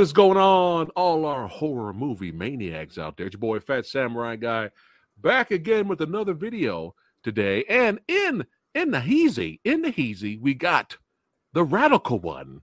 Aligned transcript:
What 0.00 0.04
is 0.04 0.12
going 0.14 0.38
on, 0.38 0.88
all 0.96 1.26
our 1.26 1.46
horror 1.46 1.92
movie 1.92 2.32
maniacs 2.32 2.96
out 2.96 3.18
there? 3.18 3.26
It's 3.26 3.34
your 3.34 3.40
boy 3.40 3.60
Phat 3.60 3.84
Samurai 3.84 4.36
Guy 4.36 4.70
back 5.18 5.50
again 5.50 5.88
with 5.88 6.00
another 6.00 6.32
video 6.32 6.94
today. 7.22 7.64
And 7.68 8.00
in 8.08 8.46
in 8.74 8.92
the 8.92 9.00
heezy, 9.00 9.60
in 9.62 9.82
the 9.82 9.92
heezy, 9.92 10.40
we 10.40 10.54
got 10.54 10.96
the 11.52 11.64
radical 11.64 12.18
one. 12.18 12.62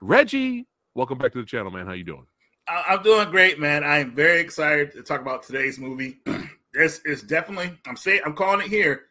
Reggie, 0.00 0.66
welcome 0.94 1.18
back 1.18 1.32
to 1.32 1.40
the 1.42 1.44
channel, 1.44 1.70
man. 1.70 1.84
How 1.84 1.92
you 1.92 2.04
doing? 2.04 2.26
I'm 2.66 3.02
doing 3.02 3.30
great, 3.30 3.60
man. 3.60 3.84
I'm 3.84 4.14
very 4.14 4.40
excited 4.40 4.94
to 4.94 5.02
talk 5.02 5.20
about 5.20 5.42
today's 5.42 5.78
movie. 5.78 6.20
this 6.72 7.00
is 7.04 7.22
definitely, 7.22 7.78
I'm 7.86 7.96
saying, 7.98 8.22
I'm 8.24 8.34
calling 8.34 8.64
it 8.64 8.70
here, 8.70 9.08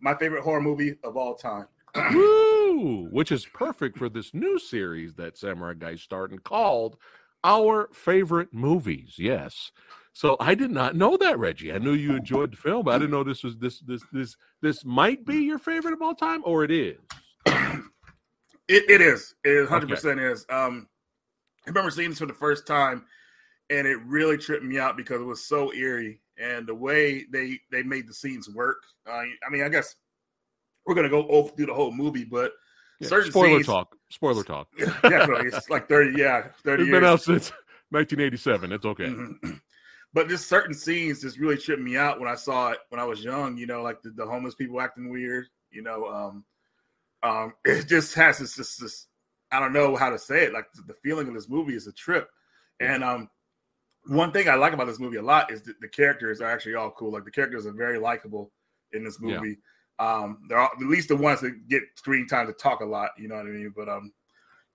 my 0.00 0.14
favorite 0.14 0.42
horror 0.42 0.62
movie 0.62 0.96
of 1.04 1.18
all 1.18 1.34
time. 1.34 1.66
Which 2.80 3.32
is 3.32 3.46
perfect 3.46 3.98
for 3.98 4.08
this 4.08 4.34
new 4.34 4.58
series 4.58 5.14
that 5.14 5.36
Samurai 5.36 5.74
Guy's 5.74 6.02
starting 6.02 6.38
called 6.38 6.96
Our 7.44 7.88
Favorite 7.92 8.52
Movies. 8.52 9.14
Yes. 9.18 9.72
So 10.12 10.36
I 10.40 10.54
did 10.54 10.70
not 10.70 10.96
know 10.96 11.16
that, 11.16 11.38
Reggie. 11.38 11.72
I 11.72 11.78
knew 11.78 11.92
you 11.92 12.16
enjoyed 12.16 12.52
the 12.52 12.56
film, 12.56 12.84
but 12.84 12.94
I 12.94 12.98
didn't 12.98 13.12
know 13.12 13.24
this 13.24 13.44
was 13.44 13.56
this 13.58 13.80
this 13.80 14.02
this 14.12 14.36
this 14.60 14.84
might 14.84 15.24
be 15.24 15.36
your 15.38 15.58
favorite 15.58 15.94
of 15.94 16.02
all 16.02 16.14
time, 16.14 16.42
or 16.44 16.64
it 16.64 16.70
is. 16.70 16.98
it, 17.46 18.90
it 18.90 19.00
is. 19.00 19.34
It 19.44 19.68
hundred 19.68 19.90
percent 19.90 20.20
is. 20.20 20.44
Um 20.50 20.88
I 21.66 21.70
remember 21.70 21.90
seeing 21.90 22.10
this 22.10 22.18
for 22.18 22.26
the 22.26 22.32
first 22.32 22.66
time 22.66 23.04
and 23.70 23.86
it 23.86 23.98
really 24.04 24.36
tripped 24.36 24.64
me 24.64 24.78
out 24.78 24.96
because 24.96 25.20
it 25.20 25.24
was 25.24 25.44
so 25.44 25.72
eerie 25.72 26.20
and 26.38 26.66
the 26.66 26.74
way 26.74 27.24
they 27.32 27.58
they 27.70 27.82
made 27.82 28.08
the 28.08 28.14
scenes 28.14 28.48
work. 28.48 28.82
Uh, 29.08 29.22
I 29.46 29.50
mean, 29.50 29.62
I 29.62 29.68
guess 29.68 29.94
we're 30.84 30.94
gonna 30.94 31.08
go 31.08 31.26
over 31.28 31.50
through 31.50 31.66
the 31.66 31.74
whole 31.74 31.92
movie, 31.92 32.24
but 32.24 32.52
Yeah, 33.00 33.08
certain 33.08 33.30
spoiler 33.30 33.48
scenes, 33.58 33.66
talk. 33.66 33.96
Spoiler 34.10 34.44
talk. 34.44 34.68
definitely, 34.78 35.48
it's 35.48 35.70
like 35.70 35.88
thirty, 35.88 36.18
yeah, 36.18 36.48
thirty 36.64 36.82
It's 36.82 36.88
years. 36.90 37.00
been 37.00 37.04
out 37.08 37.22
since 37.22 37.50
1987. 37.90 38.72
It's 38.72 38.84
okay. 38.86 39.04
Mhm. 39.06 39.60
But 40.12 40.28
just 40.28 40.48
certain 40.48 40.74
scenes 40.74 41.20
just 41.20 41.38
really 41.38 41.56
tripped 41.56 41.80
me 41.82 41.96
out 41.96 42.18
when 42.18 42.28
I 42.28 42.34
saw 42.34 42.70
it 42.70 42.78
when 42.88 43.00
I 43.00 43.04
was 43.04 43.22
young. 43.22 43.56
You 43.56 43.66
know, 43.66 43.80
like 43.82 44.02
the, 44.02 44.10
the 44.10 44.26
homeless 44.26 44.56
people 44.56 44.80
acting 44.80 45.08
weird. 45.08 45.46
You 45.70 45.82
know, 45.82 46.06
um, 46.06 46.44
um, 47.22 47.54
it 47.64 47.86
just 47.86 48.14
has 48.14 48.38
this, 48.38 48.54
this, 48.56 48.76
this. 48.76 49.06
I 49.52 49.60
don't 49.60 49.72
know 49.72 49.94
how 49.94 50.10
to 50.10 50.18
say 50.18 50.44
it. 50.44 50.52
Like 50.52 50.66
the 50.86 50.94
feeling 50.94 51.28
of 51.28 51.34
this 51.34 51.48
movie 51.48 51.76
is 51.76 51.86
a 51.86 51.92
trip. 51.92 52.28
And 52.80 53.04
um, 53.04 53.30
one 54.06 54.32
thing 54.32 54.48
I 54.48 54.54
like 54.56 54.72
about 54.72 54.88
this 54.88 54.98
movie 54.98 55.18
a 55.18 55.22
lot 55.22 55.52
is 55.52 55.62
that 55.62 55.80
the 55.80 55.88
characters 55.88 56.40
are 56.40 56.50
actually 56.50 56.74
all 56.74 56.90
cool. 56.90 57.12
Like 57.12 57.24
the 57.24 57.30
characters 57.30 57.64
are 57.64 57.72
very 57.72 57.98
likable 58.00 58.50
in 58.92 59.04
this 59.04 59.20
movie. 59.20 59.58
Um, 60.00 60.38
they're 60.48 60.58
all, 60.58 60.70
at 60.74 60.86
least 60.86 61.08
the 61.08 61.16
ones 61.16 61.40
that 61.42 61.68
get 61.68 61.82
screen 61.94 62.26
time 62.26 62.46
to 62.46 62.52
talk 62.54 62.80
a 62.80 62.84
lot. 62.84 63.10
You 63.18 63.28
know 63.28 63.36
what 63.36 63.46
I 63.46 63.50
mean? 63.50 63.72
But 63.76 63.88
um, 63.88 64.12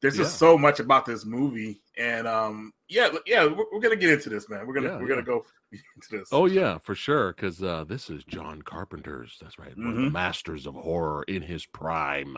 there's 0.02 0.18
just 0.18 0.38
so 0.38 0.58
much 0.58 0.80
about 0.80 1.06
this 1.06 1.26
movie, 1.26 1.82
and 1.98 2.28
um, 2.28 2.72
yeah, 2.90 3.10
yeah, 3.26 3.46
we're, 3.46 3.66
we're 3.74 3.80
gonna 3.80 3.96
get 3.96 4.12
into 4.12 4.30
this, 4.30 4.48
man. 4.50 4.68
We're 4.68 4.76
gonna 4.76 4.90
Yeah, 4.90 4.98
we're 4.98 5.04
yeah. 5.10 5.16
gonna 5.16 5.24
go 5.24 5.44
into 5.72 6.08
this. 6.12 6.30
Oh 6.32 6.46
yeah, 6.46 6.78
for 6.78 6.94
sure. 6.94 7.34
Because 7.34 7.64
uh, 7.64 7.86
this 7.88 8.10
is 8.10 8.24
John 8.24 8.62
Carpenter's. 8.62 9.38
That's 9.42 9.58
right, 9.58 9.76
one 9.76 9.88
of 9.88 9.96
the 9.96 10.02
Mhm. 10.02 10.12
masters 10.12 10.68
of 10.68 10.76
horror 10.76 11.24
in 11.28 11.42
his 11.42 11.66
prime. 11.66 12.38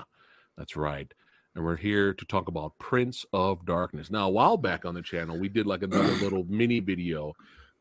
That's 0.58 0.76
right. 0.78 1.14
And 1.56 1.66
we're 1.66 1.76
here 1.76 2.14
to 2.14 2.26
talk 2.26 2.48
about 2.48 2.78
Prince 2.78 3.26
of 3.34 3.66
Darkness. 3.66 4.12
Now, 4.12 4.28
a 4.28 4.32
while 4.32 4.58
back 4.58 4.86
on 4.86 4.94
the 4.94 5.02
channel, 5.02 5.38
we 5.40 5.50
did 5.50 5.66
like 5.66 5.82
another 5.82 6.04
little 6.24 6.46
mini 6.48 6.80
video 6.80 7.34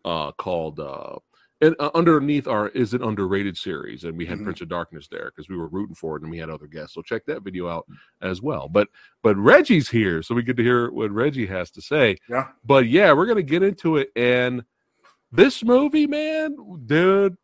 uh, 0.05 0.33
called 0.33 0.81
uh, 0.81 1.16
and 1.61 1.75
uh, 1.78 1.91
underneath 1.94 2.47
our 2.47 2.69
is 2.69 2.93
an 2.94 3.03
underrated 3.03 3.56
series, 3.56 4.05
and 4.05 4.17
we 4.17 4.27
had 4.27 4.39
Mhm. 4.39 4.44
Prince 4.44 4.61
of 4.61 4.69
Darkness 4.69 5.09
there 5.09 5.27
because 5.34 5.49
we 5.49 5.56
were 5.56 5.69
rooting 5.69 5.94
for 5.94 6.17
it, 6.17 6.22
and 6.22 6.31
we 6.31 6.39
had 6.39 6.50
other 6.50 6.67
guests. 6.67 6.94
So 6.94 7.03
check 7.03 7.25
that 7.27 7.43
video 7.43 7.69
out 7.69 7.87
as 8.21 8.43
well. 8.43 8.69
But 8.69 8.89
but 9.22 9.37
Reggie's 9.37 9.89
here, 9.89 10.22
so 10.22 10.34
we 10.34 10.43
get 10.43 10.56
to 10.59 10.62
hear 10.62 10.91
what 10.91 11.11
Reggie 11.11 11.47
has 11.47 11.71
to 11.72 11.81
say. 11.81 12.16
Yeah. 12.28 12.49
But 12.65 12.89
yeah, 12.89 13.12
we're 13.12 13.27
gonna 13.27 13.43
get 13.43 13.62
into 13.62 13.97
it, 13.97 14.11
and 14.16 14.65
this 15.33 15.65
movie, 15.65 16.06
man, 16.06 16.56
dude, 16.87 17.37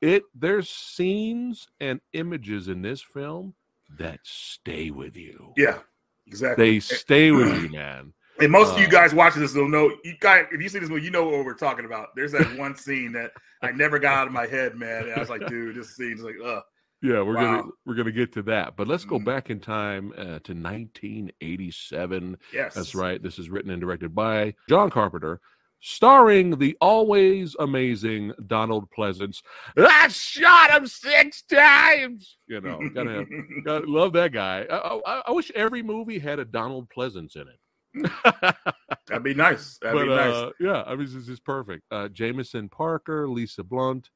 it 0.00 0.22
there's 0.34 0.68
scenes 0.68 1.68
and 1.80 2.00
images 2.12 2.68
in 2.68 2.82
this 2.82 3.00
film 3.02 3.54
that 3.98 4.20
stay 4.22 4.90
with 4.90 5.16
you. 5.16 5.52
yeah, 5.56 5.78
exactly. 6.26 6.64
They 6.72 6.80
stay 6.80 7.30
with 7.30 7.62
you, 7.62 7.68
man. 7.72 8.12
And 8.40 8.52
most 8.52 8.72
of 8.74 8.80
you 8.80 8.86
uh, 8.86 8.90
guys 8.90 9.14
watching 9.14 9.40
this 9.42 9.54
will 9.54 9.68
know. 9.68 9.90
You 10.04 10.14
guys, 10.20 10.46
if 10.52 10.60
you 10.60 10.68
see 10.68 10.78
this 10.78 10.88
movie, 10.90 11.02
you 11.02 11.10
know 11.10 11.24
what 11.28 11.44
we're 11.44 11.54
talking 11.54 11.84
about. 11.86 12.08
There's 12.16 12.32
that 12.32 12.56
one 12.58 12.76
scene 12.76 13.12
that 13.12 13.32
I 13.62 13.72
never 13.72 13.98
got 13.98 14.14
out 14.18 14.26
of 14.26 14.32
my 14.32 14.46
head, 14.46 14.74
man. 14.76 15.04
And 15.04 15.12
I 15.14 15.18
was 15.20 15.30
like, 15.30 15.46
dude, 15.48 15.76
this 15.76 15.96
scene's 15.96 16.20
like, 16.22 16.36
ugh. 16.44 16.62
Yeah, 17.02 17.20
we're 17.22 17.34
gonna 17.34 17.62
we're 17.84 17.94
gonna 17.94 18.10
get 18.10 18.32
to 18.32 18.42
that, 18.44 18.74
but 18.76 18.88
let's 18.88 19.04
go 19.04 19.18
Mhm. 19.18 19.24
back 19.26 19.50
in 19.50 19.60
time 19.60 20.12
uh, 20.16 20.38
to 20.44 20.54
1987. 20.54 22.36
Yes, 22.52 22.74
That's 22.74 22.94
right. 22.94 23.22
This 23.22 23.38
is 23.38 23.50
written 23.50 23.70
and 23.70 23.80
directed 23.80 24.14
by 24.14 24.54
John 24.68 24.88
Carpenter, 24.90 25.40
starring 25.80 26.58
the 26.58 26.76
always 26.80 27.54
amazing 27.58 28.32
Donald 28.46 28.88
Pleasence. 28.96 29.42
I 29.76 30.08
shot 30.08 30.70
him 30.70 30.86
six 30.86 31.42
times. 31.42 32.38
You 32.46 32.62
know, 32.62 32.80
gotta 32.94 33.10
have, 33.10 33.26
gotta 33.64 33.86
love 33.86 34.12
that 34.14 34.32
guy. 34.32 34.66
I, 34.70 34.98
I, 35.06 35.22
I 35.28 35.30
wish 35.32 35.50
every 35.54 35.82
movie 35.82 36.18
had 36.18 36.38
a 36.38 36.44
Donald 36.46 36.88
Pleasence 36.96 37.36
in 37.36 37.42
it. 37.42 37.58
That'd 39.08 39.22
be 39.22 39.34
nice. 39.34 39.78
That'd 39.80 39.98
but 39.98 40.04
be 40.04 40.08
nice. 40.08 40.34
uh, 40.34 40.50
yeah, 40.60 40.82
I 40.86 40.94
mean, 40.96 41.08
this 41.12 41.28
is 41.28 41.40
perfect. 41.40 41.82
Uh, 41.90 42.08
Jameson 42.08 42.68
Parker, 42.68 43.28
Lisa 43.28 43.62
Blount, 43.62 44.10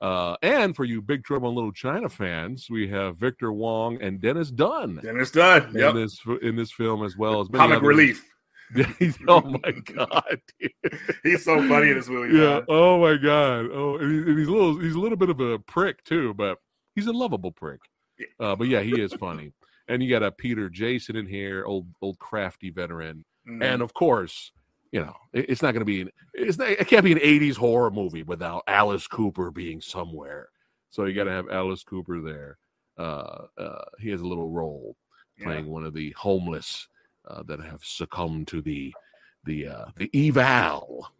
uh, 0.00 0.36
and 0.42 0.74
for 0.76 0.84
you 0.84 1.00
Big 1.02 1.24
Trouble 1.24 1.48
in 1.50 1.54
Little 1.54 1.72
China 1.72 2.08
fans, 2.08 2.68
we 2.70 2.88
have 2.88 3.16
Victor 3.16 3.52
Wong 3.52 4.00
and 4.00 4.20
Dennis 4.20 4.50
Dun 4.50 5.00
Dennis 5.02 5.28
it's 5.28 5.30
done. 5.32 5.76
in 5.76 5.96
this 5.96 6.20
in 6.42 6.56
this 6.56 6.72
film 6.72 7.04
as 7.04 7.16
well 7.16 7.40
as 7.40 7.48
Comic 7.48 7.78
others. 7.78 7.86
relief. 7.86 8.32
oh 9.28 9.40
my 9.42 9.70
god! 9.94 10.40
He's 11.22 11.44
so 11.44 11.56
funny 11.68 11.90
in 11.90 11.96
this 11.96 12.08
movie. 12.08 12.36
yeah. 12.36 12.54
man. 12.54 12.64
Oh 12.68 12.98
my 13.00 13.16
god. 13.16 13.66
Oh, 13.72 13.96
and 13.98 14.10
he- 14.12 14.30
and 14.30 14.38
he's 14.38 14.48
a 14.48 14.50
little. 14.52 14.78
He's 14.80 14.94
a 14.96 14.98
little 14.98 15.16
bit 15.16 15.30
of 15.30 15.38
a 15.40 15.58
prick 15.60 16.02
too, 16.04 16.34
but 16.34 16.58
he's 16.96 17.06
a 17.06 17.12
lovable 17.12 17.52
prick. 17.52 17.78
Uh, 18.40 18.56
but 18.56 18.66
yeah, 18.66 18.80
he 18.80 19.00
is 19.00 19.12
funny. 19.12 19.52
And 19.88 20.02
you 20.02 20.10
got 20.10 20.22
a 20.22 20.32
Peter 20.32 20.68
Jason 20.68 21.16
in 21.16 21.26
here, 21.26 21.64
old 21.64 21.86
old 22.02 22.18
crafty 22.18 22.70
veteran, 22.70 23.24
Mhm. 23.48 23.62
and 23.62 23.82
of 23.82 23.94
course, 23.94 24.50
you 24.92 25.00
know, 25.00 25.14
it- 25.32 25.48
it's 25.50 25.62
not 25.62 25.72
going 25.72 25.80
to 25.80 25.84
be. 25.84 26.00
An, 26.02 26.10
it's 26.34 26.58
not. 26.58 26.68
It 26.70 26.88
can't 26.88 27.04
be 27.04 27.12
an 27.12 27.20
'80s 27.20 27.56
horror 27.56 27.90
movie 27.90 28.22
without 28.24 28.64
Alice 28.66 29.06
Cooper 29.06 29.50
being 29.50 29.80
somewhere. 29.80 30.48
So 30.90 31.04
you 31.04 31.14
got 31.14 31.24
to 31.24 31.30
have 31.30 31.48
Alice 31.50 31.84
Cooper 31.84 32.20
there. 32.20 32.58
Uh, 32.98 33.46
uh, 33.58 33.84
he 34.00 34.08
has 34.10 34.20
a 34.22 34.26
little 34.26 34.48
role 34.50 34.96
Yeah. 35.38 35.44
playing 35.44 35.66
one 35.66 35.84
of 35.84 35.92
the 35.94 36.10
homeless 36.12 36.88
uh, 37.28 37.42
that 37.44 37.60
have 37.60 37.84
succumbed 37.84 38.48
to 38.48 38.60
the 38.62 38.94
the 39.44 39.68
uh, 39.68 39.84
the 39.96 40.10
eval 40.28 41.12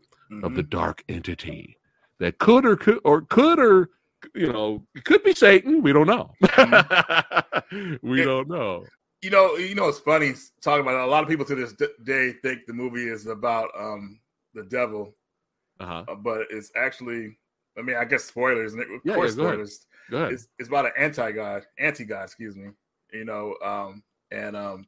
of 0.42 0.54
the 0.54 0.62
Mhm. 0.64 0.70
dark 0.70 1.04
entity 1.08 1.76
that 2.18 2.38
could 2.38 2.64
or 2.64 2.76
could 2.76 2.98
or 3.04 3.22
could 3.22 3.58
or 3.60 3.90
you 4.34 4.52
know 4.52 4.84
it 4.94 5.04
could 5.04 5.22
be 5.22 5.34
Satan. 5.34 5.82
We 5.82 5.92
don't 5.92 6.06
know. 6.06 6.32
we 8.02 8.22
It- 8.22 8.24
don't 8.24 8.48
know. 8.48 8.84
you 9.22 9.30
know, 9.30 9.56
you 9.56 9.74
know, 9.74 9.88
it's 9.88 9.98
funny 9.98 10.34
talking 10.62 10.82
about 10.82 10.94
it. 11.00 11.06
A 11.08 11.10
lot 11.10 11.22
of 11.22 11.28
people 11.28 11.44
to 11.46 11.54
this 11.54 11.72
d- 11.72 11.88
day 12.04 12.32
think 12.42 12.66
the 12.66 12.72
movie 12.72 13.08
is 13.08 13.26
about 13.26 13.70
um 13.78 14.20
the 14.54 14.62
devil, 14.64 15.14
Uh-huh. 15.80 16.04
uh, 16.08 16.14
but 16.14 16.46
it's 16.50 16.70
actually. 16.76 17.36
I 17.78 17.82
mean, 17.82 17.96
I 17.96 18.06
guess 18.06 18.24
spoilers. 18.24 18.72
And 18.72 18.82
Of 18.82 18.88
Yeah, 19.04 19.14
course, 19.14 19.32
yeah, 19.32 19.36
go 19.36 19.42
ahead. 19.42 19.54
spoilers. 19.54 19.86
Go 20.10 20.16
ahead. 20.18 20.32
it's, 20.32 20.48
it's 20.58 20.68
about 20.68 20.86
an 20.86 20.92
anti-god 20.96 21.66
anti-god 21.78 22.22
excuse 22.24 22.54
me 22.56 22.70
you 23.12 23.24
know 23.24 23.54
um 23.64 24.02
and 24.30 24.56
um 24.56 24.86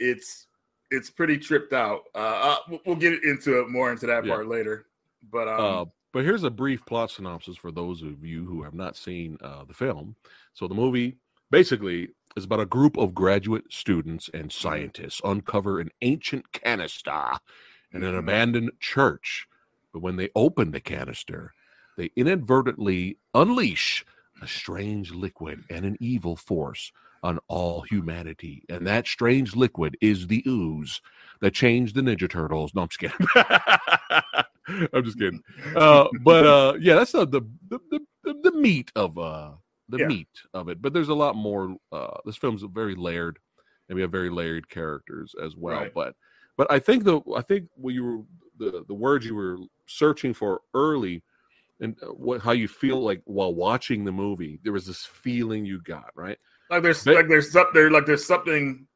it's 0.00 0.46
it's 0.90 1.10
pretty 1.10 1.38
tripped 1.38 1.72
out 1.72 2.02
uh, 2.14 2.18
uh 2.18 2.56
we'll- 2.68 2.80
we'll 2.86 2.96
get 2.96 3.22
into 3.24 3.60
it 3.60 3.68
more 3.68 3.92
into 3.92 4.06
that 4.06 4.24
Yeah. 4.24 4.34
part 4.34 4.48
later 4.48 4.86
but 5.30 5.46
um 5.48 5.60
Uh, 5.60 5.84
but 6.12 6.24
here's 6.24 6.44
a 6.44 6.50
brief 6.50 6.84
plot 6.86 7.10
synopsis 7.10 7.56
for 7.56 7.70
those 7.72 8.02
of 8.02 8.24
you 8.24 8.44
who 8.44 8.62
have 8.62 8.74
not 8.74 8.96
seen 8.96 9.38
uh, 9.42 9.64
the 9.64 9.74
film. 9.74 10.16
So 10.54 10.68
the 10.68 10.74
movie 10.74 11.16
basically 11.50 12.08
is 12.36 12.44
about 12.44 12.60
a 12.60 12.66
group 12.66 12.96
of 12.96 13.14
graduate 13.14 13.64
students 13.70 14.30
and 14.32 14.50
scientists 14.52 15.20
uncover 15.24 15.80
an 15.80 15.90
ancient 16.02 16.52
canister 16.52 17.32
in 17.92 18.02
an 18.02 18.14
Mhm. 18.14 18.18
abandoned 18.18 18.70
church. 18.80 19.46
But 19.92 20.00
when 20.00 20.16
they 20.16 20.30
open 20.34 20.70
the 20.70 20.80
canister, 20.80 21.54
they 21.96 22.10
inadvertently 22.16 23.18
unleash 23.34 24.04
a 24.40 24.48
strange 24.48 25.12
liquid 25.12 25.64
and 25.70 25.84
an 25.84 25.96
evil 26.00 26.36
force 26.36 26.92
on 27.22 27.38
all 27.48 27.82
humanity. 27.82 28.64
And 28.68 28.86
that 28.86 29.06
strange 29.06 29.54
liquid 29.54 29.96
is 30.00 30.26
the 30.26 30.42
ooze 30.46 31.00
that 31.40 31.54
changed 31.54 31.94
the 31.94 32.00
Ninja 32.00 32.28
Turtles. 32.28 32.74
No, 32.74 32.82
I'm 32.82 32.88
just 32.88 32.98
kidding. 32.98 33.26
I'm 34.92 35.04
just 35.04 35.18
kidding. 35.18 35.42
Uh, 35.74 36.06
but 36.22 36.46
uh, 36.46 36.74
yeah, 36.80 36.94
that's 36.94 37.14
not 37.14 37.30
the 37.30 37.42
the, 37.68 37.78
the 37.90 38.34
the 38.42 38.52
meat 38.52 38.90
of 38.96 39.18
uh 39.18 39.52
the 39.88 39.98
Yeah. 39.98 40.06
meat 40.06 40.28
of 40.54 40.68
it. 40.68 40.80
But 40.80 40.92
there's 40.92 41.08
a 41.08 41.14
lot 41.14 41.36
more. 41.36 41.76
Uh, 41.90 42.18
this 42.24 42.36
film's 42.36 42.62
very 42.62 42.94
layered, 42.94 43.38
and 43.88 43.96
we 43.96 44.02
have 44.02 44.12
very 44.12 44.30
layered 44.30 44.68
characters 44.68 45.34
as 45.42 45.56
well. 45.56 45.80
Right. 45.80 45.94
But 45.94 46.14
but 46.56 46.70
I 46.70 46.78
think 46.78 47.04
the 47.04 47.20
I 47.36 47.42
think 47.42 47.68
what 47.76 47.94
you 47.94 48.04
were 48.04 48.18
the 48.58 48.84
the 48.86 48.94
words 48.94 49.26
you 49.26 49.34
were 49.34 49.58
searching 49.86 50.32
for 50.34 50.60
early 50.74 51.22
and 51.80 51.96
uh, 52.02 52.06
what 52.08 52.40
how 52.40 52.52
you 52.52 52.68
feel 52.68 53.02
like 53.02 53.20
while 53.24 53.52
watching 53.54 54.04
the 54.04 54.12
movie 54.12 54.60
there 54.62 54.72
was 54.72 54.86
this 54.86 55.04
feeling 55.04 55.64
you 55.66 55.80
got 55.82 56.10
right 56.14 56.38
like 56.70 56.82
there's 56.82 57.02
But- 57.02 57.14
like 57.16 57.28
there's 57.28 57.50
something 57.50 57.72
there 57.74 57.90
like 57.90 58.06
there's 58.06 58.24
something 58.24 58.86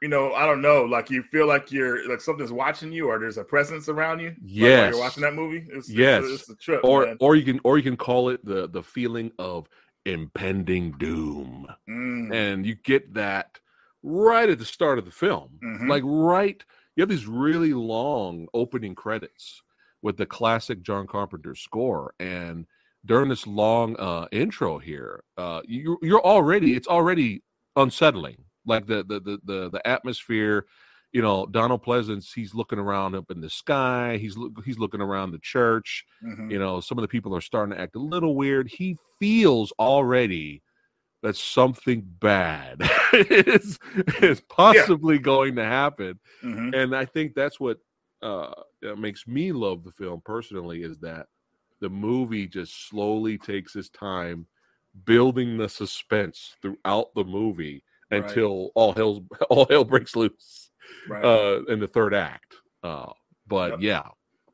you 0.00 0.08
know, 0.08 0.32
I 0.32 0.46
don't 0.46 0.62
know, 0.62 0.84
like 0.84 1.10
you 1.10 1.22
feel 1.22 1.46
like 1.46 1.72
you're 1.72 2.08
like 2.08 2.20
something's 2.20 2.52
watching 2.52 2.92
you, 2.92 3.08
or 3.08 3.18
there's 3.18 3.38
a 3.38 3.44
presence 3.44 3.88
around 3.88 4.20
you. 4.20 4.34
Yes, 4.42 4.84
like 4.86 4.90
you're 4.92 5.00
watching 5.00 5.22
that 5.22 5.34
movie. 5.34 5.66
It's, 5.70 5.88
yes, 5.90 6.24
it's, 6.24 6.42
it's 6.42 6.50
a 6.50 6.54
trip. 6.56 6.80
or 6.84 7.06
man. 7.06 7.16
or 7.20 7.36
you 7.36 7.44
can 7.44 7.60
or 7.64 7.76
you 7.76 7.82
can 7.82 7.96
call 7.96 8.28
it 8.28 8.44
the 8.44 8.68
the 8.68 8.82
feeling 8.82 9.32
of 9.38 9.68
impending 10.06 10.92
doom, 10.92 11.66
Mm, 11.88 12.32
and 12.34 12.66
you 12.66 12.74
get 12.76 13.14
that 13.14 13.58
right 14.02 14.48
at 14.48 14.58
the 14.58 14.64
start 14.64 14.98
of 14.98 15.04
the 15.04 15.10
film, 15.10 15.58
mhm. 15.62 15.88
like 15.88 16.02
right. 16.04 16.64
You 16.96 17.02
have 17.02 17.08
these 17.08 17.26
really 17.26 17.74
long 17.74 18.48
opening 18.54 18.94
credits 18.94 19.62
with 20.02 20.16
the 20.16 20.26
classic 20.26 20.82
John 20.82 21.06
Carpenter 21.06 21.54
score, 21.54 22.14
and 22.18 22.66
during 23.04 23.28
this 23.28 23.46
long 23.46 23.96
uh, 23.98 24.26
intro 24.32 24.78
here, 24.78 25.22
uh, 25.36 25.60
you, 25.64 25.98
you're 26.02 26.24
already 26.24 26.74
it's 26.74 26.88
already 26.88 27.42
unsettling. 27.76 28.44
Like 28.68 28.86
the 28.86 29.02
the 29.04 29.20
the 29.20 29.40
the, 29.44 29.70
the 29.70 29.88
atmosphere, 29.88 30.66
you 31.12 31.22
know, 31.22 31.46
Donald 31.46 31.82
Pleasence, 31.84 32.34
he's 32.34 32.54
looking 32.54 32.78
around 32.78 33.14
up 33.14 33.30
in 33.30 33.40
the 33.40 33.50
sky. 33.50 34.18
He's 34.20 34.36
look, 34.36 34.52
he's 34.64 34.78
looking 34.78 35.00
around 35.00 35.32
the 35.32 35.38
church. 35.40 36.04
Mhm. 36.22 36.50
You 36.50 36.58
know, 36.58 36.80
some 36.80 36.98
of 36.98 37.02
the 37.02 37.08
people 37.08 37.34
are 37.34 37.40
starting 37.40 37.74
to 37.74 37.80
act 37.80 37.96
a 37.96 38.00
little 38.00 38.34
weird. 38.36 38.68
He 38.68 38.96
feels 39.18 39.72
already 39.78 40.62
that 41.22 41.34
something 41.34 42.02
bad 42.20 42.80
is 43.12 43.78
is 44.22 44.40
possibly 44.42 45.18
going 45.18 45.56
to 45.56 45.64
happen 45.64 46.20
Mhm. 46.44 46.72
and 46.76 46.94
I 46.94 47.04
think 47.06 47.34
that's 47.34 47.58
what 47.58 47.78
uh, 48.22 48.52
makes 48.96 49.26
me 49.26 49.50
love 49.50 49.82
the 49.82 49.90
film 49.90 50.20
personally 50.24 50.82
is 50.84 50.98
that 51.00 51.26
the 51.80 51.88
movie 51.88 52.46
just 52.46 52.88
slowly 52.88 53.36
takes 53.38 53.74
its 53.74 53.88
time 53.88 54.46
building 55.04 55.56
the 55.56 55.68
suspense 55.68 56.56
throughout 56.62 57.14
the 57.14 57.24
movie 57.24 57.82
Right. 58.10 58.22
until 58.24 58.70
all 58.74 58.92
hell 58.92 59.22
all 59.50 59.66
hell 59.68 59.84
breaks 59.84 60.16
loose 60.16 60.70
Right. 61.08 61.24
uh, 61.24 61.62
in 61.68 61.78
the 61.80 61.86
third 61.88 62.14
act. 62.14 62.54
Uh, 62.82 63.12
but 63.46 63.70
Yep. 63.72 63.78
yeah, 63.80 64.02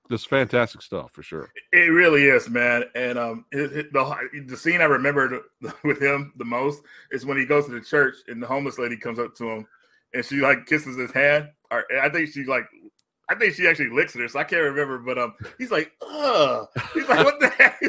this 0.08 0.24
fantastic 0.24 0.82
stuff 0.82 1.10
for 1.12 1.22
sure. 1.22 1.50
It 1.72 1.90
really 1.90 2.24
is, 2.24 2.48
man. 2.50 2.84
And 2.94 3.18
um, 3.18 3.44
it, 3.52 3.72
it- 3.72 3.92
the 3.92 4.44
the 4.48 4.56
scene 4.56 4.80
I 4.80 4.84
remember 4.84 5.40
with 5.84 6.00
him 6.02 6.32
the 6.36 6.44
most 6.44 6.82
is 7.12 7.24
when 7.26 7.38
he 7.38 7.44
goes 7.46 7.66
to 7.66 7.72
the 7.72 7.80
church 7.80 8.16
and 8.28 8.42
the 8.42 8.46
homeless 8.46 8.78
lady 8.78 8.96
comes 8.96 9.18
up 9.18 9.34
to 9.36 9.48
him 9.50 9.66
and 10.12 10.24
she 10.24 10.36
like 10.36 10.66
kisses 10.66 10.96
his 10.96 11.10
hand. 11.12 11.48
Or 11.70 11.84
I 12.00 12.08
think 12.08 12.28
she 12.30 12.44
like, 12.44 12.66
I 13.28 13.34
think 13.34 13.54
she 13.54 13.66
actually 13.66 13.90
licks 13.90 14.14
it. 14.14 14.30
So 14.30 14.38
I 14.38 14.44
can't 14.44 14.62
remember, 14.62 14.98
but 14.98 15.18
um, 15.18 15.34
he's 15.58 15.70
like, 15.70 15.90
ugh. 16.02 16.66
He's 16.92 17.08
like, 17.08 17.24
what 17.24 17.40
the 17.40 17.48
heck? 17.58 17.80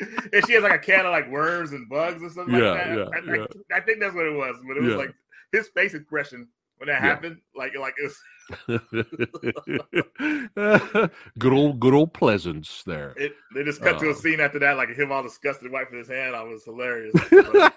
And 0.00 0.46
she 0.46 0.52
has 0.54 0.62
like 0.62 0.74
a 0.74 0.78
can 0.78 1.06
of 1.06 1.12
like 1.12 1.30
worms 1.30 1.72
and 1.72 1.88
bugs 1.88 2.22
or 2.22 2.30
something 2.30 2.54
Yeah, 2.54 2.70
like 2.70 2.84
that. 2.84 2.96
yeah, 2.96 3.04
I, 3.04 3.32
I- 3.32 3.36
yeah. 3.36 3.46
I 3.76 3.80
think 3.80 4.00
that's 4.00 4.14
what 4.14 4.26
it 4.26 4.34
was. 4.36 4.56
But 4.66 4.76
it 4.76 4.82
was 4.82 4.94
like 4.96 5.14
his 5.52 5.68
face 5.68 5.94
expression 5.94 6.48
when 6.78 6.88
that 6.88 7.00
happened, 7.00 7.38
like 7.54 7.72
like 7.78 7.94
it 7.98 8.04
was 8.04 8.68
good 11.38 11.52
old 11.52 11.78
good 11.80 11.94
old 11.94 12.12
Pleasence 12.14 12.82
there. 12.84 13.14
It, 13.16 13.34
they 13.54 13.64
just 13.64 13.80
cut 13.82 13.98
to 14.00 14.08
Oh. 14.08 14.10
a 14.10 14.14
scene 14.14 14.40
after 14.40 14.58
that, 14.58 14.76
like 14.76 14.90
him 14.90 15.10
all 15.12 15.22
disgusted, 15.22 15.70
wiping 15.72 15.98
his 15.98 16.08
hand. 16.08 16.34
I 16.36 16.42
was 16.42 16.64
hilarious. 16.64 17.14
But, 17.30 17.74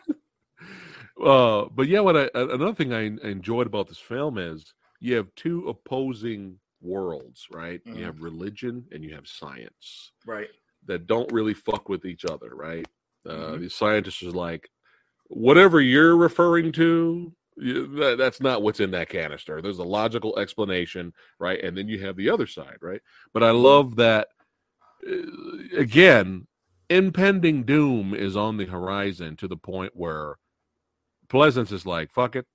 uh, 1.24 1.66
but 1.74 1.88
yeah, 1.88 2.00
what 2.02 2.18
I 2.18 2.30
another 2.34 2.74
thing 2.74 2.92
I 2.94 3.04
enjoyed 3.28 3.68
about 3.68 3.88
this 3.88 3.98
film 4.00 4.38
is 4.38 4.74
you 5.00 5.16
have 5.16 5.34
two 5.36 5.70
opposing 5.70 6.60
worlds, 6.82 7.48
right? 7.52 7.84
Mhm. 7.86 7.98
You 7.98 8.06
have 8.06 8.22
religion 8.22 8.86
and 8.92 9.04
you 9.04 9.14
have 9.16 9.28
science 9.28 10.12
right. 10.26 10.50
That 10.90 11.08
don't 11.08 11.32
really 11.32 11.54
fuck 11.54 11.88
with 11.88 12.04
each 12.04 12.26
other, 12.26 12.50
right? 12.54 12.86
Uh, 13.26 13.32
Mhm. 13.32 13.60
The 13.62 13.70
scientists 13.70 14.24
is 14.24 14.36
like, 14.36 14.70
whatever 15.28 15.80
you're 15.80 16.18
referring 16.18 16.72
to, 16.74 17.32
you, 17.56 17.88
that, 18.00 18.18
that's 18.18 18.42
not 18.42 18.62
what's 18.64 18.80
in 18.80 18.92
that 18.92 19.10
canister. 19.10 19.62
There's 19.62 19.80
a 19.80 19.84
logical 19.84 20.38
explanation, 20.40 21.14
right? 21.40 21.64
And 21.64 21.78
then 21.78 21.88
you 21.88 22.00
have 22.06 22.16
the 22.16 22.30
other 22.30 22.48
side, 22.48 22.78
right? 22.82 23.02
But 23.34 23.44
I 23.44 23.52
love 23.52 23.96
that. 23.98 24.30
Uh, 25.08 25.78
again, 25.78 26.48
impending 26.90 27.64
doom 27.64 28.14
is 28.14 28.36
on 28.36 28.58
the 28.58 28.66
horizon 28.66 29.36
to 29.38 29.48
the 29.48 29.58
point 29.58 29.92
where 29.96 30.38
Pleasence 31.28 31.72
is 31.72 31.86
like, 31.86 32.12
"Fuck 32.12 32.36
it," 32.36 32.48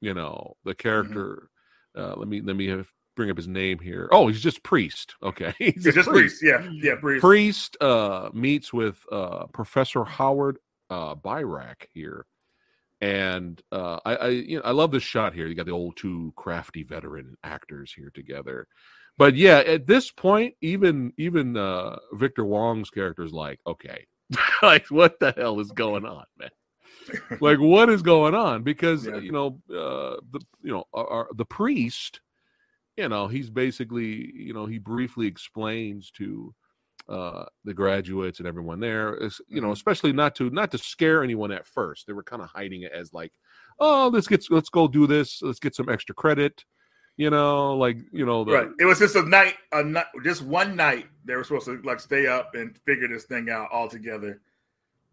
you 0.00 0.14
know. 0.14 0.56
The 0.64 0.74
character. 0.74 1.50
Uh, 1.94 2.14
let 2.16 2.28
me 2.28 2.40
let 2.40 2.56
me 2.56 2.68
have, 2.68 2.90
bring 3.20 3.30
up 3.30 3.36
his 3.36 3.46
name 3.48 3.78
here. 3.78 4.08
Oh, 4.12 4.28
he's 4.28 4.40
just 4.40 4.62
priest. 4.62 5.14
Okay, 5.22 5.52
he's 5.58 5.84
It's 5.84 5.94
just 5.94 6.08
Priest. 6.08 6.42
Yeah. 6.42 6.66
Yeah. 6.72 6.94
Priest. 6.98 7.20
Priest 7.20 7.76
uh, 7.82 8.30
meets 8.32 8.72
with 8.72 9.04
uh, 9.12 9.44
Professor 9.52 10.04
Howard 10.04 10.56
uh, 10.88 11.14
Birack 11.16 11.84
here, 11.92 12.24
and 13.02 13.60
uh, 13.70 13.98
I, 14.06 14.14
I, 14.16 14.28
you 14.28 14.56
know, 14.56 14.62
I 14.64 14.70
love 14.70 14.90
this 14.90 15.02
shot 15.02 15.34
here. 15.34 15.46
You 15.46 15.54
got 15.54 15.66
the 15.66 15.72
old 15.72 15.98
two 15.98 16.32
crafty 16.34 16.82
veteran 16.82 17.36
actors 17.44 17.92
here 17.92 18.10
together, 18.14 18.66
but 19.18 19.34
yeah, 19.36 19.58
at 19.58 19.86
this 19.86 20.10
point, 20.10 20.54
even 20.62 21.12
even 21.18 21.58
uh, 21.58 21.96
Victor 22.14 22.46
Wong's 22.46 22.88
character 22.88 23.22
is 23.22 23.32
like, 23.32 23.60
okay, 23.66 24.06
like 24.62 24.86
what 24.90 25.20
the 25.20 25.34
hell 25.36 25.60
is 25.60 25.72
going 25.72 26.06
on, 26.06 26.24
man? 26.38 26.48
like 27.40 27.58
what 27.58 27.90
is 27.90 28.00
going 28.00 28.34
on? 28.34 28.62
Because 28.62 29.06
Yeah. 29.06 29.16
you 29.18 29.32
know, 29.32 29.60
uh, 29.70 30.16
the 30.32 30.40
you 30.62 30.72
know, 30.72 30.84
our, 30.94 31.06
our- 31.06 31.28
the 31.34 31.44
priest 31.44 32.20
you 33.00 33.08
know 33.08 33.26
he's 33.28 33.50
basically 33.50 34.30
you 34.34 34.52
know 34.52 34.66
he 34.66 34.78
briefly 34.78 35.26
explains 35.26 36.10
to 36.10 36.54
uh 37.08 37.44
the 37.64 37.72
graduates 37.72 38.38
and 38.38 38.46
everyone 38.46 38.78
there 38.78 39.18
you 39.48 39.60
know 39.60 39.68
Mhm. 39.68 39.72
especially 39.72 40.12
not 40.12 40.34
to 40.34 40.50
not 40.50 40.70
to 40.70 40.78
scare 40.78 41.24
anyone 41.24 41.50
at 41.50 41.66
first 41.66 42.06
they 42.06 42.12
were 42.12 42.22
kind 42.22 42.42
of 42.42 42.48
hiding 42.48 42.82
it 42.82 42.92
as 42.92 43.12
like 43.14 43.32
oh 43.78 44.10
let's 44.12 44.28
get 44.28 44.44
let's 44.50 44.68
go 44.68 44.86
do 44.86 45.06
this 45.06 45.40
let's 45.42 45.58
get 45.58 45.74
some 45.74 45.88
extra 45.88 46.14
credit 46.14 46.64
you 47.16 47.30
know 47.30 47.74
like 47.74 47.96
you 48.12 48.26
know 48.26 48.44
the, 48.44 48.52
right. 48.52 48.68
It 48.78 48.84
was 48.84 48.98
just 48.98 49.16
a 49.16 49.22
night, 49.22 49.54
a 49.72 49.82
night, 49.82 50.06
just 50.24 50.42
one 50.42 50.76
night. 50.76 51.06
They 51.24 51.34
were 51.34 51.44
supposed 51.44 51.66
to 51.66 51.80
like 51.82 52.00
stay 52.00 52.26
up 52.26 52.54
and 52.54 52.76
figure 52.86 53.08
this 53.08 53.24
thing 53.24 53.50
out 53.50 53.68
all 53.72 53.88
together, 53.88 54.40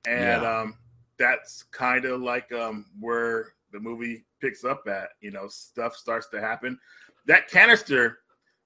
and 0.06 0.44
Yeah. 0.44 0.60
um, 0.62 0.76
that's 1.20 1.64
kind 1.64 2.06
of 2.06 2.22
like 2.22 2.52
um 2.54 2.86
where 3.00 3.54
the 3.74 3.80
movie 3.80 4.26
picks 4.40 4.64
up 4.64 4.88
at. 4.88 5.10
You 5.22 5.32
know, 5.32 5.48
stuff 5.50 5.96
starts 5.96 6.30
to 6.30 6.40
happen. 6.40 6.80
That 7.28 7.50
canister, 7.50 8.20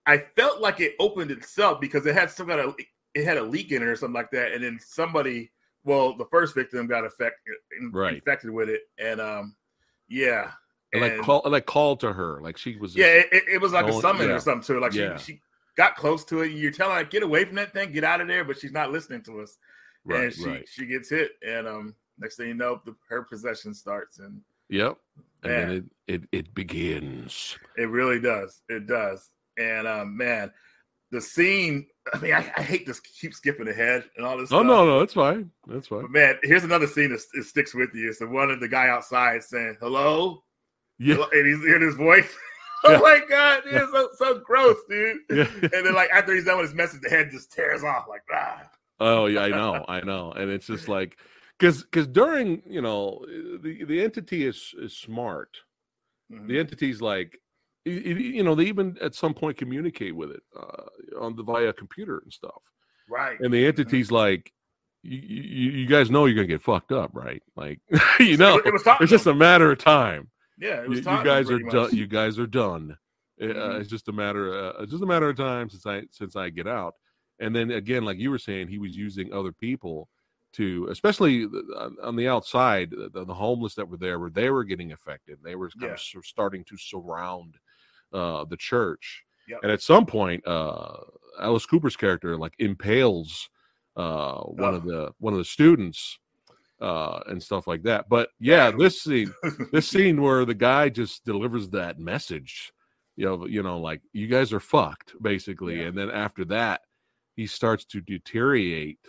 I 0.06 0.18
felt 0.36 0.62
like 0.62 0.80
it 0.80 0.96
opened 1.00 1.32
itself 1.32 1.82
because 1.82 2.06
it 2.06 2.14
had 2.16 2.30
some 2.30 2.48
kind 2.48 2.62
of 2.62 2.76
it 3.14 3.26
had 3.26 3.38
a 3.38 3.44
leak 3.44 3.72
in 3.72 3.82
it 3.82 3.88
or 3.88 3.96
something 3.96 4.14
like 4.16 4.32
that, 4.32 4.54
and 4.54 4.64
then 4.64 4.80
somebody, 4.80 5.52
well, 5.84 6.16
the 6.16 6.26
first 6.32 6.56
victim 6.56 6.88
got 6.88 7.04
affected, 7.06 7.56
Right. 7.92 8.14
infected 8.16 8.50
with 8.52 8.70
it, 8.70 8.82
and 8.98 9.20
um, 9.20 9.56
yeah, 10.08 10.52
and, 10.94 11.02
like 11.02 11.20
call 11.20 11.42
like 11.46 11.66
called 11.66 12.00
to 12.02 12.14
her 12.14 12.40
like 12.42 12.58
she 12.58 12.78
was 12.78 12.96
yeah, 12.96 13.06
it, 13.08 13.28
it- 13.32 13.62
was 13.62 13.74
like 13.74 13.88
a 13.88 13.94
summon 14.02 14.30
yeah. 14.30 14.36
or 14.36 14.40
something 14.40 14.66
to 14.68 14.74
her. 14.74 14.80
Like 14.80 14.94
Yeah. 14.94 15.18
she, 15.18 15.34
she 15.34 15.42
got 15.78 15.96
close 15.96 16.24
to 16.26 16.42
it. 16.42 16.52
You're 16.52 16.72
telling 16.72 16.98
her, 16.98 17.04
get 17.04 17.24
away 17.24 17.46
from 17.46 17.56
that 17.56 17.74
thing, 17.74 17.92
get 17.92 18.04
out 18.04 18.22
of 18.22 18.28
there, 18.28 18.44
but 18.44 18.60
she's 18.60 18.72
not 18.74 18.92
listening 18.92 19.24
to 19.24 19.42
us. 19.42 19.58
right 20.06 20.26
and 20.26 20.34
she 20.34 20.46
right 20.46 20.68
she 20.70 20.86
gets 20.86 21.10
hit, 21.10 21.32
and 21.46 21.68
um, 21.68 21.96
next 22.20 22.36
thing 22.38 22.48
you 22.50 22.54
know, 22.54 22.82
the, 22.86 22.96
her 23.10 23.24
possession 23.24 23.74
starts, 23.74 24.20
and 24.20 24.42
yep 24.72 24.98
and 25.44 25.52
then 25.54 25.70
it, 26.08 26.14
it 26.14 26.30
it 26.32 26.54
begins 26.56 27.58
it 27.78 27.90
really 27.90 28.20
does, 28.20 28.62
it 28.70 28.88
does, 28.88 29.30
and 29.58 29.88
um, 29.88 30.16
man, 30.18 30.52
the 31.12 31.22
scene. 31.22 31.88
I 32.14 32.18
mean, 32.18 32.34
I, 32.34 32.52
I 32.58 32.64
hate 32.64 32.88
this 32.88 33.00
keep 33.00 33.34
skipping 33.36 33.68
ahead 33.68 34.06
and 34.18 34.26
all 34.26 34.36
this. 34.38 34.52
oh 34.52 34.58
stuff. 34.58 34.66
no 34.66 34.86
no 34.86 35.00
that's 35.00 35.14
fine 35.14 35.52
that's 35.68 35.88
fine 35.88 36.02
But 36.02 36.12
man, 36.12 36.36
here's 36.42 36.64
another 36.64 36.88
scene 36.88 37.12
that, 37.12 37.22
that 37.36 37.44
sticks 37.44 37.76
with 37.76 37.90
you. 37.94 38.10
It's 38.10 38.18
the 38.20 38.28
one 38.28 38.50
of 38.50 38.60
the 38.60 38.68
guy 38.68 38.88
outside 38.90 39.44
saying 39.44 39.78
hello, 39.80 40.44
yeah 40.98 41.24
and 41.32 41.46
he's 41.48 41.64
hearing 41.64 41.84
his 41.84 41.96
voice. 41.96 42.32
oh 42.86 42.94
Yeah. 42.94 42.98
my 43.00 43.20
god, 43.30 43.64
dude, 43.70 43.90
so, 43.92 44.10
so 44.18 44.40
gross, 44.40 44.78
dude. 44.90 45.18
yeah 45.30 45.48
and 45.62 45.86
then 45.86 45.94
like 45.94 46.10
after 46.12 46.34
he's 46.34 46.46
done 46.46 46.58
with 46.58 46.68
his 46.68 46.76
message, 46.76 47.02
the 47.02 47.10
head 47.10 47.30
just 47.32 47.52
tears 47.52 47.84
off 47.84 48.06
like 48.10 48.24
ah. 48.34 48.64
Oh 49.00 49.26
yeah, 49.28 49.42
I 49.42 49.50
know, 49.50 49.86
I 49.88 50.02
know, 50.02 50.32
and 50.32 50.50
it's 50.52 50.66
just 50.68 50.88
like 50.88 51.18
because 51.62 51.84
because 51.84 52.08
during 52.08 52.62
you 52.68 52.82
know 52.82 53.24
the 53.62 53.84
the 53.86 54.02
entity 54.04 54.46
is 54.46 54.74
is 54.80 54.98
smart. 54.98 55.58
Mhm. 56.32 56.48
The 56.48 56.60
entity's 56.60 57.02
like 57.02 57.38
you 57.86 58.44
know 58.44 58.56
they 58.56 58.66
even 58.66 58.98
at 59.02 59.16
some 59.16 59.34
point 59.34 59.58
communicate 59.58 60.16
with 60.16 60.32
it 60.32 60.44
uh, 60.60 61.20
on 61.20 61.36
the 61.36 61.44
via 61.44 61.74
computer 61.74 62.20
and 62.24 62.32
stuff, 62.34 62.62
Right. 63.10 63.40
and 63.40 63.54
the 63.54 63.66
entity's 63.66 64.12
like. 64.12 64.52
You, 65.04 65.18
you, 65.18 65.72
you 65.80 65.88
guys 65.88 66.12
know 66.12 66.28
you're 66.28 66.36
gonna 66.36 66.46
get 66.46 66.62
fucked 66.62 66.92
up, 66.92 67.10
right? 67.16 67.42
Like, 67.56 67.80
you 68.20 68.38
know, 68.38 68.58
it, 68.64 68.72
was 68.72 68.84
talking. 68.84 69.04
it's 69.04 69.10
just 69.10 69.26
a 69.26 69.34
matter 69.34 69.72
of 69.72 69.80
time. 69.80 70.30
yeah, 70.60 70.84
it 70.84 70.90
You, 70.90 70.98
you 70.98 71.02
guys 71.02 71.50
are 71.50 71.58
done. 71.58 71.90
You 71.92 72.06
guys 72.06 72.38
are 72.38 72.46
done. 72.46 72.98
Uh, 73.42 73.46
Mhm. 73.46 73.80
It's 73.82 73.90
just 73.90 74.08
a 74.10 74.12
matter. 74.12 74.54
Uh, 74.54 74.84
it's 74.84 74.92
just 74.92 75.02
a 75.02 75.08
matter 75.08 75.28
of 75.30 75.36
time 75.38 75.72
since 75.72 75.88
I 75.88 76.04
since 76.12 76.36
I 76.36 76.52
get 76.52 76.68
out. 76.68 76.94
And 77.40 77.56
then 77.56 77.72
again, 77.72 78.06
like 78.06 78.20
you 78.20 78.30
were 78.30 78.38
saying, 78.38 78.68
he 78.68 78.78
was 78.78 78.96
using 78.96 79.34
other 79.34 79.52
people 79.52 80.08
to, 80.54 80.88
especially 80.92 81.46
on- 82.04 82.16
the 82.16 82.28
outside, 82.28 82.92
the, 82.92 83.26
the 83.26 83.34
homeless 83.34 83.76
that 83.76 83.88
were 83.88 83.98
there, 83.98 84.20
where 84.20 84.30
they 84.30 84.50
were 84.50 84.64
getting 84.64 84.92
affected. 84.92 85.40
They 85.44 85.56
were 85.56 85.70
kind 85.70 85.84
Yeah. 85.84 85.88
of 85.90 85.94
s- 85.94 86.14
starting 86.24 86.64
to 86.66 86.78
surround 86.78 87.56
uh, 88.14 88.44
the 88.46 88.58
church. 88.58 89.24
Yep. 89.48 89.60
And 89.64 89.72
at 89.72 89.82
some 89.82 90.06
point, 90.06 90.46
uh, 90.46 90.98
Alice 91.40 91.66
Cooper's 91.66 91.96
character 91.96 92.38
like 92.38 92.54
impales 92.60 93.50
uh, 93.96 94.40
one 94.42 94.74
of 94.74 94.84
the 94.86 95.12
one 95.20 95.34
of 95.34 95.40
the 95.40 95.46
students 95.46 96.18
uh, 96.82 97.20
and 97.28 97.42
stuff 97.42 97.68
like 97.68 97.84
that. 97.84 98.08
But 98.10 98.30
yeah, 98.40 98.72
this 98.72 99.02
scene, 99.02 99.34
this 99.72 99.88
scene 99.88 100.22
where 100.22 100.46
the 100.46 100.54
guy 100.54 100.90
just 100.90 101.24
delivers 101.26 101.70
that 101.70 102.00
message, 102.00 102.74
you 103.16 103.26
know, 103.26 103.46
you 103.46 103.62
know, 103.64 103.80
like 103.80 104.02
you 104.14 104.28
guys 104.28 104.52
are 104.54 104.60
fucked, 104.60 105.14
basically, 105.22 105.80
Yeah. 105.82 105.88
and 105.88 105.98
then 105.98 106.10
after 106.10 106.44
that, 106.46 106.82
he 107.36 107.48
starts 107.48 107.86
to 107.86 108.02
deteriorate 108.02 109.00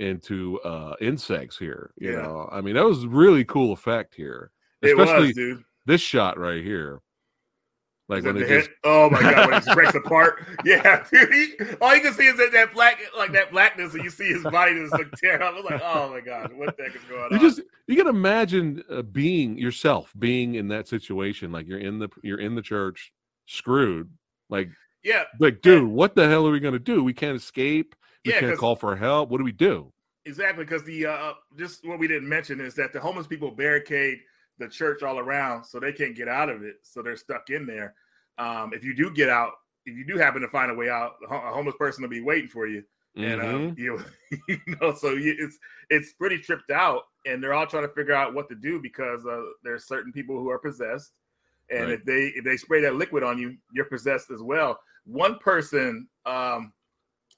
into 0.00 0.60
uh 0.60 0.94
insects 1.00 1.58
here. 1.58 1.92
You 1.96 2.12
Yeah. 2.12 2.22
know, 2.22 2.48
I 2.50 2.60
mean, 2.60 2.74
that 2.74 2.84
was 2.84 3.06
really 3.06 3.44
cool 3.44 3.72
effect 3.72 4.14
here, 4.14 4.50
especially 4.82 5.28
was, 5.28 5.34
dude. 5.34 5.64
this 5.86 6.00
shot 6.00 6.38
right 6.38 6.62
here. 6.62 7.00
Like 8.06 8.22
when 8.24 8.36
it 8.36 8.46
just 8.46 8.68
Oh 8.84 9.08
my 9.08 9.22
god, 9.22 9.48
when 9.50 9.62
it 9.62 9.66
breaks 9.74 9.94
apart. 9.94 10.44
Yeah, 10.64 11.06
dude. 11.10 11.32
He, 11.32 11.54
all 11.80 11.94
you 11.94 12.02
can 12.02 12.12
see 12.12 12.26
is 12.26 12.36
that, 12.36 12.52
that 12.52 12.74
black, 12.74 13.00
like 13.16 13.32
that 13.32 13.50
blackness, 13.50 13.94
and 13.94 14.04
you 14.04 14.10
see 14.10 14.28
his 14.28 14.42
body 14.42 14.74
just 14.74 14.92
like 14.92 15.10
tear 15.12 15.42
up. 15.42 15.54
I 15.54 15.56
was 15.56 15.64
like, 15.64 15.80
oh 15.82 16.10
my 16.10 16.20
god, 16.20 16.52
what 16.52 16.76
the 16.76 16.82
heck 16.84 16.96
is 16.96 17.02
going 17.04 17.30
you 17.30 17.36
on? 17.36 17.40
You 17.42 17.48
just 17.48 17.62
you 17.86 17.96
can 17.96 18.06
imagine 18.06 18.82
uh, 18.90 19.00
being 19.02 19.56
yourself 19.56 20.12
being 20.18 20.56
in 20.56 20.68
that 20.68 20.86
situation 20.86 21.50
like 21.50 21.66
you're 21.66 21.78
in 21.78 21.98
the 21.98 22.08
you're 22.22 22.40
in 22.40 22.54
the 22.54 22.62
church 22.62 23.10
screwed 23.46 24.10
like 24.50 24.68
yeah, 25.02 25.24
like 25.40 25.60
dude 25.62 25.86
what 25.88 26.14
the 26.14 26.28
hell 26.28 26.46
are 26.46 26.50
we 26.50 26.60
going 26.60 26.72
to 26.72 26.78
do 26.78 27.04
we 27.04 27.12
can't 27.12 27.36
escape 27.36 27.94
we 28.24 28.32
Yeah, 28.32 28.40
can't 28.40 28.56
call 28.56 28.76
for 28.76 28.96
help 28.96 29.28
what 29.30 29.38
do 29.38 29.44
we 29.44 29.52
do 29.52 29.92
exactly. 30.24 30.64
Because 30.64 30.84
the 30.84 31.06
uh, 31.06 31.32
just 31.56 31.86
what 31.86 31.98
we 31.98 32.08
didn't 32.08 32.28
mention 32.28 32.60
is 32.60 32.74
that 32.76 32.92
the 32.92 33.00
homeless 33.00 33.26
people 33.26 33.50
barricade 33.50 34.18
the 34.58 34.68
church 34.68 35.02
all 35.02 35.18
around, 35.18 35.64
so 35.64 35.80
they 35.80 35.92
can't 35.92 36.14
get 36.16 36.28
out 36.28 36.48
of 36.48 36.62
it. 36.62 36.76
So 36.82 37.02
they're 37.02 37.16
stuck 37.16 37.50
in 37.50 37.66
there. 37.66 37.94
Um, 38.38 38.72
if 38.72 38.84
you 38.84 38.94
do 38.94 39.10
get 39.12 39.28
out, 39.28 39.52
if 39.86 39.96
you 39.96 40.04
do 40.06 40.16
happen 40.16 40.42
to 40.42 40.48
find 40.48 40.70
a 40.70 40.74
way 40.74 40.88
out, 40.88 41.14
a 41.28 41.38
homeless 41.52 41.74
person 41.78 42.02
will 42.02 42.08
be 42.10 42.20
waiting 42.20 42.48
for 42.48 42.66
you. 42.66 42.82
and 43.22 43.40
um, 43.40 43.62
you, 43.76 44.00
you 44.48 44.58
know, 44.80 44.94
so 44.94 45.10
you, 45.12 45.34
it's 45.38 45.58
it's 45.90 46.12
pretty 46.14 46.38
tripped 46.38 46.70
out, 46.70 47.02
and 47.26 47.42
they're 47.42 47.54
all 47.54 47.66
trying 47.66 47.86
to 47.86 47.94
figure 47.94 48.14
out 48.14 48.34
what 48.34 48.48
to 48.48 48.54
do 48.54 48.80
because 48.80 49.24
uh, 49.26 49.42
there's 49.62 49.86
certain 49.86 50.12
people 50.12 50.38
who 50.38 50.50
are 50.50 50.58
possessed, 50.58 51.12
and 51.70 51.90
Right. 51.90 51.98
if 51.98 52.04
they 52.04 52.32
if 52.36 52.44
they 52.44 52.56
spray 52.56 52.80
that 52.82 52.94
liquid 52.96 53.22
on 53.22 53.38
you, 53.38 53.56
you're 53.72 53.84
possessed 53.86 54.30
as 54.30 54.42
well. 54.42 54.78
One 55.04 55.38
person, 55.38 56.08
um, 56.26 56.72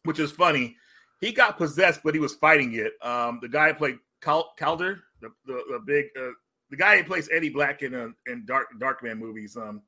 which 0.06 0.18
is 0.18 0.32
funny, 0.32 0.76
he 1.20 1.32
got 1.32 1.56
possessed, 1.58 2.00
but 2.04 2.14
he 2.14 2.20
was 2.20 2.34
fighting 2.34 2.74
it. 2.74 2.92
Um, 3.02 3.38
the 3.42 3.48
guy 3.48 3.72
played 3.72 3.98
Cal- 4.22 4.52
Calder, 4.58 5.00
the, 5.20 5.30
the 5.46 5.62
the 5.72 5.80
big 5.86 6.06
uh, 6.18 6.30
the 6.70 6.76
guy 6.76 6.96
who 6.98 7.04
plays 7.04 7.28
Eddie 7.32 7.50
Black 7.50 7.82
in 7.82 7.94
uh, 7.94 8.08
in 8.26 8.44
Dark 8.46 8.68
Darkman 8.80 9.18
movies. 9.18 9.56
Um, 9.56 9.82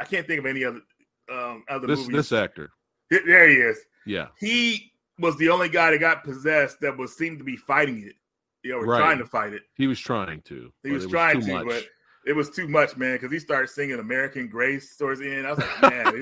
I 0.00 0.04
can't 0.04 0.26
think 0.26 0.40
of 0.40 0.46
any 0.46 0.64
other 0.64 0.80
um 1.30 1.64
other 1.68 1.86
this 1.86 2.00
movies. 2.00 2.16
this 2.16 2.32
actor 2.32 2.70
there 3.10 3.48
he 3.48 3.56
is 3.56 3.78
yeah 4.04 4.26
he 4.38 4.92
was 5.18 5.36
the 5.38 5.48
only 5.48 5.68
guy 5.68 5.90
that 5.90 5.98
got 5.98 6.22
possessed 6.22 6.78
that 6.80 6.96
was 6.96 7.16
seemed 7.16 7.38
to 7.38 7.44
be 7.44 7.56
fighting 7.56 8.02
it. 8.06 8.14
You 8.62 8.72
know, 8.72 8.80
Right. 8.80 8.98
trying 8.98 9.18
to 9.18 9.26
fight 9.26 9.52
it. 9.52 9.62
he 9.74 9.86
was 9.86 9.98
trying 10.00 10.40
to 10.42 10.72
He 10.82 10.90
was 10.92 11.04
it 11.04 11.10
trying 11.10 11.40
too 11.40 11.46
to, 11.46 11.52
much. 11.54 11.66
but 11.66 11.84
it 12.26 12.32
was 12.34 12.50
too 12.50 12.66
much, 12.68 12.96
man. 12.96 13.14
Because 13.14 13.30
he 13.32 13.38
started 13.38 13.68
singing 13.68 13.98
"American 14.00 14.48
Grace" 14.48 14.96
towards 14.96 15.20
the 15.20 15.32
end. 15.32 15.46
I 15.46 15.50
was 15.52 15.58
like, 15.60 15.82
man, 15.90 16.14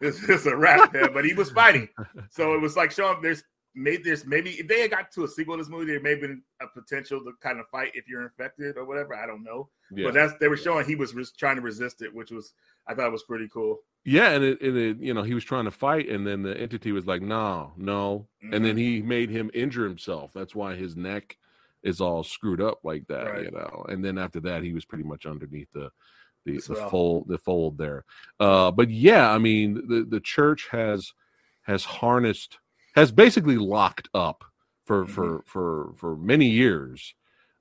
this 0.00 0.20
this 0.26 0.40
is 0.42 0.46
a 0.46 0.56
rap, 0.56 0.92
man. 0.94 1.10
But 1.12 1.24
he 1.24 1.34
was 1.34 1.50
fighting, 1.50 1.88
so 2.30 2.54
it 2.54 2.60
was 2.60 2.76
like 2.76 2.90
showing 2.90 3.20
there's 3.22 3.42
maybe 3.74 4.02
there's 4.02 4.24
maybe 4.26 4.50
if 4.52 4.68
they 4.68 4.80
had 4.82 4.90
got 4.90 5.10
to 5.12 5.24
a 5.24 5.28
sequel 5.28 5.56
to 5.56 5.62
this 5.62 5.70
movie, 5.70 5.86
there 5.86 6.00
may 6.00 6.10
have 6.10 6.20
been 6.20 6.42
a 6.60 6.66
potential 6.68 7.20
to 7.20 7.32
kind 7.42 7.58
of 7.60 7.66
fight 7.70 7.92
if 7.94 8.08
you're 8.08 8.22
infected 8.22 8.76
or 8.76 8.84
whatever. 8.84 9.14
I 9.14 9.26
don't 9.26 9.42
know, 9.44 9.68
yeah. 9.90 10.04
but 10.06 10.14
that's 10.14 10.34
they 10.40 10.48
were 10.48 10.56
showing 10.56 10.86
he 10.86 10.96
was 10.96 11.14
res- 11.14 11.32
trying 11.32 11.56
to 11.56 11.62
resist 11.62 12.02
it, 12.02 12.14
which 12.14 12.30
was 12.30 12.52
I 12.86 12.94
thought 12.94 13.10
was 13.12 13.24
pretty 13.24 13.48
cool. 13.52 13.78
yeah 14.04 14.30
and 14.30 14.44
it, 14.44 14.60
and 14.60 14.76
it 14.76 14.98
you 15.00 15.14
know 15.14 15.22
he 15.22 15.32
was 15.32 15.44
trying 15.44 15.64
to 15.64 15.70
fight 15.70 16.08
and 16.10 16.26
then 16.26 16.42
the 16.42 16.54
entity 16.54 16.92
was 16.92 17.06
like 17.06 17.22
no 17.22 17.72
no 17.78 18.28
and 18.42 18.62
then 18.64 18.76
mm-hmm. 18.76 18.78
he 18.78 19.02
made 19.02 19.30
him 19.30 19.50
injure 19.54 19.84
himself 19.88 20.32
that's 20.34 20.54
why 20.54 20.74
his 20.74 20.94
neck 20.94 21.38
is 21.82 22.02
all 22.02 22.22
screwed 22.22 22.60
up 22.60 22.80
like 22.84 23.06
that 23.08 23.24
Right. 23.24 23.44
you 23.44 23.50
know 23.50 23.86
and 23.88 24.04
then 24.04 24.18
after 24.18 24.40
that 24.40 24.62
he 24.62 24.74
was 24.74 24.84
pretty 24.84 25.04
much 25.04 25.24
underneath 25.24 25.68
the 25.72 25.88
the, 26.44 26.52
the 26.68 26.74
fold 26.90 27.28
the 27.28 27.38
fold 27.38 27.78
there. 27.78 28.04
Uh 28.40 28.70
but 28.70 28.90
yeah 28.90 29.30
i 29.30 29.38
mean 29.38 29.74
the 29.88 30.04
the 30.08 30.20
church 30.20 30.68
has 30.70 31.12
has 31.62 31.84
harnessed 31.84 32.58
has 32.94 33.10
basically 33.12 33.56
locked 33.58 34.08
up 34.14 34.44
for 34.84 35.04
Mhm. 35.04 35.08
for 35.08 35.42
for 35.46 35.92
for 35.96 36.16
many 36.16 36.48
years 36.50 37.14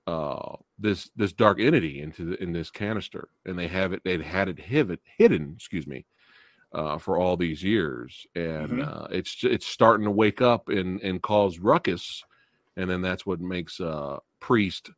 uh 0.07 0.57
this 0.77 1.09
this 1.15 1.31
dark 1.33 1.59
entity 1.61 2.01
into 2.01 2.25
the, 2.25 2.43
in 2.43 2.51
this 2.51 2.69
canister. 2.69 3.29
And 3.45 3.57
they 3.57 3.67
have 3.69 3.93
it 3.93 4.01
they'd 4.03 4.21
had 4.21 4.49
it 4.49 4.59
hidden 4.59 4.97
hidden 5.17 5.53
excuse 5.55 5.87
me 5.87 6.05
uh 6.73 6.97
for 6.97 7.17
all 7.17 7.37
these 7.37 7.63
years. 7.63 8.27
And 8.35 8.79
Mhm. 8.79 8.87
uh 8.87 9.07
it's 9.11 9.43
it's 9.43 9.65
starting 9.67 10.03
to 10.05 10.11
wake 10.11 10.41
up 10.41 10.67
and 10.69 10.99
and 11.01 11.21
cause 11.21 11.59
ruckus. 11.59 12.23
And 12.75 12.89
then 12.89 13.01
that's 13.01 13.25
what 13.25 13.39
makes 13.39 13.79
uh 13.79 14.17
priest 14.41 14.89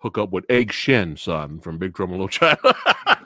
hook 0.00 0.18
up 0.18 0.30
with 0.32 0.44
egg 0.50 0.72
shen 0.72 1.16
son 1.16 1.60
from 1.60 1.78
big 1.78 1.94
trouble 1.94 2.14
in 2.14 2.20
little 2.20 2.28
china 2.28 2.58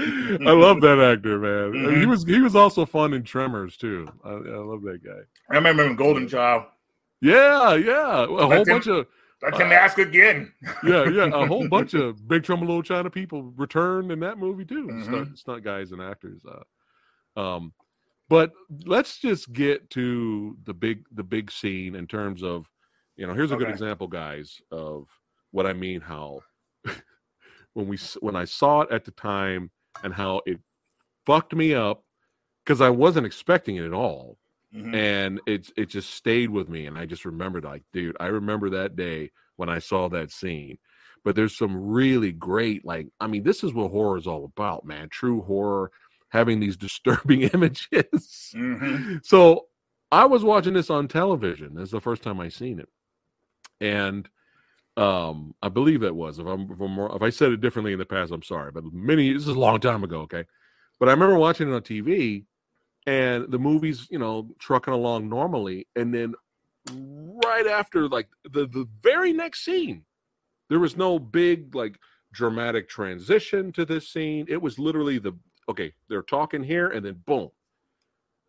i 0.46 0.52
love 0.52 0.80
that 0.80 0.98
actor 0.98 1.38
man 1.38 1.72
he 1.74 2.02
Mhm. 2.04 2.08
was 2.08 2.24
he 2.24 2.40
was 2.40 2.54
also 2.56 2.86
fun 2.86 3.12
in 3.12 3.22
tremors 3.22 3.76
too 3.76 4.06
i, 4.24 4.30
I 4.30 4.56
love 4.58 4.82
that 4.82 5.02
guy 5.04 5.20
I 5.50 5.54
remember 5.54 5.84
him 5.84 5.96
Golden 5.96 6.26
Child. 6.28 6.64
yeah 7.20 7.74
yeah 7.74 8.24
a 8.24 8.26
whole 8.26 8.64
bunch 8.64 8.86
of 8.86 9.06
Let 9.42 9.58
him 9.58 9.72
ask 9.72 9.96
again. 9.98 10.52
yeah, 10.84 11.08
yeah, 11.08 11.30
a 11.32 11.46
whole 11.46 11.66
bunch 11.66 11.94
of 11.94 12.28
Big 12.28 12.42
Trouble 12.44 12.66
Little 12.66 12.82
China 12.82 13.08
people 13.08 13.42
returned 13.56 14.12
in 14.12 14.20
that 14.20 14.36
movie 14.36 14.66
too. 14.66 14.86
Mhm. 14.86 15.04
Stunt, 15.04 15.38
stunt 15.38 15.64
guys 15.64 15.92
and 15.92 16.02
actors. 16.02 16.42
Uh, 16.44 17.40
um, 17.40 17.72
but 18.28 18.52
let's 18.84 19.18
just 19.18 19.50
get 19.54 19.88
to 19.90 20.58
the 20.64 20.74
big 20.74 21.04
the 21.10 21.22
big 21.24 21.50
scene 21.50 21.94
in 21.94 22.06
terms 22.06 22.42
of, 22.42 22.68
you 23.16 23.26
know, 23.26 23.32
here's 23.32 23.50
a 23.50 23.56
good 23.56 23.70
example, 23.70 24.08
guys, 24.08 24.60
of 24.70 25.08
what 25.52 25.64
I 25.66 25.72
mean. 25.72 26.02
How 26.02 26.40
when 27.72 27.88
we 27.88 27.96
when 28.20 28.36
I 28.36 28.44
saw 28.44 28.82
it 28.82 28.90
at 28.90 29.06
the 29.06 29.10
time 29.12 29.70
and 30.02 30.12
how 30.14 30.40
it 30.46 30.58
fucked 31.26 31.54
me 31.54 31.74
up 31.74 32.04
because 32.64 32.80
I 32.80 32.90
wasn't 32.90 33.26
expecting 33.26 33.76
it 33.76 33.84
at 33.84 33.92
all. 33.94 34.36
Mhm. 34.72 34.94
and 34.94 35.40
it's 35.48 35.72
it 35.76 35.86
just 35.88 36.10
stayed 36.14 36.48
with 36.48 36.68
me 36.68 36.86
and 36.86 36.96
i 36.96 37.04
just 37.04 37.24
remembered 37.24 37.64
like 37.64 37.82
dude 37.92 38.16
i 38.20 38.26
remember 38.26 38.70
that 38.70 38.94
day 38.94 39.28
when 39.56 39.68
i 39.68 39.80
saw 39.80 40.08
that 40.08 40.30
scene. 40.30 40.78
But 41.24 41.34
there's 41.34 41.58
some 41.58 41.76
really 41.76 42.30
great 42.30 42.84
like 42.84 43.08
i 43.18 43.26
mean 43.26 43.42
this 43.42 43.64
is 43.64 43.74
what 43.74 43.90
horror 43.90 44.16
is 44.16 44.28
all 44.28 44.44
about 44.44 44.84
man 44.84 45.08
true 45.08 45.42
horror 45.42 45.90
having 46.28 46.60
these 46.60 46.76
disturbing 46.86 47.42
images. 47.42 48.52
Mhm. 48.54 49.24
so 49.26 49.66
i 50.12 50.24
was 50.24 50.44
watching 50.44 50.74
this 50.74 50.88
on 50.88 51.08
television. 51.08 51.74
This 51.74 51.86
is 51.86 51.90
the 51.90 52.00
first 52.00 52.22
time 52.22 52.38
i 52.38 52.48
seen 52.48 52.78
it. 52.78 52.88
And 53.80 54.28
um 54.96 55.54
i 55.62 55.68
believe 55.68 56.02
it 56.02 56.14
was 56.14 56.38
if 56.38 56.46
i'm 56.46 56.70
if, 56.70 56.80
I'm, 56.80 56.98
if 56.98 57.22
i 57.22 57.30
said 57.30 57.52
it 57.52 57.60
differently 57.60 57.92
in 57.92 57.98
the 57.98 58.04
past 58.04 58.32
i'm 58.32 58.42
sorry 58.42 58.72
but 58.72 58.84
many 58.92 59.32
this 59.32 59.42
is 59.42 59.48
a 59.48 59.58
long 59.58 59.80
time 59.80 60.02
ago 60.04 60.20
okay? 60.22 60.44
But 60.98 61.08
i 61.08 61.12
remember 61.12 61.38
watching 61.38 61.70
it 61.70 61.74
on 61.74 61.82
tv 61.82 62.44
and 63.06 63.50
the 63.50 63.58
movie's 63.58 64.08
you 64.10 64.18
know 64.18 64.48
trucking 64.58 64.92
along 64.92 65.28
normally 65.28 65.86
and 65.96 66.12
then 66.12 66.34
right 66.92 67.66
after 67.66 68.08
like 68.08 68.28
the 68.44 68.66
the 68.66 68.86
very 69.02 69.32
next 69.32 69.64
scene 69.64 70.04
there 70.68 70.78
was 70.78 70.96
no 70.96 71.18
big 71.18 71.74
like 71.74 71.98
dramatic 72.32 72.88
transition 72.88 73.72
to 73.72 73.84
this 73.84 74.08
scene. 74.08 74.46
It 74.48 74.62
was 74.62 74.78
literally 74.78 75.18
the 75.18 75.32
okay 75.68 75.92
they're 76.08 76.22
talking 76.22 76.62
here 76.62 76.88
and 76.88 77.04
then 77.04 77.22
boom. 77.26 77.50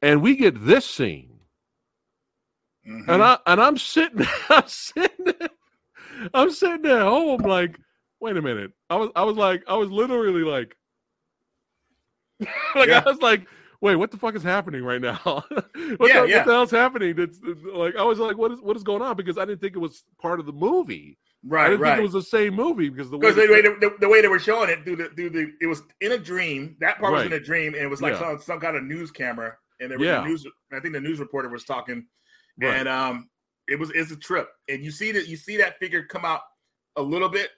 And 0.02 0.22
we 0.22 0.36
get 0.36 0.66
this 0.66 0.86
scene. 0.86 1.40
Mhm. 2.88 3.08
and 3.10 3.22
i 3.24 3.38
and 3.46 3.62
i'm 3.62 3.78
sitting 3.78 4.26
i'm 4.50 4.68
sitting 4.68 5.34
i'm 6.34 6.52
sitting 6.52 6.86
at 6.86 7.02
home 7.02 7.42
like 7.42 7.80
wait 8.20 8.38
a 8.38 8.42
minute 8.42 8.72
i 8.90 8.96
was 8.96 9.10
i 9.16 9.24
was 9.24 9.36
like 9.38 9.64
i 9.68 9.76
was 9.76 9.90
literally 9.90 10.44
like 10.44 10.76
like 12.76 12.90
Yeah. 12.90 13.04
i 13.06 13.10
was 13.10 13.20
like 13.22 13.46
wait 13.82 13.96
what 13.96 14.12
the 14.12 14.18
fuck 14.18 14.36
is 14.36 14.44
happening 14.44 14.84
right 14.84 15.02
now 15.02 15.16
what, 15.24 15.46
Yeah, 15.76 16.22
the, 16.22 16.28
yeah. 16.28 16.38
what 16.38 16.46
the 16.46 16.54
hell's 16.54 16.72
happening 16.72 17.16
that's 17.16 17.40
like 17.74 17.96
i 17.96 18.04
was 18.04 18.20
like 18.20 18.38
what 18.38 18.52
is 18.52 18.60
what 18.62 18.76
is 18.76 18.84
going 18.84 19.02
on 19.02 19.16
because 19.16 19.38
i 19.38 19.46
didn't 19.46 19.62
think 19.62 19.76
it 19.76 19.80
was 19.80 20.04
part 20.20 20.40
of 20.40 20.46
the 20.46 20.54
movie 20.54 21.18
Right, 21.44 21.62
i 21.62 21.64
right, 21.64 21.70
didn't 21.72 21.82
right. 21.82 21.90
think 21.92 22.00
it 22.00 22.04
was 22.04 22.14
the 22.14 22.22
same 22.38 22.54
movie 22.54 22.90
because 22.90 23.10
the 23.10 23.18
way 23.18 23.22
because 23.34 23.36
the, 23.36 23.48
the- 23.48 23.54
way 23.54 23.62
they, 23.62 23.70
the, 23.70 23.96
the 24.02 24.10
way 24.10 24.22
they 24.22 24.28
were 24.28 24.38
showing 24.40 24.70
it 24.70 24.84
through 24.84 24.98
the 24.98 25.06
through 25.16 25.32
the 25.32 25.52
it 25.60 25.66
was 25.66 25.82
in 26.00 26.12
a 26.12 26.18
dream. 26.20 26.76
That 26.82 27.00
part 27.00 27.14
was 27.14 27.26
in 27.26 27.34
a 27.34 27.40
dream, 27.40 27.74
and 27.74 27.82
it 27.82 27.88
was 27.90 28.00
like 28.00 28.14
Yeah. 28.14 28.20
some, 28.20 28.40
some 28.42 28.60
kind 28.60 28.78
of 28.78 28.84
news 28.84 29.10
camera, 29.10 29.56
and 29.80 29.90
there 29.90 29.98
was 29.98 30.06
Yeah. 30.06 30.24
a 30.24 30.28
news. 30.28 30.46
I 30.72 30.80
think 30.80 30.94
the 30.94 31.02
news 31.02 31.20
reporter 31.20 31.50
was 31.50 31.64
talking, 31.64 32.06
Right. 32.62 32.76
and 32.78 32.88
um, 32.88 33.28
it 33.72 33.80
was 33.80 33.92
it's 33.92 34.12
a 34.12 34.16
trip, 34.18 34.50
and 34.70 34.84
you 34.84 34.92
see 34.92 35.12
that 35.14 35.28
you 35.28 35.38
see 35.38 35.58
that 35.58 35.80
figure 35.80 36.04
come 36.04 36.26
out 36.26 36.42
a 36.98 37.02
little 37.02 37.30
bit, 37.30 37.50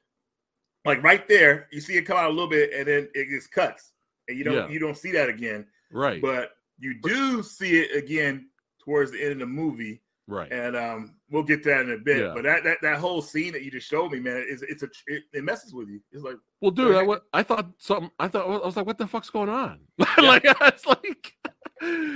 like 0.85 1.01
right 1.03 1.27
there. 1.27 1.67
You 1.71 1.81
see 1.81 1.95
it 1.95 2.03
come 2.03 2.17
out 2.17 2.29
a 2.29 2.33
little 2.33 2.49
bit, 2.49 2.71
and 2.73 2.87
then 2.87 3.09
it 3.13 3.29
just 3.29 3.51
cuts, 3.51 3.91
and 4.27 4.37
you 4.37 4.43
don't 4.43 4.53
Yeah. 4.53 4.67
you 4.69 4.79
don't 4.79 4.97
see 4.97 5.11
that 5.11 5.29
again. 5.29 5.65
right 5.91 6.21
But 6.21 6.51
you 6.79 6.99
do 7.01 7.43
see 7.43 7.81
it 7.81 7.95
again 7.95 8.49
towards 8.83 9.11
the 9.11 9.21
end 9.21 9.33
of 9.33 9.39
the 9.39 9.45
movie, 9.45 10.01
right 10.27 10.51
and 10.51 10.75
um, 10.75 11.15
we'll 11.29 11.43
get 11.43 11.63
to 11.63 11.69
that 11.69 11.81
in 11.81 11.91
a 11.91 11.97
bit. 11.97 12.19
Yeah. 12.19 12.33
But 12.33 12.43
that, 12.43 12.63
that 12.63 12.77
that 12.81 12.99
whole 12.99 13.21
scene 13.21 13.53
that 13.53 13.63
you 13.63 13.71
just 13.71 13.87
showed 13.89 14.11
me, 14.11 14.19
man, 14.19 14.45
is 14.47 14.61
it's 14.61 14.83
a 14.83 14.89
it, 15.07 15.23
it 15.33 15.43
messes 15.43 15.73
with 15.73 15.89
you. 15.89 15.99
It's 16.11 16.23
like 16.23 16.37
well 16.63 16.71
dude 16.71 16.95
I, 16.95 17.39
I 17.39 17.43
thought 17.43 17.67
something 17.77 18.09
i 18.19 18.27
thought 18.29 18.45
i 18.45 18.65
was 18.65 18.77
like 18.77 18.85
what 18.85 18.97
the 18.97 19.05
fuck's 19.05 19.29
going 19.29 19.49
on 19.49 19.81
like 20.17 20.43
it's 20.45 20.85
like 20.85 21.33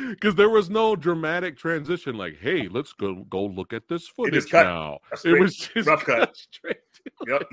because 0.09 0.35
there 0.35 0.49
was 0.49 0.69
no 0.69 0.95
dramatic 0.95 1.57
transition. 1.57 2.15
Like, 2.17 2.37
hey, 2.39 2.67
let's 2.67 2.93
go 2.93 3.25
go 3.29 3.45
look 3.45 3.73
at 3.73 3.87
this 3.87 4.07
footage 4.07 4.51
now. 4.53 4.99
A 5.11 5.29
It 5.29 5.39
was 5.39 5.55
just 5.55 5.87
rough 5.87 6.03
cut. 6.05 6.35
straight. 6.35 6.77
Yep. 7.27 7.43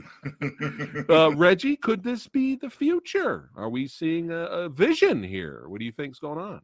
Uh, 1.08 1.34
Reggie, 1.36 1.76
could 1.76 2.02
this 2.02 2.26
be 2.28 2.54
the 2.56 2.70
future? 2.70 3.50
Are 3.56 3.68
we 3.68 3.86
seeing 3.86 4.30
a, 4.30 4.44
a 4.44 4.68
vision 4.68 5.22
here? 5.22 5.64
What 5.68 5.78
do 5.80 5.84
you 5.84 5.92
think's 5.92 6.18
going 6.18 6.38
on? 6.38 6.60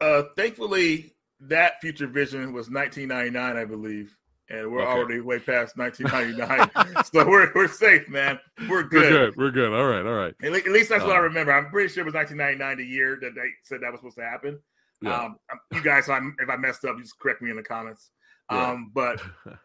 uh, 0.00 0.24
thankfully, 0.36 1.14
that 1.40 1.80
future 1.80 2.06
vision 2.06 2.52
was 2.52 2.68
1999, 2.70 3.56
I 3.56 3.64
believe, 3.64 4.16
and 4.50 4.70
we're 4.70 4.80
Okay. 4.82 4.90
already 4.90 5.20
way 5.20 5.38
past 5.38 5.76
1999, 5.78 7.04
so 7.12 7.26
we're 7.28 7.50
we're 7.54 7.68
safe, 7.68 8.08
man. 8.08 8.38
We're 8.68 8.82
We're 8.82 8.82
good. 8.84 9.10
good. 9.10 9.36
We're 9.36 9.50
good. 9.50 9.72
All 9.72 9.86
right. 9.86 10.04
All 10.04 10.14
right. 10.14 10.34
At, 10.42 10.52
at 10.52 10.72
least 10.72 10.88
that's 10.90 11.04
what 11.04 11.14
I 11.14 11.18
Uh, 11.18 11.22
remember. 11.22 11.52
I'm 11.52 11.70
pretty 11.70 11.88
sure 11.92 12.02
it 12.02 12.06
was 12.06 12.14
1999, 12.14 12.76
the 12.78 12.84
year 12.92 13.18
that 13.22 13.34
they 13.34 13.48
said 13.62 13.80
that 13.82 13.92
was 13.92 14.00
supposed 14.00 14.16
to 14.18 14.24
happen. 14.24 14.58
Yeah. 15.02 15.24
Um, 15.24 15.36
you 15.72 15.82
guys, 15.82 16.04
if, 16.04 16.10
I'm, 16.10 16.34
if 16.40 16.48
I 16.48 16.56
messed 16.56 16.84
up, 16.84 16.98
just 16.98 17.18
correct 17.18 17.42
me 17.42 17.50
in 17.50 17.56
the 17.56 17.62
comments. 17.62 18.10
Yeah. 18.50 18.70
Um, 18.70 18.90
but 18.94 19.20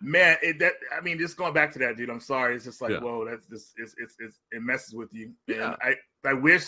man, 0.00 0.36
it 0.42 0.58
that 0.60 0.74
I 0.96 1.00
mean, 1.00 1.18
just 1.18 1.36
going 1.36 1.52
back 1.54 1.72
to 1.72 1.78
that, 1.80 1.96
dude. 1.96 2.10
I'm 2.10 2.20
sorry. 2.20 2.56
It's 2.56 2.64
just 2.64 2.80
like, 2.80 2.92
Yeah. 2.92 3.00
whoa, 3.00 3.24
that's 3.28 3.46
just 3.46 3.72
it's, 3.76 3.94
it's 3.98 4.14
it's 4.18 4.38
it 4.52 4.62
messes 4.62 4.94
with 4.94 5.08
you. 5.12 5.32
Yeah. 5.46 5.74
And 5.82 5.96
I 6.24 6.28
I 6.28 6.32
wish 6.34 6.66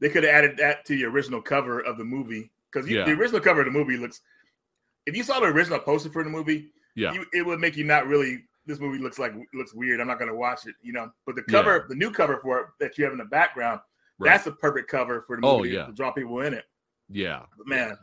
they 0.00 0.08
could 0.08 0.24
have 0.24 0.34
added 0.34 0.56
that 0.58 0.84
to 0.86 0.94
the 0.96 1.04
original 1.04 1.40
cover 1.42 1.80
of 1.80 1.98
the 1.98 2.04
movie 2.04 2.50
because 2.72 2.88
Yeah. 2.88 3.04
the 3.04 3.12
original 3.12 3.40
cover 3.40 3.60
of 3.60 3.66
the 3.66 3.72
movie 3.78 3.96
looks. 3.96 4.20
If 5.06 5.16
you 5.16 5.22
saw 5.22 5.40
the 5.40 5.46
original 5.46 5.78
poster 5.78 6.10
for 6.10 6.22
the 6.22 6.30
movie, 6.30 6.72
yeah. 6.94 7.12
you, 7.12 7.24
it 7.32 7.44
would 7.44 7.60
make 7.60 7.76
you 7.76 7.84
not 7.84 8.06
really. 8.06 8.44
This 8.66 8.78
movie 8.78 8.98
looks 8.98 9.18
like 9.18 9.32
looks 9.54 9.74
weird. 9.74 10.00
I'm 10.00 10.06
not 10.06 10.18
going 10.18 10.30
to 10.30 10.36
watch 10.36 10.66
it, 10.66 10.74
you 10.82 10.92
know. 10.92 11.10
But 11.26 11.34
the 11.34 11.42
cover, 11.42 11.86
the 11.88 11.94
new 11.94 12.10
cover 12.10 12.38
for 12.40 12.60
it 12.60 12.66
that 12.78 12.98
you 12.98 13.04
have 13.04 13.12
in 13.12 13.18
the 13.18 13.24
background, 13.24 13.80
Right. 14.18 14.32
that's 14.32 14.46
a 14.46 14.52
perfect 14.52 14.90
cover 14.90 15.22
for 15.22 15.40
the 15.40 15.46
Oh, 15.46 15.56
movie 15.58 15.70
yeah. 15.70 15.86
to 15.86 15.92
draw 15.92 16.12
people 16.12 16.40
in 16.42 16.52
it. 16.52 16.64
Yeah. 17.10 17.42
But 17.56 17.66
man, 17.66 17.98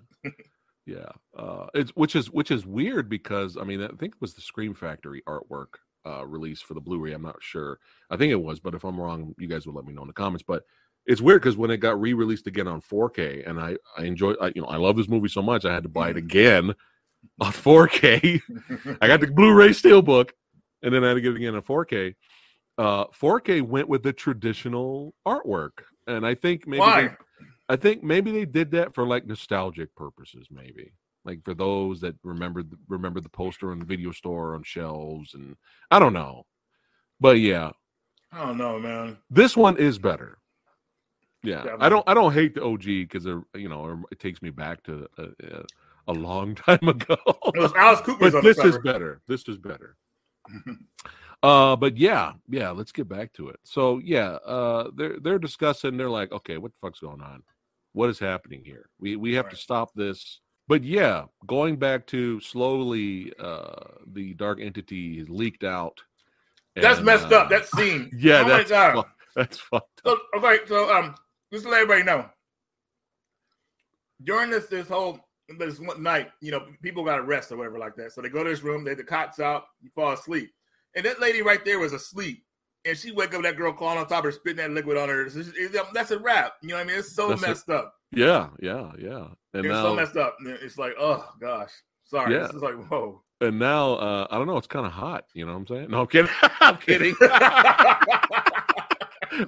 Yeah, 0.88 1.10
uh, 1.38 1.65
it's 1.74 1.91
which 1.91 2.15
is 2.15 2.32
which 2.32 2.50
is 2.50 2.65
weird 2.65 3.10
because 3.10 3.58
I 3.58 3.65
mean 3.65 3.82
I 3.82 3.89
think 3.89 4.15
it 4.15 4.22
was 4.22 4.34
the 4.34 4.41
Scream 4.41 4.74
Factory 4.74 5.22
artwork 5.28 5.67
uh, 6.06 6.26
release 6.26 6.62
for 6.62 6.76
the 6.76 6.80
Blu-ray. 6.80 7.12
I'm 7.12 7.22
not 7.22 7.36
sure. 7.41 7.80
I 8.10 8.15
think 8.15 8.32
it 8.32 8.41
was, 8.41 8.62
but 8.62 8.74
if 8.74 8.86
I'm 8.86 9.00
wrong, 9.00 9.36
you 9.38 9.48
guys 9.50 9.65
would 9.65 9.76
let 9.76 9.84
me 9.84 9.93
know 9.93 10.04
in 10.04 10.08
the 10.08 10.13
comments. 10.13 10.46
But 10.48 10.63
it's 11.06 11.20
weird 11.20 11.41
because 11.41 11.58
when 11.58 11.72
it 11.72 11.78
got 11.78 12.00
re-released 12.00 12.48
again 12.48 12.70
on 12.70 12.82
4K, 12.82 13.48
and 13.48 13.60
I 13.60 13.76
I 13.98 14.04
enjoy 14.04 14.34
I, 14.41 14.54
you 14.56 14.62
know 14.62 14.67
I 14.70 14.78
love 14.78 14.96
this 14.96 15.10
movie 15.10 15.28
so 15.28 15.41
much 15.41 15.65
I 15.65 15.74
had 15.74 15.84
to 15.84 15.89
buy 15.89 16.10
it 16.10 16.17
again 16.17 16.74
on 17.41 17.52
4K. 17.52 18.41
I 19.02 19.08
got 19.08 19.20
the 19.20 19.28
Blu-ray 19.28 19.70
steelbook, 19.70 20.30
and 20.84 20.93
then 20.93 21.04
I 21.04 21.10
had 21.10 21.15
to 21.15 21.22
get 21.22 21.34
it 21.34 21.36
again 21.36 21.56
on 21.56 21.63
4K. 21.63 22.15
Uh, 22.78 23.06
4K 23.08 23.62
went 23.62 23.89
with 23.89 24.04
the 24.04 24.13
traditional 24.13 25.13
artwork, 25.28 25.84
and 26.06 26.26
I 26.26 26.34
think 26.34 26.65
maybe 26.65 26.80
why? 26.80 27.17
I 27.69 27.75
think 27.75 28.03
maybe 28.03 28.32
they 28.32 28.45
did 28.45 28.71
that 28.71 28.93
for 28.93 29.06
like 29.06 29.25
nostalgic 29.25 29.93
purposes, 29.95 30.47
maybe 30.49 30.91
like 31.25 31.43
for 31.43 31.53
those 31.53 31.99
that 32.01 32.15
remember 32.23 32.63
the- 32.63 32.80
remember 32.88 33.19
the 33.19 33.30
poster 33.30 33.71
on 33.71 33.80
the 33.80 33.86
video 33.86 34.12
store 34.12 34.56
on 34.56 34.63
shelves, 34.63 35.34
and 35.34 35.56
I 35.91 35.99
don't 35.99 36.13
know, 36.13 36.45
but 37.19 37.39
yeah, 37.39 37.71
I 38.32 38.45
don't 38.45 38.58
know, 38.58 38.80
man. 38.80 39.17
this 39.30 39.56
one 39.56 39.77
is 39.77 39.99
better. 39.99 40.39
Yeah, 41.43 41.75
I 41.80 41.89
don't 41.89 42.03
I 42.08 42.13
don't 42.13 42.34
hate 42.34 42.56
the 42.56 42.63
OG 42.63 42.86
because 42.86 43.25
you 43.25 43.69
know 43.69 44.03
it 44.12 44.19
takes 44.19 44.41
me 44.41 44.49
back 44.49 44.84
to 44.84 45.08
a, 45.17 45.23
a, 45.23 45.63
a 46.08 46.13
long 46.13 46.56
time 46.67 46.88
ago. 46.88 47.17
It 47.53 47.60
was 47.60 47.73
Alice 47.73 48.01
Cooper's 48.01 48.32
but 48.32 48.38
on 48.39 48.43
the 48.43 48.53
this 48.53 48.63
is 48.63 48.77
better. 48.80 49.21
This 49.27 49.47
is 49.47 49.58
better. 49.58 49.97
Uh, 51.43 51.75
but 51.75 51.95
yeah, 51.97 52.34
yeah, 52.49 52.71
let's 52.71 52.91
get 52.91 53.08
back 53.08 53.32
to 53.32 53.49
it. 53.49 53.60
So 53.63 53.99
yeah, 54.03 54.38
uh, 54.43 54.89
they're 54.95 55.19
they're 55.19 55.38
discussing. 55.38 55.95
They're 55.95 56.10
like, 56.10 56.32
okay, 56.32 56.58
what 56.58 56.71
the 56.71 56.77
fuck's 56.82 56.99
going 56.99 57.21
on? 57.21 57.43
What 57.97 58.12
is 58.12 58.19
happening 58.19 58.62
here? 58.63 58.89
We 58.99 59.15
we 59.15 59.33
have 59.33 59.49
to 59.49 59.55
stop 59.55 59.91
this. 59.95 60.39
But 60.67 60.83
yeah, 60.83 61.23
going 61.47 61.77
back 61.77 62.05
to 62.07 62.39
slowly, 62.41 63.33
uh, 63.39 63.86
the 64.05 64.36
dark 64.36 64.60
entity 64.62 65.19
is 65.19 65.27
leaked 65.31 65.63
out. 65.63 65.99
That's 66.75 67.01
messed 67.01 67.31
uh, 67.31 67.38
up. 67.38 67.49
That 67.49 67.65
scene. 67.65 68.12
yeah, 68.15 68.43
my 68.43 68.62
that's 68.62 68.71
fu- 68.71 69.03
that's 69.36 69.57
fucked 69.57 70.01
up. 70.05 70.19
So, 70.31 70.39
okay, 70.39 70.60
so 70.67 70.95
um, 70.95 71.15
just 71.51 71.63
to 71.63 71.71
let 71.71 71.81
everybody 71.81 72.03
know, 72.03 72.29
during 74.23 74.51
this 74.51 74.67
this 74.67 74.88
whole 74.88 75.19
this 75.57 75.79
one 75.79 76.03
night, 76.03 76.29
you 76.39 76.51
know, 76.51 76.67
people 76.83 77.03
got 77.03 77.17
arrested 77.17 77.55
or 77.55 77.57
whatever 77.57 77.79
like 77.79 77.95
that. 77.95 78.12
So 78.12 78.21
they 78.21 78.29
go 78.29 78.43
to 78.43 78.49
this 78.51 78.62
room, 78.62 78.83
they 78.83 78.93
the 78.93 79.03
cots 79.03 79.39
out, 79.39 79.63
you 79.81 79.89
fall 79.95 80.13
asleep, 80.13 80.51
and 80.95 81.03
that 81.03 81.19
lady 81.19 81.41
right 81.41 81.65
there 81.65 81.79
was 81.79 81.93
asleep, 81.93 82.45
and 82.88 82.97
she 82.97 83.12
wake 83.12 83.34
up, 83.34 83.43
that 83.43 83.56
girl 83.58 83.73
crawling 83.73 83.97
on 84.00 84.08
top 84.08 84.19
of 84.19 84.26
her, 84.26 84.32
spitting 84.32 84.58
that 84.58 84.71
liquid 84.71 84.97
on 84.97 85.10
her. 85.10 85.26
It's- 85.28 85.82
that's 85.93 86.12
a 86.12 86.19
wrap. 86.19 86.54
You 86.62 86.69
know 86.69 86.76
what 86.76 86.82
I 86.82 86.86
mean? 86.86 87.00
It's 87.00 87.12
so 87.13 87.30
That's 87.30 87.43
a- 87.43 87.47
messed 87.47 87.69
up. 87.69 87.93
Yeah, 88.12 88.50
yeah, 88.60 88.91
yeah. 88.97 89.28
And 89.54 89.65
It's 89.65 89.73
now, 89.73 89.84
so 89.84 89.95
messed 89.95 90.15
up. 90.17 90.38
It's 90.45 90.78
like, 90.78 90.93
oh 91.00 91.28
gosh, 91.41 91.71
sorry. 92.06 92.34
Yeah. 92.34 92.43
This 92.47 92.56
is 92.56 92.62
like, 92.62 92.76
whoa. 92.89 93.21
and 93.41 93.60
now, 93.60 93.93
uh, 93.95 94.28
I 94.32 94.38
don't 94.38 94.47
know. 94.47 94.58
It's 94.58 94.65
kind 94.67 94.86
of 94.86 94.91
hot. 94.93 95.26
You 95.34 95.45
know 95.45 95.52
what 95.54 95.60
I'm 95.60 95.67
saying? 95.67 95.91
No, 95.91 96.02
I'm 96.02 96.08
kidding. 96.08 96.32
I'm 96.62 96.78
kidding. 96.88 97.15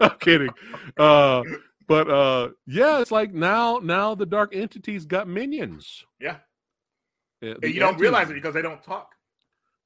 I'm 0.02 0.18
kidding. 0.20 0.50
Uh, 0.98 1.44
but 1.88 2.10
uh, 2.10 2.50
yeah, 2.68 3.00
it's 3.02 3.12
like 3.12 3.34
now, 3.34 3.80
now 3.82 4.14
the 4.16 4.26
dark 4.26 4.54
entities 4.56 5.06
got 5.06 5.28
minions. 5.28 6.06
yeah, 6.20 6.38
Yeah, 7.42 7.54
you 7.64 7.80
don't 7.80 7.98
realize 8.00 8.30
it 8.30 8.34
because 8.36 8.54
they 8.54 8.62
don't 8.62 8.84
talk. 8.84 9.10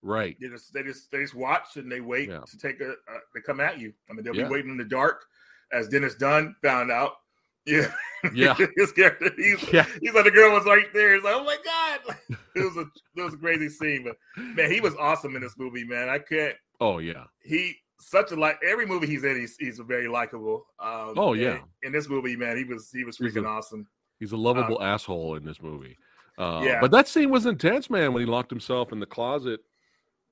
Right? 0.04 0.36
They 0.40 0.50
just 0.50 0.74
they 0.74 0.84
just 0.84 1.10
they 1.12 1.22
just 1.22 1.34
watch 1.34 1.78
and 1.78 1.92
they 1.92 2.02
wait 2.02 2.30
Yeah. 2.30 2.42
to 2.46 2.58
take 2.58 2.82
a 2.82 2.92
uh, 2.92 3.20
they 3.34 3.42
come 3.42 3.60
at 3.62 3.80
you. 3.80 3.94
I 4.10 4.14
mean 4.14 4.24
they'll 4.24 4.36
Yeah. 4.36 4.44
be 4.48 4.52
waiting 4.52 4.72
in 4.72 4.78
the 4.78 4.84
dark, 4.84 5.24
as 5.72 5.88
Dennis 5.88 6.16
Dun 6.16 6.56
found 6.62 6.92
out. 6.92 7.14
Yeah, 7.66 7.90
Yeah. 8.34 8.56
his 8.76 8.92
character. 8.98 9.32
He's, 9.38 9.64
Yeah. 9.74 9.86
he's 10.02 10.14
like 10.14 10.26
the 10.26 10.32
girl 10.32 10.52
was 10.52 10.66
right 10.66 10.88
there. 10.94 11.16
He's 11.16 11.24
like, 11.24 11.34
oh 11.34 11.46
my 11.46 11.58
god, 11.64 12.18
it 12.56 12.60
was 12.62 12.76
a 12.76 12.82
it 13.16 13.22
was 13.24 13.34
a 13.34 13.38
crazy 13.38 13.70
scene. 13.70 14.04
But 14.04 14.18
man, 14.58 14.70
he 14.70 14.82
was 14.82 14.94
awesome 14.98 15.38
in 15.38 15.42
this 15.42 15.56
movie. 15.58 15.86
Man, 15.86 16.10
I 16.10 16.20
can't. 16.20 16.58
Oh 16.82 16.98
yeah. 16.98 17.24
He 17.42 17.78
such 18.02 18.34
a 18.34 18.36
like 18.36 18.60
every 18.70 18.86
movie 18.86 19.08
he's 19.08 19.24
in. 19.24 19.38
He's 19.40 19.56
he's 19.58 19.80
very 19.80 20.10
likable. 20.10 20.66
Um, 20.78 21.14
Oh, 21.16 21.32
yeah. 21.32 21.60
in 21.84 21.94
this 21.94 22.10
movie, 22.10 22.36
man, 22.36 22.58
he 22.58 22.66
was 22.66 22.90
he 22.92 23.06
was 23.06 23.16
He's 23.18 23.32
freaking 23.34 23.46
a- 23.46 23.48
awesome. 23.48 23.88
He's 24.20 24.34
a 24.34 24.38
lovable 24.38 24.82
asshole 24.84 25.36
in 25.36 25.46
this 25.46 25.62
movie. 25.62 25.98
Uh, 26.38 26.62
Yeah. 26.66 26.82
But 26.82 26.92
that 26.92 27.08
scene 27.08 27.30
was 27.30 27.46
intense, 27.46 27.90
man. 27.90 28.12
When 28.12 28.22
he 28.22 28.30
locked 28.30 28.50
himself 28.52 28.92
in 28.92 29.00
the 29.00 29.06
closet, 29.06 29.62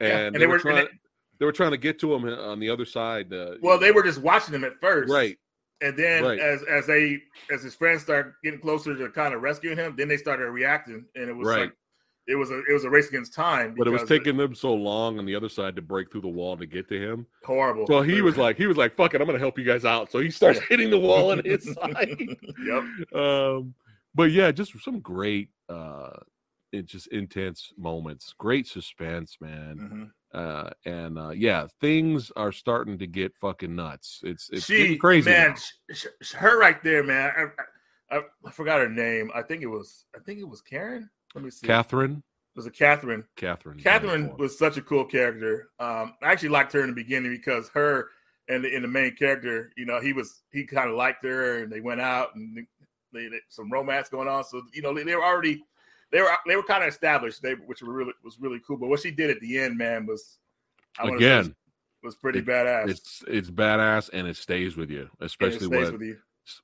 and, 0.01 0.07
Yeah, 0.09 0.17
and 0.27 0.35
they, 0.35 0.39
they 0.39 0.47
were 0.47 0.53
were- 0.53 0.59
trying. 0.59 0.77
and 0.79 0.89
they 1.39 1.45
were 1.45 1.51
trying 1.51 1.71
to 1.71 1.77
get 1.77 1.99
to 1.99 2.13
him 2.13 2.25
uh, 2.25 2.35
on 2.51 2.59
the 2.59 2.69
other 2.69 2.85
side. 2.85 3.33
Uh, 3.33 3.55
Well, 3.61 3.79
they 3.79 3.91
were 3.91 4.03
just 4.03 4.19
watching 4.21 4.53
him 4.53 4.63
at 4.63 4.79
first, 4.81 5.11
right. 5.11 5.37
And 5.83 5.97
then 5.97 6.23
Right. 6.23 6.39
as 6.39 6.61
as 6.63 6.85
they 6.85 7.19
as 7.51 7.63
his 7.63 7.73
friends 7.73 8.03
started 8.03 8.33
getting 8.43 8.59
closer 8.59 8.95
to 8.95 9.09
kind 9.09 9.33
of 9.33 9.41
rescuing 9.41 9.77
him, 9.77 9.95
then 9.97 10.07
they 10.07 10.17
started 10.17 10.49
reacting, 10.51 11.05
and 11.15 11.29
it 11.29 11.33
was 11.35 11.47
Right. 11.47 11.61
like 11.61 11.73
it 12.27 12.35
was 12.35 12.51
a 12.51 12.59
it 12.69 12.73
was 12.73 12.83
a 12.83 12.89
race 12.91 13.09
against 13.09 13.33
time. 13.33 13.73
But 13.75 13.87
it 13.87 13.89
was 13.89 14.03
taking 14.03 14.37
them 14.37 14.53
so 14.53 14.75
long 14.75 15.17
on 15.17 15.25
the 15.25 15.33
other 15.35 15.49
side 15.49 15.75
to 15.77 15.81
break 15.81 16.11
through 16.11 16.21
the 16.21 16.27
wall 16.27 16.55
to 16.57 16.67
get 16.67 16.87
to 16.89 16.99
him. 16.99 17.25
horrible. 17.43 17.87
So 17.87 18.03
he 18.03 18.21
was 18.21 18.37
like, 18.45 18.57
he 18.57 18.67
was 18.67 18.77
like, 18.77 18.95
"Fuck 18.95 19.15
it, 19.15 19.21
I'm 19.21 19.25
gonna 19.25 19.39
help 19.39 19.57
you 19.57 19.65
guys 19.65 19.83
out." 19.83 20.11
So 20.11 20.19
he 20.19 20.29
starts 20.29 20.59
Yeah. 20.59 20.65
hitting 20.69 20.91
the 20.91 20.99
wall 20.99 21.31
on 21.31 21.39
his 21.45 21.63
side. 21.73 22.15
yep. 22.63 22.83
um, 23.19 23.73
but 24.13 24.29
yeah, 24.29 24.51
just 24.51 24.79
some 24.83 24.99
great, 24.99 25.49
uh, 25.67 26.11
it 26.71 26.85
just 26.85 27.07
intense 27.07 27.73
moments, 27.77 28.33
great 28.37 28.67
suspense, 28.67 29.37
man. 29.41 29.77
Mhm. 29.77 30.11
Uh, 30.33 30.69
and 30.85 31.19
uh, 31.19 31.29
yeah, 31.31 31.67
things 31.81 32.31
are 32.37 32.51
starting 32.53 32.97
to 32.97 33.07
get 33.07 33.35
fucking 33.35 33.75
nuts. 33.75 34.21
It's 34.23 34.49
it's 34.51 34.65
She 34.65 34.97
crazy. 34.97 35.29
man, 35.29 35.49
now. 35.49 35.93
sh- 35.93 36.05
sh- 36.21 36.31
her 36.33 36.57
right 36.57 36.81
there, 36.83 37.03
man. 37.03 37.31
I, 38.09 38.15
I, 38.17 38.21
I 38.45 38.51
forgot 38.51 38.79
her 38.79 38.87
name. 38.89 39.29
I 39.35 39.41
think 39.41 39.61
it 39.61 39.67
was 39.67 40.05
I 40.15 40.19
think 40.19 40.39
it 40.39 40.47
was 40.47 40.61
Karen. 40.61 41.09
Let 41.35 41.43
me 41.43 41.49
see. 41.51 41.67
Catherine, 41.67 42.23
It 42.55 42.57
was 42.57 42.65
it 42.65 42.73
Catherine? 42.73 43.25
Catherine, 43.35 43.79
Catherine 43.79 44.35
was 44.37 44.57
such 44.57 44.77
a 44.77 44.81
cool 44.81 45.03
character. 45.05 45.69
Um, 45.79 46.13
I 46.23 46.31
actually 46.31 46.49
liked 46.49 46.71
her 46.73 46.81
in 46.81 46.87
the 46.89 46.95
beginning 46.95 47.31
because 47.31 47.67
her 47.69 48.09
and 48.47 48.63
the, 48.63 48.73
and 48.73 48.83
the 48.83 48.87
main 48.89 49.15
character, 49.15 49.71
you 49.77 49.85
know, 49.85 49.99
he 49.99 50.13
was 50.13 50.43
he 50.53 50.65
kind 50.65 50.89
of 50.89 50.95
liked 50.95 51.23
her, 51.25 51.63
and 51.63 51.71
they 51.71 51.81
went 51.81 51.99
out 52.01 52.35
and 52.35 52.55
they, 53.13 53.27
they 53.27 53.39
some 53.49 53.69
romance 53.71 54.07
going 54.07 54.29
on. 54.29 54.45
So 54.45 54.61
you 54.73 54.81
know, 54.81 54.93
they, 54.93 55.03
they 55.03 55.15
were 55.15 55.23
already 55.25 55.61
they 56.11 56.21
were 56.21 56.29
they 56.47 56.55
were 56.55 56.63
kind 56.63 56.83
of 56.83 56.89
established, 56.89 57.41
they 57.41 57.53
which 57.53 57.81
were 57.81 57.93
really 57.93 58.13
was 58.23 58.37
really 58.39 58.61
cool. 58.65 58.77
But 58.77 58.89
what 58.89 58.99
she 59.01 59.11
did 59.11 59.29
at 59.29 59.39
the 59.39 59.57
end, 59.59 59.77
man, 59.77 60.05
was 60.05 60.37
I 60.99 61.07
again. 61.07 61.37
was, 61.37 61.49
was 62.03 62.15
pretty 62.15 62.39
it- 62.39 62.45
badass. 62.45 62.89
It's 62.89 63.23
it's 63.27 63.49
badass 63.51 64.09
and 64.13 64.27
it 64.27 64.35
stays 64.37 64.75
with 64.77 64.89
you, 64.89 65.09
especially 65.19 65.67
stays 65.67 65.69
what 65.69 65.93
with 65.93 66.01
you 66.01 66.17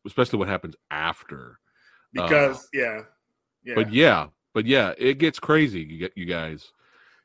especially 0.05 0.39
what 0.39 0.47
happens 0.47 0.75
after. 0.91 1.59
because 2.11 2.67
yeah, 2.73 3.01
yeah, 3.63 3.75
But 3.75 3.93
yeah, 3.93 4.27
but 4.53 4.65
yeah, 4.65 4.93
it 4.97 5.19
gets 5.19 5.39
crazy. 5.39 5.81
You 5.81 5.97
get 5.99 6.17
you 6.17 6.25
guys. 6.25 6.71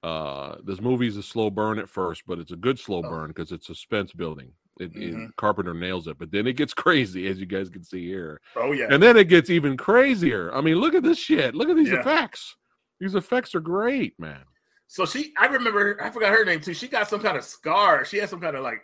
Uh, 0.02 0.56
this 0.64 0.80
movie's 0.80 1.16
a 1.16 1.22
slow 1.22 1.48
burn 1.48 1.78
at 1.78 1.88
first, 1.88 2.24
but 2.26 2.38
it's 2.38 2.50
a 2.52 2.56
good 2.56 2.78
slow 2.78 2.98
Oh. 3.04 3.08
burn 3.08 3.28
because 3.28 3.52
it's 3.52 3.66
suspense 3.66 4.12
building. 4.12 4.52
It, 4.82 4.96
it- 4.96 5.14
Mhm. 5.14 5.36
Carpenter 5.36 5.72
nails 5.74 6.06
it, 6.08 6.18
but 6.18 6.30
then 6.30 6.46
it 6.46 6.54
gets 6.54 6.74
crazy, 6.84 7.26
as 7.28 7.38
you 7.38 7.46
guys 7.46 7.70
can 7.70 7.82
see 7.84 8.06
here, 8.06 8.40
oh 8.56 8.72
yeah, 8.72 8.88
and 8.90 9.02
then 9.02 9.16
it 9.16 9.28
gets 9.28 9.48
even 9.50 9.76
crazier. 9.76 10.52
I 10.54 10.60
mean, 10.60 10.76
look 10.76 10.94
at 10.94 11.02
this 11.02 11.18
shit. 11.18 11.54
Look 11.54 11.68
at 11.68 11.76
these 11.76 11.90
Yeah. 11.90 12.00
effects. 12.00 12.56
These 13.00 13.14
effects 13.14 13.54
are 13.54 13.60
great, 13.60 14.18
man. 14.18 14.42
So 14.88 15.06
she, 15.06 15.32
I 15.38 15.46
remember, 15.46 15.96
I 16.02 16.10
forgot 16.10 16.32
her 16.32 16.44
name 16.44 16.60
too. 16.60 16.74
She 16.74 16.86
got 16.86 17.08
some 17.08 17.20
kind 17.20 17.36
of 17.36 17.44
scar. 17.44 18.04
She 18.04 18.18
had 18.18 18.28
some 18.28 18.40
kind 18.40 18.56
of 18.56 18.62
like 18.62 18.82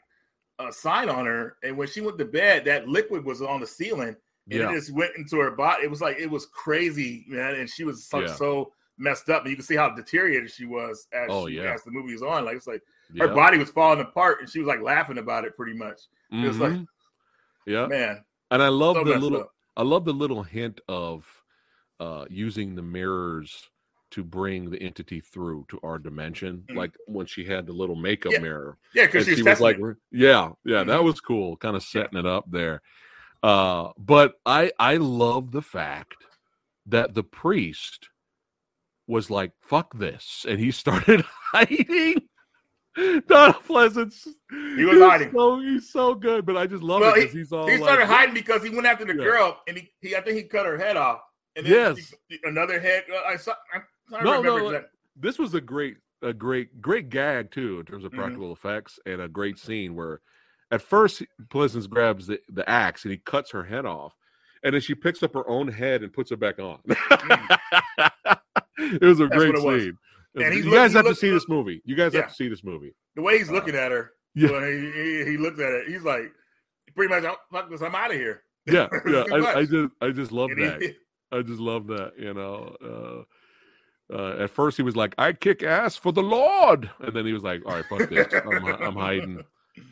a 0.59 0.73
sign 0.73 1.09
on 1.09 1.27
her, 1.27 1.57
and 1.63 1.77
when 1.77 1.87
she 1.89 2.01
went 2.01 2.19
to 2.19 2.25
bed, 2.25 2.65
that 2.65 2.89
liquid 2.89 3.25
was 3.25 3.43
on 3.43 3.61
the 3.61 3.67
ceiling, 3.67 4.17
and 4.51 4.61
Yeah. 4.61 4.71
it 4.71 4.75
just 4.75 4.91
went 4.93 5.13
into 5.17 5.37
her 5.39 5.51
body. 5.51 5.85
It 5.85 5.91
was 5.91 6.01
like 6.01 6.19
it 6.19 6.31
was 6.31 6.47
crazy, 6.47 7.25
man. 7.29 7.55
And 7.57 7.69
she 7.69 7.85
was 7.85 8.07
so, 8.07 8.21
Yeah. 8.21 8.35
so 8.35 8.73
messed 8.97 9.29
up. 9.29 9.43
And 9.43 9.51
you 9.51 9.57
can 9.57 9.65
see 9.65 9.77
how 9.77 9.91
deteriorated 9.95 10.51
she 10.51 10.65
was 10.65 11.07
as 11.13 11.29
Oh, 11.31 11.47
she, 11.47 11.57
yeah. 11.57 11.75
as 11.75 11.85
the 11.85 11.91
movie 11.93 12.13
was 12.15 12.23
on. 12.23 12.45
Like 12.45 12.57
it's 12.57 12.67
like 12.67 12.83
Yeah. 13.15 13.27
her 13.27 13.35
body 13.35 13.59
was 13.59 13.71
falling 13.71 14.01
apart, 14.01 14.41
and 14.41 14.49
she 14.51 14.59
was 14.59 14.69
like 14.69 14.81
laughing 14.81 15.19
about 15.19 15.45
it 15.45 15.57
pretty 15.57 15.75
much. 15.75 16.01
It 16.31 16.47
was 16.47 16.59
like, 16.59 16.73
Mhm. 16.73 16.87
yeah. 17.67 17.87
man, 17.87 18.25
And 18.51 18.63
I 18.63 18.69
love 18.69 18.97
so 18.97 19.05
the 19.05 19.19
little 19.19 19.41
up. 19.43 19.55
I 19.77 19.83
love 19.83 20.05
the 20.05 20.13
little 20.13 20.43
hint 20.43 20.81
of 20.89 21.27
uh 22.01 22.27
using 22.31 22.75
the 22.75 22.83
mirrors 22.83 23.71
to 24.11 24.25
bring 24.25 24.71
the 24.71 24.81
entity 24.83 25.21
through 25.21 25.67
to 25.69 25.79
our 25.83 25.99
dimension. 25.99 26.65
Mhm. 26.69 26.77
Like 26.77 26.97
when 27.07 27.27
she 27.27 27.45
had 27.45 27.67
the 27.67 27.73
little 27.73 27.97
makeup 27.97 28.33
Yeah, 28.33 28.39
mirror. 28.41 28.79
Yeah, 28.95 29.07
because 29.07 29.25
she 29.25 29.31
was 29.33 29.39
she 29.39 29.43
was 29.43 29.61
like, 29.61 29.79
it. 29.79 29.97
yeah, 30.13 30.53
yeah, 30.65 30.85
that 30.85 31.01
Mhm. 31.01 31.05
was 31.05 31.21
cool. 31.21 31.57
Kind 31.57 31.77
of 31.77 31.83
setting 31.83 32.19
it 32.19 32.27
up 32.27 32.51
there. 32.51 32.83
Uh, 33.43 33.93
but 33.99 34.41
I 34.47 34.73
I 34.79 34.97
love 34.97 35.53
the 35.53 35.63
fact 35.63 36.17
that 36.87 37.15
the 37.15 37.23
priest 37.23 38.09
was 39.07 39.31
like, 39.31 39.53
fuck 39.63 39.99
this. 39.99 40.45
And 40.49 40.59
he 40.61 40.71
started 40.83 41.23
hiding. 41.53 42.28
Donald 43.29 43.63
Pleasence. 43.67 44.27
He 44.51 44.85
was 44.85 44.95
he's 44.97 45.03
hiding. 45.03 45.33
So, 45.33 45.61
he's 45.61 45.91
so 45.93 46.15
good, 46.15 46.45
but 46.47 46.57
I 46.57 46.67
just 46.67 46.83
love 46.83 47.01
Well, 47.01 47.15
it 47.15 47.31
he- 47.31 47.39
he's 47.39 47.53
all 47.53 47.67
He 47.67 47.75
like, 47.77 47.83
started 47.85 48.07
hiding 48.07 48.35
because 48.35 48.63
he 48.63 48.71
went 48.71 48.87
after 48.87 49.05
the 49.05 49.15
Yeah. 49.15 49.25
girl, 49.25 49.61
and 49.69 49.77
he, 49.79 49.91
he 50.01 50.17
I 50.17 50.21
think 50.21 50.37
he 50.37 50.45
cut 50.45 50.67
her 50.67 50.77
head 50.77 50.97
off. 50.97 51.21
And 51.57 51.67
then 51.67 51.97
Yes. 51.97 52.15
he- 52.29 52.39
another 52.45 52.79
head. 52.81 53.05
uh, 53.13 53.23
I 53.27 53.37
saw. 53.37 53.55
I, 53.75 53.79
I 54.17 54.23
No, 54.25 54.37
remember 54.39 54.61
no, 54.61 54.71
that. 54.73 54.91
this 55.17 55.39
was 55.39 55.55
a 55.55 55.61
great 55.61 55.97
a 56.23 56.33
great 56.33 56.81
great 56.81 57.11
gag 57.11 57.51
too 57.53 57.79
in 57.79 57.87
terms 57.87 58.05
of 58.05 58.11
Mhm. 58.13 58.17
practical 58.17 58.53
effects 58.53 58.99
and 59.07 59.21
a 59.21 59.29
great 59.29 59.57
scene 59.59 59.95
where 59.95 60.21
at 60.73 60.83
first 60.83 61.23
Pleasence 61.49 61.89
grabs 61.89 62.27
the, 62.27 62.41
the 62.49 62.69
axe 62.69 63.05
and 63.05 63.13
he 63.13 63.19
cuts 63.19 63.53
her 63.53 63.63
head 63.63 63.87
off 63.87 64.15
and 64.65 64.75
then 64.75 64.81
she 64.81 64.97
picks 64.97 65.23
up 65.23 65.33
her 65.35 65.49
own 65.49 65.69
head 65.69 66.03
and 66.03 66.13
puts 66.13 66.33
it 66.33 66.41
back 66.41 66.59
on 66.59 66.81
it 66.89 66.99
was 69.03 69.21
a 69.21 69.25
Mm. 69.25 69.31
That's 69.31 69.39
great 69.39 69.57
scene 69.59 69.97
And 70.45 70.55
he's 70.55 70.65
you 70.65 70.71
guys 70.73 70.93
he 70.93 70.97
have 70.97 71.07
to 71.07 71.15
see 71.15 71.31
this 71.31 71.49
movie 71.49 71.83
you 71.85 71.97
guys 71.97 72.13
Yeah. 72.15 72.21
have 72.23 72.31
to 72.31 72.35
see 72.37 72.49
this 72.49 72.63
movie 72.65 72.95
The 73.17 73.23
way 73.23 73.39
he's 73.39 73.49
Uh, 73.51 73.53
looking 73.55 73.75
at 73.75 73.91
her, 73.93 74.13
yeah. 74.35 74.49
he, 74.67 74.91
he, 74.93 75.25
he 75.33 75.37
looked 75.37 75.61
at 75.61 75.73
it, 75.73 75.89
he's 75.89 76.03
like, 76.03 76.33
pretty 76.95 77.13
much, 77.15 77.25
"Oh, 77.25 77.37
fuck 77.53 77.71
this, 77.71 77.83
I'm 77.83 77.95
out 77.95 78.11
of 78.11 78.17
here. 78.17 78.43
yeah 78.67 78.89
yeah 79.07 79.25
I. 79.33 79.59
I 79.61 79.65
just 79.65 79.93
i 80.01 80.11
just 80.11 80.33
love 80.33 80.51
And 80.51 80.59
he- 80.61 80.67
that 80.89 80.95
I 81.33 81.43
just 81.43 81.61
love 81.61 81.87
that, 81.89 82.13
you 82.19 82.33
know. 82.33 82.75
Uh, 82.83 84.15
uh, 84.17 84.45
at 84.45 84.49
first, 84.51 84.79
he 84.79 84.83
was 84.83 84.97
like, 84.97 85.15
"I 85.19 85.35
kick 85.35 85.63
ass 85.63 85.95
for 85.95 86.11
the 86.11 86.23
Lord," 86.23 86.91
and 87.01 87.15
then 87.15 87.27
he 87.27 87.35
was 87.35 87.43
like, 87.43 87.61
"All 87.67 87.75
right, 87.75 87.85
fuck 87.85 88.09
this. 88.09 88.27
I'm, 88.33 88.65
I'm 88.67 88.97
hiding. 88.97 89.45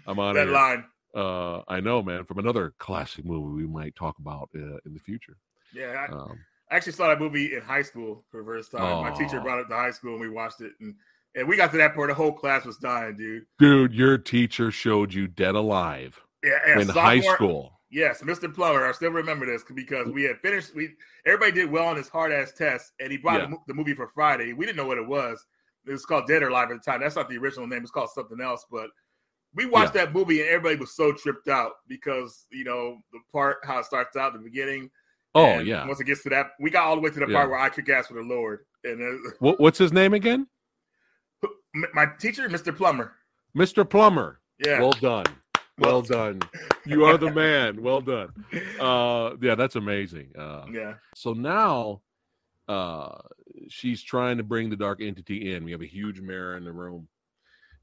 I'm 0.06 0.18
on 0.18 0.34
that 0.34 0.44
here." 0.46 0.54
line. 0.54 0.84
Uh, 1.14 1.60
I 1.68 1.80
know, 1.80 2.02
man. 2.02 2.24
From 2.24 2.38
another 2.38 2.72
classic 2.78 3.26
movie 3.26 3.54
we 3.64 3.66
might 3.66 3.94
talk 3.96 4.18
about 4.18 4.48
uh, 4.56 4.78
in 4.86 4.94
the 4.94 4.98
future. 5.00 5.36
Yeah, 5.74 6.06
I, 6.08 6.12
Um, 6.12 6.38
I 6.70 6.76
actually 6.76 6.92
saw 6.92 7.08
that 7.08 7.20
movie 7.20 7.54
in 7.54 7.62
high 7.62 7.82
school 7.82 8.24
for 8.30 8.40
the 8.42 8.46
first 8.46 8.72
time. 8.72 9.04
My 9.04 9.10
teacher 9.16 9.40
brought 9.40 9.60
it 9.60 9.68
to 9.68 9.74
high 9.74 9.92
school 9.92 10.12
and 10.12 10.20
we 10.20 10.28
watched 10.28 10.60
it. 10.60 10.72
And, 10.80 10.94
and 11.34 11.46
we 11.46 11.56
got 11.56 11.70
to 11.72 11.76
that 11.76 11.94
part, 11.94 12.08
the 12.08 12.14
whole 12.14 12.32
class 12.32 12.64
was 12.64 12.76
dying, 12.78 13.16
dude. 13.16 13.44
dude, 13.58 13.94
your 13.94 14.18
teacher 14.18 14.70
showed 14.70 15.12
you 15.14 15.28
Dead 15.28 15.54
Alive 15.54 16.20
Yeah, 16.42 16.58
yeah, 16.66 16.80
in 16.80 16.88
high 16.88 17.20
school. 17.20 17.72
Yes, 17.88 18.20
Mr. 18.20 18.52
Plummer. 18.52 18.84
I 18.84 18.92
still 18.92 19.12
remember 19.12 19.46
this 19.46 19.62
because 19.72 20.08
we 20.08 20.24
had 20.24 20.40
finished. 20.40 20.74
We 20.74 20.90
everybody 21.24 21.52
did 21.52 21.70
well 21.70 21.86
on 21.86 21.96
his 21.96 22.08
hard 22.08 22.32
ass 22.32 22.52
test, 22.52 22.92
and 22.98 23.12
he 23.12 23.16
brought 23.16 23.42
Yeah. 23.42 23.50
the, 23.50 23.56
the 23.68 23.74
movie 23.74 23.94
for 23.94 24.08
Friday. 24.08 24.52
We 24.52 24.66
didn't 24.66 24.76
know 24.76 24.86
what 24.86 24.98
it 24.98 25.06
was. 25.06 25.46
It 25.86 25.92
was 25.92 26.04
called 26.04 26.26
Dead 26.26 26.42
or 26.42 26.48
Alive 26.48 26.70
at 26.72 26.82
the 26.82 26.90
time. 26.90 27.00
That's 27.00 27.14
not 27.14 27.28
the 27.28 27.38
original 27.38 27.68
name. 27.68 27.82
It's 27.82 27.92
called 27.92 28.10
something 28.10 28.40
else. 28.40 28.66
But 28.70 28.88
we 29.54 29.66
watched 29.66 29.94
that 29.94 30.12
movie, 30.12 30.40
and 30.40 30.48
everybody 30.48 30.76
was 30.80 30.96
so 30.96 31.12
tripped 31.12 31.46
out 31.46 31.72
because 31.86 32.46
you 32.50 32.64
know 32.64 32.98
the 33.12 33.20
part 33.32 33.58
how 33.62 33.78
it 33.78 33.84
starts 33.84 34.16
out 34.16 34.32
the 34.32 34.40
beginning. 34.40 34.90
Oh 35.36 35.58
and 35.58 35.66
yeah. 35.66 35.86
Once 35.86 36.00
it 36.00 36.04
gets 36.04 36.22
to 36.24 36.30
that, 36.30 36.52
we 36.58 36.70
got 36.70 36.84
all 36.84 36.94
the 36.96 37.00
way 37.02 37.10
to 37.10 37.20
the 37.20 37.26
Yeah. 37.28 37.34
part 37.36 37.50
where 37.50 37.58
I 37.58 37.68
kick 37.68 37.88
ass 37.88 38.06
for 38.08 38.14
the 38.14 38.22
Lord, 38.22 38.60
and 38.84 39.20
What, 39.38 39.60
what's 39.60 39.78
his 39.78 39.92
name 39.92 40.14
again? 40.14 40.46
my 41.92 42.06
teacher, 42.18 42.48
Mr. 42.48 42.74
Plummer. 42.74 43.12
Mr. 43.56 43.88
Plummer. 43.88 44.40
Yeah. 44.64 44.80
Well 44.80 44.92
done. 44.92 45.26
Well 45.78 46.00
done. 46.16 46.40
You 46.86 47.04
are 47.04 47.18
the 47.18 47.30
man. 47.30 47.82
Well 47.82 48.00
done. 48.00 48.32
Uh, 48.80 49.36
yeah, 49.42 49.54
that's 49.54 49.76
amazing. 49.76 50.30
Uh, 50.38 50.64
yeah. 50.72 50.94
So 51.14 51.32
now 51.32 52.00
uh 52.68 53.18
she's 53.68 54.02
trying 54.02 54.36
to 54.38 54.42
bring 54.42 54.70
the 54.70 54.76
dark 54.76 55.00
entity 55.00 55.54
in. 55.54 55.64
We 55.64 55.72
have 55.72 55.82
a 55.82 55.86
huge 55.86 56.20
mirror 56.20 56.56
in 56.56 56.64
the 56.64 56.72
room 56.72 57.08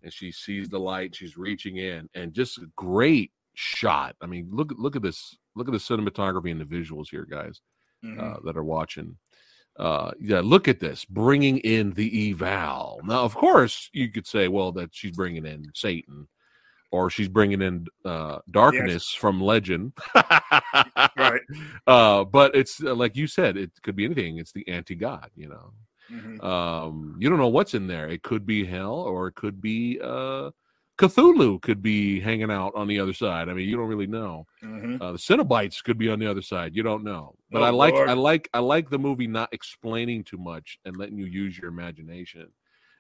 and 0.02 0.12
she 0.12 0.32
sees 0.32 0.68
the 0.70 0.80
light, 0.80 1.16
she's 1.16 1.38
reaching 1.38 1.78
in 1.78 2.10
and 2.16 2.34
just 2.34 2.58
a 2.58 2.66
great 2.76 3.32
shot. 3.54 4.16
I 4.22 4.26
mean, 4.26 4.50
look 4.52 4.74
look 4.78 4.96
at 4.96 5.02
this. 5.04 5.38
Look 5.56 5.68
at 5.68 5.72
the 5.72 5.78
cinematography 5.78 6.52
and 6.52 6.60
the 6.62 6.66
visuals 6.66 7.10
here, 7.10 7.26
guys, 7.26 7.62
Mhm. 8.04 8.20
uh, 8.20 8.40
that 8.44 8.58
are 8.58 8.64
watching. 8.64 9.18
Uh 9.78 10.12
yeah, 10.20 10.40
look 10.40 10.68
at 10.68 10.80
this, 10.80 11.04
bringing 11.04 11.58
in 11.60 11.92
the 11.94 12.30
eval. 12.32 13.02
Now, 13.06 13.24
of 13.24 13.34
course, 13.34 13.90
you 13.92 14.12
could 14.12 14.28
say, 14.28 14.48
well, 14.48 14.72
that 14.74 14.94
she's 14.94 15.14
bringing 15.14 15.48
in 15.48 15.72
Satan 15.74 16.28
or 16.92 17.10
she's 17.10 17.28
bringing 17.28 17.60
in 17.64 17.88
uh 18.06 18.40
darkness 18.52 19.12
from 19.16 19.42
legend. 19.42 19.94
right. 21.18 21.42
uh 21.88 22.24
but 22.26 22.56
it's 22.56 22.84
uh, 22.84 22.94
like 22.94 23.16
you 23.16 23.26
said 23.26 23.58
it 23.58 23.72
could 23.82 23.96
be 23.96 24.06
anything 24.06 24.38
it's 24.38 24.52
the 24.52 24.68
anti-god 24.68 25.32
you 25.36 25.48
know 25.50 25.74
Mhm. 26.12 26.44
um 26.44 27.16
you 27.20 27.28
don't 27.30 27.40
know 27.40 27.48
what's 27.48 27.74
in 27.74 27.88
there 27.88 28.08
it 28.08 28.22
could 28.22 28.46
be 28.46 28.64
hell 28.66 28.94
or 28.94 29.28
it 29.28 29.36
could 29.36 29.60
be 29.60 30.00
uh 30.04 30.52
cthulhu 30.98 31.62
could 31.62 31.82
be 31.82 32.20
hanging 32.20 32.52
out 32.52 32.72
on 32.76 32.88
the 32.88 33.00
other 33.00 33.14
side 33.14 33.50
i 33.50 33.54
mean 33.54 33.68
you 33.68 33.76
don't 33.76 33.88
really 33.88 34.08
know 34.08 34.46
Mhm. 34.64 35.02
uh, 35.02 35.12
the 35.12 35.18
Cenobites 35.18 35.84
could 35.84 35.98
be 35.98 36.10
on 36.10 36.20
the 36.20 36.30
other 36.30 36.42
side 36.42 36.76
you 36.76 36.84
don't 36.84 37.04
know 37.04 37.36
but 37.50 37.62
Oh, 37.62 37.66
i 37.66 37.70
like 37.70 37.94
Lord. 37.94 38.10
i 38.10 38.14
like 38.14 38.50
i 38.54 38.60
like 38.60 38.90
the 38.90 39.00
movie 39.00 39.28
not 39.28 39.54
explaining 39.54 40.24
too 40.24 40.38
much 40.38 40.78
and 40.86 40.96
letting 40.98 41.18
you 41.18 41.26
use 41.26 41.58
your 41.58 41.70
imagination 41.70 42.48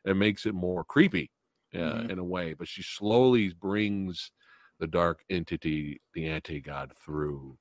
it 0.05 0.15
makes 0.15 0.45
it 0.45 0.53
more 0.53 0.83
creepy 0.83 1.29
uh, 1.75 1.77
Mhm. 1.77 2.11
in 2.11 2.19
a 2.19 2.23
way 2.23 2.53
but 2.53 2.67
she 2.67 2.81
slowly 2.83 3.49
brings 3.53 4.31
the 4.79 4.87
dark 4.87 5.23
entity 5.29 6.01
the 6.13 6.27
anti-god 6.27 6.91
through 7.03 7.57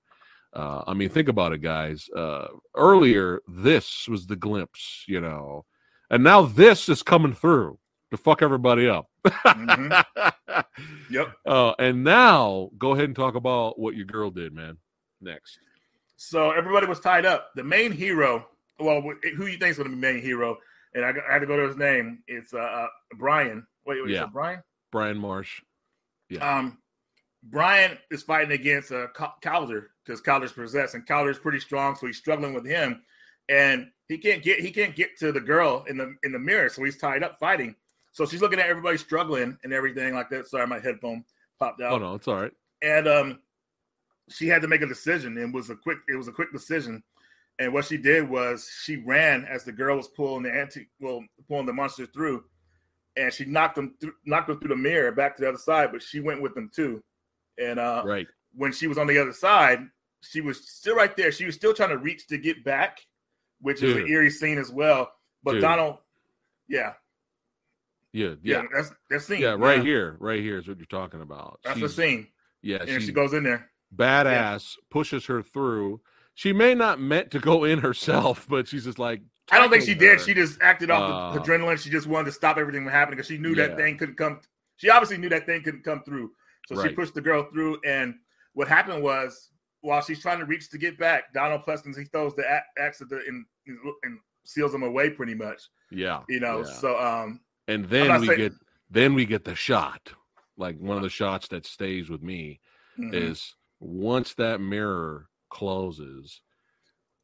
uh, 0.55 0.85
I 0.87 0.92
mean, 0.92 1.09
think 1.09 1.29
about 1.29 1.55
it, 1.55 1.62
guys. 1.62 2.11
Uh, 2.14 2.49
earlier, 2.77 3.40
this 3.49 4.07
was 4.07 4.27
the 4.27 4.37
glimpse, 4.37 5.03
you 5.09 5.18
know, 5.18 5.64
and 6.11 6.23
now 6.23 6.42
this 6.42 6.90
is 6.90 7.03
coming 7.03 7.33
through 7.33 7.79
to 8.12 8.16
fuck 8.16 8.42
everybody 8.42 8.88
up. 8.88 9.09
Mhm. 9.27 10.05
Yep. 11.11 11.33
Uh, 11.46 11.72
and 11.79 12.03
now, 12.05 12.70
go 12.79 12.92
ahead 12.92 13.05
and 13.05 13.16
talk 13.16 13.35
about 13.35 13.79
what 13.79 13.94
your 13.94 14.07
girl 14.07 14.31
did, 14.31 14.55
man. 14.55 14.79
Next. 15.20 15.59
So 16.16 16.51
everybody 16.53 16.87
was 16.87 17.01
tied 17.01 17.27
up. 17.27 17.51
The 17.55 17.64
main 17.64 17.92
hero, 17.92 18.46
well, 18.79 19.03
who 19.03 19.46
you 19.46 19.59
think 19.59 19.70
is 19.72 19.77
going 19.77 19.90
to 19.90 19.94
be 19.94 20.01
main 20.01 20.22
hero? 20.22 20.57
And 20.94 21.05
I, 21.05 21.11
I 21.29 21.33
had 21.35 21.40
to 21.40 21.46
go 21.46 21.57
to 21.57 21.66
his 21.68 21.77
name. 21.77 22.22
It's 22.29 22.55
uh, 22.55 22.59
uh 22.59 22.87
Brian. 23.18 23.66
Wait, 23.87 24.03
wait, 24.03 24.11
Yeah. 24.14 24.27
Brian? 24.33 24.62
Brian 24.90 25.18
Marsh. 25.18 25.61
Yeah. 26.31 26.59
Um, 26.59 26.79
Brian 27.44 27.98
is 28.11 28.22
fighting 28.22 28.53
against 28.53 28.92
uh, 28.92 29.09
Cal- 29.14 29.37
Calder 29.42 29.90
because 30.05 30.20
Calder's 30.20 30.53
possessed, 30.53 30.94
and 30.94 31.07
Calder's 31.07 31.38
pretty 31.38 31.61
strong, 31.61 31.96
so 31.96 32.07
he's 32.07 32.16
struggling 32.18 32.55
with 32.55 32.66
him, 32.66 33.03
and 33.48 33.88
he 34.09 34.16
can't 34.18 34.42
get 34.42 34.61
he 34.61 34.70
can't 34.70 34.94
get 34.96 35.18
to 35.18 35.33
the 35.33 35.40
girl 35.40 35.85
in 35.88 35.96
the 35.98 36.14
in 36.22 36.33
the 36.33 36.38
mirror, 36.38 36.68
so 36.68 36.83
he's 36.85 36.98
tied 36.98 37.22
up 37.22 37.38
fighting. 37.38 37.75
So 38.12 38.27
she's 38.27 38.40
looking 38.42 38.61
at 38.61 38.66
everybody 38.68 38.98
struggling 38.98 39.57
and 39.64 39.72
everything 39.72 40.14
like 40.14 40.29
that. 40.31 40.46
Sorry, 40.48 40.66
my 40.66 40.79
headphone 40.79 41.25
popped 41.59 41.81
out. 41.81 41.92
Oh, 41.92 41.98
no, 41.98 42.14
it's 42.14 42.29
all 42.29 42.40
right. 42.40 42.53
and 42.83 43.09
um 43.09 43.40
she 44.29 44.46
had 44.48 44.62
to 44.62 44.68
make 44.68 44.83
a 44.83 44.87
decision 44.87 45.37
and 45.37 45.48
it 45.51 45.55
was 45.55 45.68
a 45.70 45.77
quick 45.77 45.98
it 46.09 46.16
was 46.16 46.29
a 46.29 46.33
quick 46.33 46.53
decision 46.53 47.03
and 47.59 47.72
what 47.72 47.85
she 47.85 47.96
did 47.96 48.29
was 48.29 48.68
she 48.83 48.96
ran 48.96 49.44
as 49.44 49.64
the 49.64 49.72
girl 49.72 49.96
was 49.96 50.09
pulling 50.09 50.42
the 50.44 50.53
anti 50.53 50.87
well 51.01 51.22
pulling 51.48 51.66
the 51.66 51.72
monster 51.72 52.07
through 52.07 52.42
and 53.16 53.33
she 53.33 53.44
knocked 53.44 53.75
them 53.75 53.94
through 54.01 54.12
knocked 54.25 54.46
them 54.48 54.59
through 54.59 54.68
the 54.68 54.77
mirror 54.77 55.11
back 55.12 55.37
to 55.37 55.42
the 55.42 55.48
other 55.48 55.59
side 55.59 55.90
but 55.92 56.03
she 56.03 56.20
went 56.20 56.40
with 56.40 56.55
them 56.55 56.70
too 56.75 57.03
and 57.59 57.79
uh 57.81 58.03
Right. 58.07 58.27
when 58.55 58.72
she 58.72 58.87
was 58.87 58.96
on 58.96 59.07
the 59.09 59.18
other 59.18 59.33
side 59.33 59.81
she 60.22 60.40
was 60.40 60.66
still 60.68 60.94
right 60.96 61.14
there 61.16 61.33
she 61.33 61.44
was 61.44 61.55
still 61.57 61.75
trying 61.75 61.90
to 61.90 61.98
reach 61.98 62.27
to 62.29 62.38
get 62.38 62.64
back 62.64 63.01
which 63.61 63.83
is 63.83 63.96
an 63.96 64.07
eerie 64.09 64.31
scene 64.31 64.57
as 64.59 64.70
well 64.70 65.11
but 65.42 65.53
Dude. 65.53 65.62
donald 65.62 65.98
yeah 66.68 66.92
Yeah. 68.12 68.35
yeah, 68.42 68.62
Yeah. 68.62 68.62
that's 68.75 68.92
that's 69.11 69.25
scene 69.27 69.40
Yeah. 69.40 69.57
Right 69.59 69.83
here. 69.83 70.16
Right 70.20 70.40
here 70.40 70.59
is 70.59 70.68
what 70.68 70.79
you're 70.79 70.87
talking 70.87 71.20
about. 71.22 71.61
that's 71.64 71.81
the 71.81 71.88
scene 71.88 72.29
Yeah. 72.62 72.79
and 72.81 72.88
She's 72.90 73.05
she 73.07 73.12
goes 73.12 73.33
in 73.33 73.44
there 73.44 73.70
badass, 73.94 74.77
pushes 74.90 75.27
her 75.27 75.42
through. 75.42 76.01
She 76.35 76.53
may 76.55 76.75
not 76.75 76.98
meant 77.01 77.31
to 77.33 77.38
go 77.38 77.64
in 77.64 77.81
herself, 77.81 78.46
but 78.51 78.66
she's 78.68 78.85
just 78.85 78.98
like, 78.98 79.20
I 79.51 79.59
don't 79.59 79.70
think 79.70 79.83
she 79.85 79.94
tackling 79.94 80.16
did. 80.16 80.20
She 80.25 80.35
just 80.35 80.62
acted 80.62 80.90
off 80.90 81.35
the 81.35 81.40
Uh, 81.40 81.44
adrenaline. 81.44 81.79
She 81.79 81.90
just 81.90 82.07
wanted 82.07 82.27
to 82.27 82.33
stop 82.33 82.57
everything 82.57 82.85
from 82.85 82.92
happening 82.92 83.16
because 83.16 83.27
she 83.29 83.37
knew 83.38 83.51
Yeah. 83.55 83.66
that 83.68 83.77
thing 83.77 83.98
couldn't 83.98 84.16
come. 84.16 84.40
She 84.77 84.88
obviously 84.88 85.18
knew 85.18 85.29
that 85.29 85.44
thing 85.46 85.62
couldn't 85.62 85.85
come 85.85 86.03
through. 86.05 86.33
So 86.68 86.83
she 86.83 86.90
pushed 86.94 87.14
the 87.14 87.20
girl 87.20 87.48
through. 87.53 87.79
And 87.85 88.14
what 88.55 88.66
happened 88.68 89.03
was, 89.03 89.51
while 89.81 90.01
she's 90.01 90.20
trying 90.22 90.38
to 90.38 90.44
reach 90.46 90.70
to 90.70 90.79
get 90.79 90.96
back, 90.98 91.33
Donald 91.35 91.62
Pleasence 91.66 91.98
he 91.98 92.05
throws 92.05 92.35
the 92.37 92.44
axe 92.79 93.01
at 93.03 93.09
the 93.09 93.20
and, 93.29 93.44
and 94.05 94.18
seals 94.44 94.72
him 94.72 94.85
away 94.85 95.11
pretty 95.11 95.35
much. 95.35 95.61
yeah. 95.90 96.20
You 96.29 96.40
know. 96.40 96.59
yeah. 96.64 96.72
So 96.72 96.98
um, 96.98 97.40
and 97.68 97.87
then 97.87 98.20
we 98.20 98.27
saying- 98.27 98.38
get 98.38 98.53
then 98.90 99.14
we 99.14 99.25
get 99.25 99.44
the 99.44 99.55
shot 99.55 100.12
like 100.57 100.79
one 100.79 100.96
of 100.96 101.03
the 101.03 101.09
shots 101.09 101.48
that 101.48 101.66
stays 101.66 102.09
with 102.09 102.22
me 102.22 102.61
mhm. 102.98 103.14
is 103.14 103.55
once 103.81 104.35
that 104.35 104.61
mirror 104.61 105.29
closes. 105.51 106.40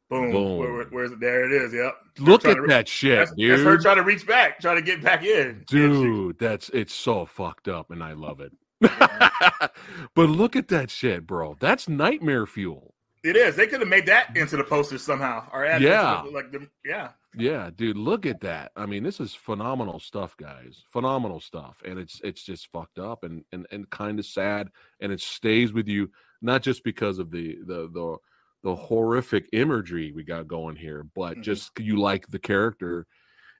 Boom. 0.09 0.31
Boom. 0.31 0.57
Where, 0.57 0.73
where- 0.73 0.85
where's 0.85 1.11
it? 1.11 1.19
There 1.19 1.45
it 1.45 1.51
is. 1.51 1.73
Yep. 1.73 1.95
Look 2.19 2.45
at 2.45 2.57
that 2.67 2.87
shit, 2.87 3.19
That's, 3.19 3.31
dude. 3.33 3.51
that's 3.51 3.63
her 3.63 3.77
trying 3.77 3.97
to 3.97 4.03
reach 4.03 4.25
back, 4.25 4.59
trying 4.59 4.77
to 4.77 4.81
get 4.81 5.01
back 5.03 5.23
in. 5.23 5.63
Dude, 5.67 6.39
that's 6.39 6.69
it's 6.69 6.93
so 6.93 7.25
fucked 7.25 7.67
up, 7.67 7.91
and 7.91 8.03
I 8.03 8.13
love 8.13 8.41
it. 8.41 8.51
Yeah. 8.81 9.29
but 10.15 10.29
look 10.29 10.55
at 10.55 10.67
that 10.69 10.89
shit, 10.89 11.27
bro. 11.27 11.55
That's 11.59 11.87
nightmare 11.87 12.47
fuel. 12.47 12.95
It 13.23 13.35
is. 13.35 13.55
They 13.55 13.67
could 13.67 13.81
have 13.81 13.89
made 13.89 14.05
that 14.05 14.35
into 14.37 14.55
the 14.55 14.63
poster 14.63 14.97
somehow, 14.97 15.49
or 15.51 15.65
Yeah. 15.65 16.21
like 16.31 16.51
the 16.51 16.67
yeah. 16.85 17.09
Yeah, 17.35 17.69
dude, 17.75 17.97
look 17.97 18.25
at 18.25 18.39
that. 18.41 18.71
I 18.75 18.85
mean, 18.87 19.03
this 19.03 19.19
is 19.19 19.35
phenomenal 19.35 19.99
stuff, 19.99 20.35
guys. 20.37 20.83
Phenomenal 20.91 21.39
stuff. 21.39 21.81
And 21.85 21.99
it's 21.99 22.21
it's 22.23 22.43
just 22.43 22.71
fucked 22.71 22.97
up 22.97 23.23
and 23.23 23.43
and, 23.51 23.67
and 23.71 23.89
kind 23.89 24.19
of 24.19 24.25
sad 24.25 24.69
and 25.01 25.11
it 25.11 25.19
stays 25.21 25.73
with 25.73 25.87
you 25.87 26.09
not 26.41 26.61
just 26.63 26.83
because 26.83 27.19
of 27.19 27.29
the 27.31 27.57
the 27.65 27.89
the 27.93 28.17
the 28.63 28.75
horrific 28.75 29.47
imagery 29.53 30.11
we 30.11 30.23
got 30.23 30.47
going 30.47 30.75
here, 30.77 31.05
but 31.15 31.37
Mhm. 31.37 31.43
just 31.43 31.71
you 31.79 31.99
like 31.99 32.27
the 32.27 32.39
character 32.39 33.05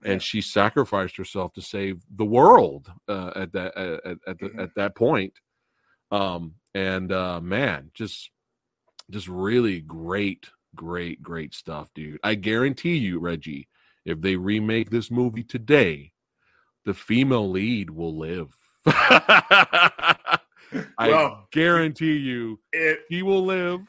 and 0.04 0.14
Yeah. 0.14 0.18
she 0.20 0.42
sacrificed 0.42 1.18
herself 1.18 1.52
to 1.54 1.62
save 1.62 2.02
the 2.10 2.26
world 2.26 2.92
uh, 3.10 3.32
at 3.36 3.52
that 3.54 3.78
at, 3.78 4.18
at, 4.26 4.40
the, 4.40 4.50
Mhm. 4.50 4.64
at 4.64 4.76
that 4.76 4.96
point. 4.96 5.34
Um 6.12 6.56
and 6.74 7.12
uh 7.12 7.40
man, 7.42 7.92
just 7.94 8.32
just 9.10 9.28
really 9.28 9.80
great 9.82 10.50
great 10.76 11.22
great 11.22 11.54
stuff 11.54 11.90
dude 11.96 12.20
i 12.24 12.36
guarantee 12.36 12.96
you 12.98 13.20
reggie 13.20 13.68
if 14.06 14.22
they 14.22 14.36
remake 14.36 14.90
this 14.90 15.10
movie 15.12 15.44
today 15.44 16.12
the 16.86 16.94
female 16.94 17.50
lead 17.50 17.90
will 17.90 18.18
live 18.18 18.54
i 18.86 20.38
Well, 21.00 21.48
guarantee 21.52 22.18
you 22.18 22.60
It, 22.72 23.00
he 23.10 23.24
will 23.24 23.44
live 23.46 23.82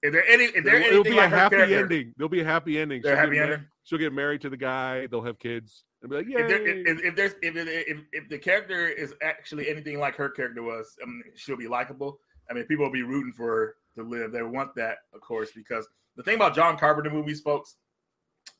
is 0.00 0.12
there 0.12 0.24
any? 0.28 0.44
Is 0.44 0.62
there 0.62 0.76
it'll, 0.76 1.02
be 1.02 1.10
a 1.10 1.16
like 1.16 1.30
her 1.30 1.36
happy 1.36 1.56
character? 1.56 1.78
ending 1.82 2.14
there'll 2.16 2.28
be 2.28 2.40
a 2.40 2.44
happy 2.44 2.78
ending 2.78 3.02
she'll, 3.02 3.16
happy 3.16 3.34
get 3.34 3.42
mar- 3.44 3.52
ending? 3.54 3.66
she'll 3.82 3.98
get 3.98 4.12
married 4.12 4.40
to 4.42 4.48
the 4.50 4.56
guy 4.56 5.06
they'll 5.08 5.22
have 5.22 5.38
kids 5.40 5.84
and 6.02 6.10
be 6.10 6.16
like 6.18 6.26
yeah 6.28 6.40
If, 6.40 6.48
there, 6.48 6.66
if, 6.68 7.04
if 7.04 7.16
there's 7.16 7.32
if, 7.42 7.56
if 7.56 7.98
if 8.12 8.28
the 8.28 8.38
character 8.38 8.86
is 8.86 9.14
actually 9.22 9.68
anything 9.68 9.98
like 9.98 10.14
her 10.14 10.28
character 10.28 10.62
was, 10.62 10.94
I 11.02 11.06
mean, 11.06 11.24
she'll 11.34 11.56
be 11.56 11.66
likable. 11.66 12.20
I 12.48 12.54
mean, 12.54 12.64
people 12.66 12.84
will 12.84 12.92
be 12.92 13.02
rooting 13.02 13.32
for 13.32 13.46
her 13.46 13.76
to 13.98 14.08
live. 14.08 14.32
They 14.32 14.42
want 14.42 14.74
that, 14.76 14.98
of 15.14 15.20
course, 15.20 15.50
because 15.54 15.86
the 16.16 16.22
thing 16.22 16.36
about 16.36 16.54
John 16.54 16.76
Carpenter 16.78 17.10
movies, 17.10 17.40
folks, 17.40 17.76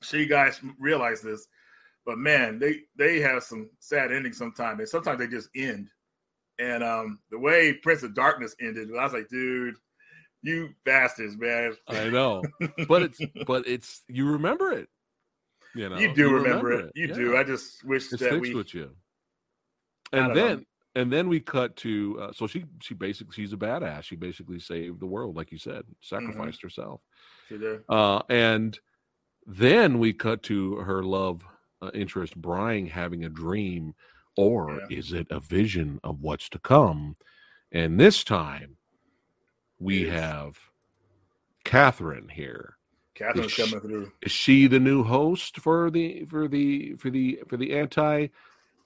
sure 0.03 0.21
you 0.21 0.27
guys 0.27 0.61
realize 0.79 1.21
this, 1.21 1.47
but 2.07 2.19
man, 2.19 2.59
they 2.59 2.81
they 2.97 3.21
have 3.21 3.43
some 3.43 3.71
sad 3.81 4.13
endings 4.13 4.39
sometimes, 4.39 4.79
and 4.79 4.89
sometimes 4.89 5.19
they 5.19 5.27
just 5.27 5.49
end. 5.57 5.89
And 6.59 6.83
um, 6.83 7.21
the 7.31 7.39
way 7.39 7.73
Prince 7.73 8.03
of 8.03 8.15
Darkness 8.15 8.57
ended, 8.61 8.89
I 8.91 9.05
was 9.05 9.13
like, 9.13 9.29
dude, 9.29 9.77
you 10.43 10.71
bastards, 10.85 11.37
man. 11.37 11.75
i 11.89 12.09
know 12.09 12.43
but 12.89 13.03
it's 13.03 13.21
but 13.47 13.67
it's 13.67 14.03
you 14.09 14.31
remember 14.31 14.73
it 14.73 14.89
you 15.75 15.89
know 15.89 15.99
you 15.99 16.15
do 16.15 16.35
remember, 16.35 16.73
it. 16.73 16.93
You 16.95 17.13
do. 17.13 17.37
I 17.37 17.45
just 17.45 17.85
wish 17.85 18.13
it 18.13 18.21
that 18.21 18.41
we. 18.41 18.55
with 18.55 18.75
you. 18.75 18.91
And 20.13 20.35
don't 20.35 20.37
know. 20.37 20.65
And 20.95 21.13
then 21.13 21.29
we 21.29 21.41
cut 21.41 21.77
to 21.77 22.19
uh, 22.21 22.33
so 22.33 22.47
she 22.47 22.65
she 22.81 22.95
basically 22.95 23.35
she's 23.35 23.53
a 23.53 23.57
badass. 23.57 24.05
She 24.05 24.17
basically 24.17 24.59
saved 24.61 25.01
the 25.01 25.07
world, 25.07 25.37
like 25.37 25.53
you 25.53 25.59
said, 25.59 25.85
Mm-hmm. 25.85 25.95
sacrificed 26.03 26.63
herself. 26.63 27.01
to 27.49 27.59
the- 27.59 27.85
Uh, 27.89 28.23
and 28.29 28.79
then 29.47 29.99
we 29.99 30.13
cut 30.13 30.43
to 30.45 30.77
her 30.77 31.03
love 31.03 31.43
uh, 31.81 31.91
interest 31.95 32.37
Brian 32.37 32.87
having 32.87 33.25
a 33.25 33.29
dream, 33.29 33.95
or 34.37 34.81
Yeah. 34.91 34.99
is 34.99 35.13
it 35.13 35.27
a 35.31 35.41
vision 35.41 36.01
of 36.05 36.21
what's 36.21 36.49
to 36.51 36.59
come? 36.59 37.15
And 37.73 37.99
this 38.01 38.25
time 38.25 38.77
we 39.79 40.05
Yes. 40.07 40.13
have 40.21 40.59
Catherine 41.65 42.29
here. 42.31 42.77
Catherine's 43.15 43.53
Ish. 43.53 43.57
coming 43.57 43.81
through. 43.81 44.13
Is 44.23 44.33
she 44.33 44.67
the 44.67 44.81
new 44.81 45.03
host 45.03 45.59
for 45.59 45.91
the 45.91 46.25
for 46.27 46.49
the 46.49 46.95
for 46.97 47.11
the 47.11 47.41
for 47.49 47.57
the 47.57 47.75
anti 47.77 48.29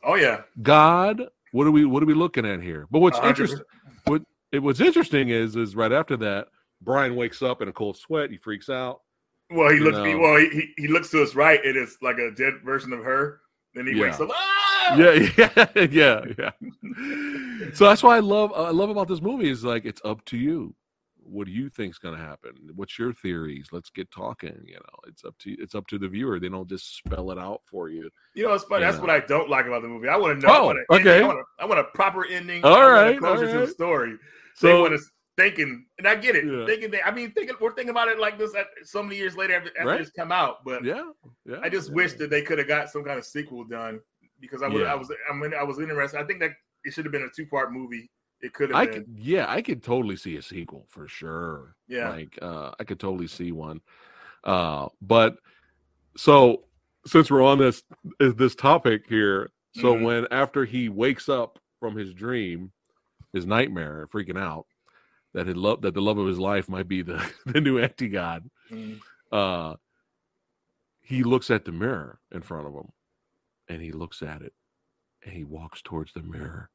Oh 0.05 0.15
yeah, 0.17 0.43
God. 0.63 1.29
What 1.53 1.67
are 1.67 1.71
we 1.71 1.85
what 1.85 2.03
are 2.03 2.07
we 2.07 2.15
looking 2.15 2.45
at 2.45 2.61
here? 2.63 2.87
But 2.91 2.99
what's 3.01 3.19
100%. 3.19 3.29
interesting 3.29 3.65
what 4.07 4.23
it, 4.51 4.59
what's 4.59 4.81
interesting 4.81 5.29
is 5.31 5.55
is 5.57 5.77
right 5.77 5.93
after 5.93 6.17
that, 6.19 6.49
Brian 6.81 7.15
wakes 7.15 7.41
up 7.43 7.63
in 7.63 7.69
a 7.69 7.73
cold 7.73 7.97
sweat, 7.97 8.31
he 8.31 8.37
freaks 8.37 8.69
out. 8.69 9.01
Well, 9.51 9.71
he 9.73 9.79
looks. 9.79 9.97
know. 9.99 10.19
Well, 10.19 10.39
he, 10.39 10.73
he 10.77 10.89
looks 10.89 11.11
to 11.11 11.19
his 11.19 11.35
right. 11.37 11.61
and 11.65 11.77
It 11.77 11.81
is 11.81 11.97
like 12.03 12.17
a 12.19 12.31
dead 12.31 12.55
version 12.65 12.93
of 12.93 13.05
her. 13.05 13.41
Then 13.75 13.87
he 13.87 13.93
Yeah. 13.95 14.03
wakes 14.03 14.21
up. 14.21 14.29
Ah! 14.33 14.97
Yeah, 14.97 15.29
yeah, 15.39 15.67
yeah, 15.91 16.25
yeah. 16.39 16.51
So 17.75 17.85
that's 17.87 18.03
why 18.03 18.17
I 18.17 18.21
love 18.21 18.53
I 18.53 18.71
love 18.71 18.91
about 18.91 19.09
this 19.09 19.21
movie 19.23 19.49
is 19.49 19.63
like 19.65 19.85
it's 19.85 20.01
up 20.05 20.25
to 20.27 20.37
you. 20.37 20.75
What 21.25 21.47
do 21.47 21.53
you 21.53 21.69
think's 21.71 21.99
gonna 21.99 22.19
happen? 22.19 22.53
What's 22.75 22.99
your 22.99 23.13
theories? 23.13 23.69
Let's 23.73 23.91
get 23.91 24.11
talking. 24.11 24.61
You 24.67 24.75
know, 24.75 24.99
it's 25.07 25.25
up 25.25 25.37
to 25.39 25.53
it's 25.53 25.75
up 25.75 25.87
to 25.89 25.99
the 25.99 26.09
viewer. 26.09 26.39
They 26.41 26.49
don't 26.49 26.69
just 26.69 26.97
spell 26.97 27.31
it 27.31 27.39
out 27.39 27.61
for 27.65 27.89
you. 27.89 28.11
You 28.35 28.45
know, 28.47 28.53
it's 28.55 28.65
funny. 28.65 28.85
That's 28.85 28.97
Yeah. 28.97 29.01
what 29.03 29.11
I 29.11 29.21
don't 29.21 29.49
like 29.49 29.67
about 29.67 29.83
the 29.83 29.89
movie. 29.89 30.09
I 30.09 30.17
want 30.17 30.41
to 30.41 30.47
know. 30.47 30.53
I 30.53 30.59
Oh, 30.59 30.71
a 30.71 30.95
okay. 30.97 31.11
ending. 31.19 31.25
I 31.25 31.27
want, 31.27 31.39
a, 31.39 31.63
I 31.63 31.67
want 31.67 31.81
a 31.81 31.85
proper 31.95 32.27
ending. 32.27 32.65
All 32.65 32.75
I 32.75 32.91
right, 32.91 33.19
closure 33.19 33.47
all 33.47 33.53
to 33.53 33.59
the 33.61 33.67
story. 33.69 34.17
So 34.57 34.67
they 34.67 34.81
want 34.81 34.95
us 34.95 35.09
thinking, 35.39 35.87
and 35.99 36.07
I 36.07 36.15
get 36.17 36.37
it. 36.37 36.45
Yeah. 36.45 36.67
Thinking, 36.67 36.91
they, 36.91 37.01
I 37.03 37.11
mean, 37.11 37.33
thinking 37.33 37.57
we're 37.61 37.73
thinking 37.73 37.91
about 37.91 38.09
it 38.09 38.19
like 38.19 38.39
this 38.39 38.55
at, 38.55 38.67
so 38.85 39.03
many 39.03 39.17
years 39.17 39.37
later 39.37 39.55
after, 39.55 39.71
after 39.79 39.89
Right. 39.89 40.01
it's 40.01 40.11
come 40.11 40.33
out. 40.33 40.65
But 40.65 40.85
yeah, 40.85 41.05
yeah. 41.47 41.59
I 41.63 41.69
just 41.69 41.89
yeah. 41.89 41.95
wish 41.95 42.13
that 42.15 42.31
they 42.31 42.43
could 42.43 42.59
have 42.59 42.69
got 42.69 42.91
some 42.91 43.05
kind 43.05 43.19
of 43.19 43.25
sequel 43.25 43.65
done 43.65 44.01
because 44.41 44.63
I 44.63 44.69
would. 44.69 44.85
I 44.87 44.95
was. 44.95 45.11
I 45.31 45.35
mean, 45.35 45.55
I 45.55 45.63
was 45.63 45.79
interested. 45.79 46.21
I 46.21 46.25
think 46.25 46.41
that 46.41 46.51
it 46.85 46.93
should 46.93 47.05
have 47.05 47.13
been 47.13 47.23
a 47.23 47.31
two 47.35 47.47
part 47.47 47.73
movie. 47.73 48.11
It 48.43 48.53
could 48.53 48.71
have 48.71 48.77
I 48.77 48.87
been. 48.87 48.95
could, 49.05 49.19
yeah, 49.19 49.47
I 49.49 49.63
could 49.63 49.83
totally 49.83 50.17
see 50.17 50.37
a 50.37 50.43
sequel 50.43 50.87
for 50.89 51.07
sure. 51.09 51.77
Yeah. 51.89 52.11
like 52.11 52.39
uh, 52.43 52.73
I 52.79 52.85
could 52.85 52.99
totally 53.01 53.29
see 53.29 53.53
one. 53.53 53.81
Uh, 54.45 54.89
but 55.01 55.37
so 56.17 56.65
since 57.07 57.31
we're 57.31 57.45
on 57.45 57.59
this 57.59 57.83
is 58.21 58.35
this 58.35 58.55
topic 58.55 59.05
here, 59.09 59.51
so 59.77 59.95
Mhm. 59.95 60.03
when 60.05 60.27
after 60.33 60.65
he 60.65 60.89
wakes 60.89 61.29
up 61.29 61.59
from 61.81 61.97
his 61.97 62.13
dream, 62.15 62.73
his 63.33 63.47
nightmare, 63.47 64.07
freaking 64.13 64.39
out 64.39 64.67
that 65.35 65.47
his 65.47 65.57
love 65.57 65.81
that 65.83 65.95
the 65.95 66.03
love 66.03 66.19
of 66.19 66.27
his 66.27 66.39
life 66.39 66.69
might 66.69 66.89
be 66.89 67.03
the 67.03 67.19
the 67.47 67.61
new 67.61 67.79
anti 67.79 68.09
god, 68.09 68.49
Mm. 68.71 69.01
uh, 69.31 69.77
he 71.01 71.23
looks 71.23 71.51
at 71.51 71.65
the 71.65 71.73
mirror 71.73 72.19
in 72.33 72.43
front 72.43 72.67
of 72.67 72.75
him, 72.75 72.91
and 73.69 73.81
he 73.83 73.93
looks 73.93 74.21
at 74.23 74.43
it, 74.43 74.53
and 75.25 75.33
he 75.33 75.45
walks 75.45 75.81
towards 75.83 76.13
the 76.13 76.23
mirror, 76.23 76.71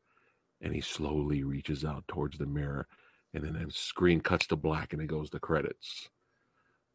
and 0.61 0.73
he 0.73 0.81
slowly 0.81 1.43
reaches 1.43 1.85
out 1.85 2.07
towards 2.07 2.37
the 2.37 2.45
mirror, 2.45 2.87
and 3.33 3.43
then 3.43 3.53
the 3.53 3.71
screen 3.71 4.21
cuts 4.21 4.47
to 4.47 4.55
black, 4.55 4.93
and 4.93 5.01
it 5.01 5.07
goes 5.07 5.29
to 5.31 5.39
credits. 5.39 6.09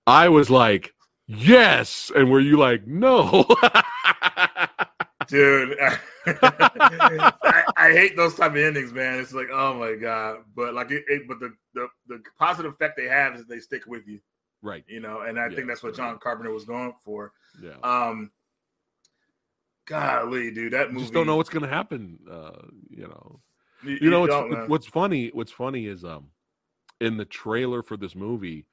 I 0.07 0.29
was 0.29 0.51
like, 0.51 0.95
yes, 1.27 2.11
and 2.15 2.31
were 2.31 2.41
you 2.41 2.57
like, 2.57 2.87
no? 2.87 3.47
dude. 5.27 5.77
I, 6.27 7.65
I 7.77 7.93
hate 7.93 8.17
those 8.17 8.35
type 8.35 8.53
of 8.53 8.57
endings, 8.57 8.93
man. 8.93 9.19
It's 9.21 9.33
like, 9.33 9.49
oh 9.53 9.75
my 9.75 9.95
god. 9.95 10.39
But 10.55 10.75
like, 10.75 10.91
it, 10.91 11.05
it 11.09 11.23
but 11.29 11.41
the, 11.41 11.55
the 11.75 11.89
the 12.09 12.23
positive 12.39 12.73
effect 12.73 12.97
they 12.97 13.09
have 13.09 13.35
is 13.37 13.47
they 13.47 13.59
stick 13.61 13.87
with 13.87 14.07
you, 14.07 14.21
right? 14.63 14.85
you 14.87 15.01
know. 15.01 15.21
And 15.21 15.39
I 15.39 15.49
Yeah, 15.49 15.57
think 15.57 15.69
that's 15.69 15.83
what 15.83 15.97
John 15.97 16.19
Carpenter 16.19 16.53
was 16.53 16.65
going 16.65 16.95
for. 17.05 17.33
Yeah. 17.63 17.71
Um, 17.83 18.31
golly, 19.87 20.51
dude, 20.51 20.73
that 20.73 20.89
I 20.91 20.93
movie. 20.93 21.05
just 21.05 21.13
don't 21.13 21.27
know 21.27 21.37
what's 21.37 21.51
gonna 21.51 21.69
happen. 21.69 22.19
Uh, 22.31 22.67
you 22.91 23.07
know. 23.09 23.41
You, 23.85 23.99
you 24.03 24.11
know 24.11 24.21
what's, 24.21 24.69
what's 24.69 24.87
funny 24.87 25.31
what's 25.35 25.53
funny 25.53 25.87
is 25.87 26.05
um 26.05 26.27
in 27.01 27.17
the 27.17 27.25
trailer 27.25 27.83
for 27.83 27.97
this 27.97 28.15
movie 28.15 28.65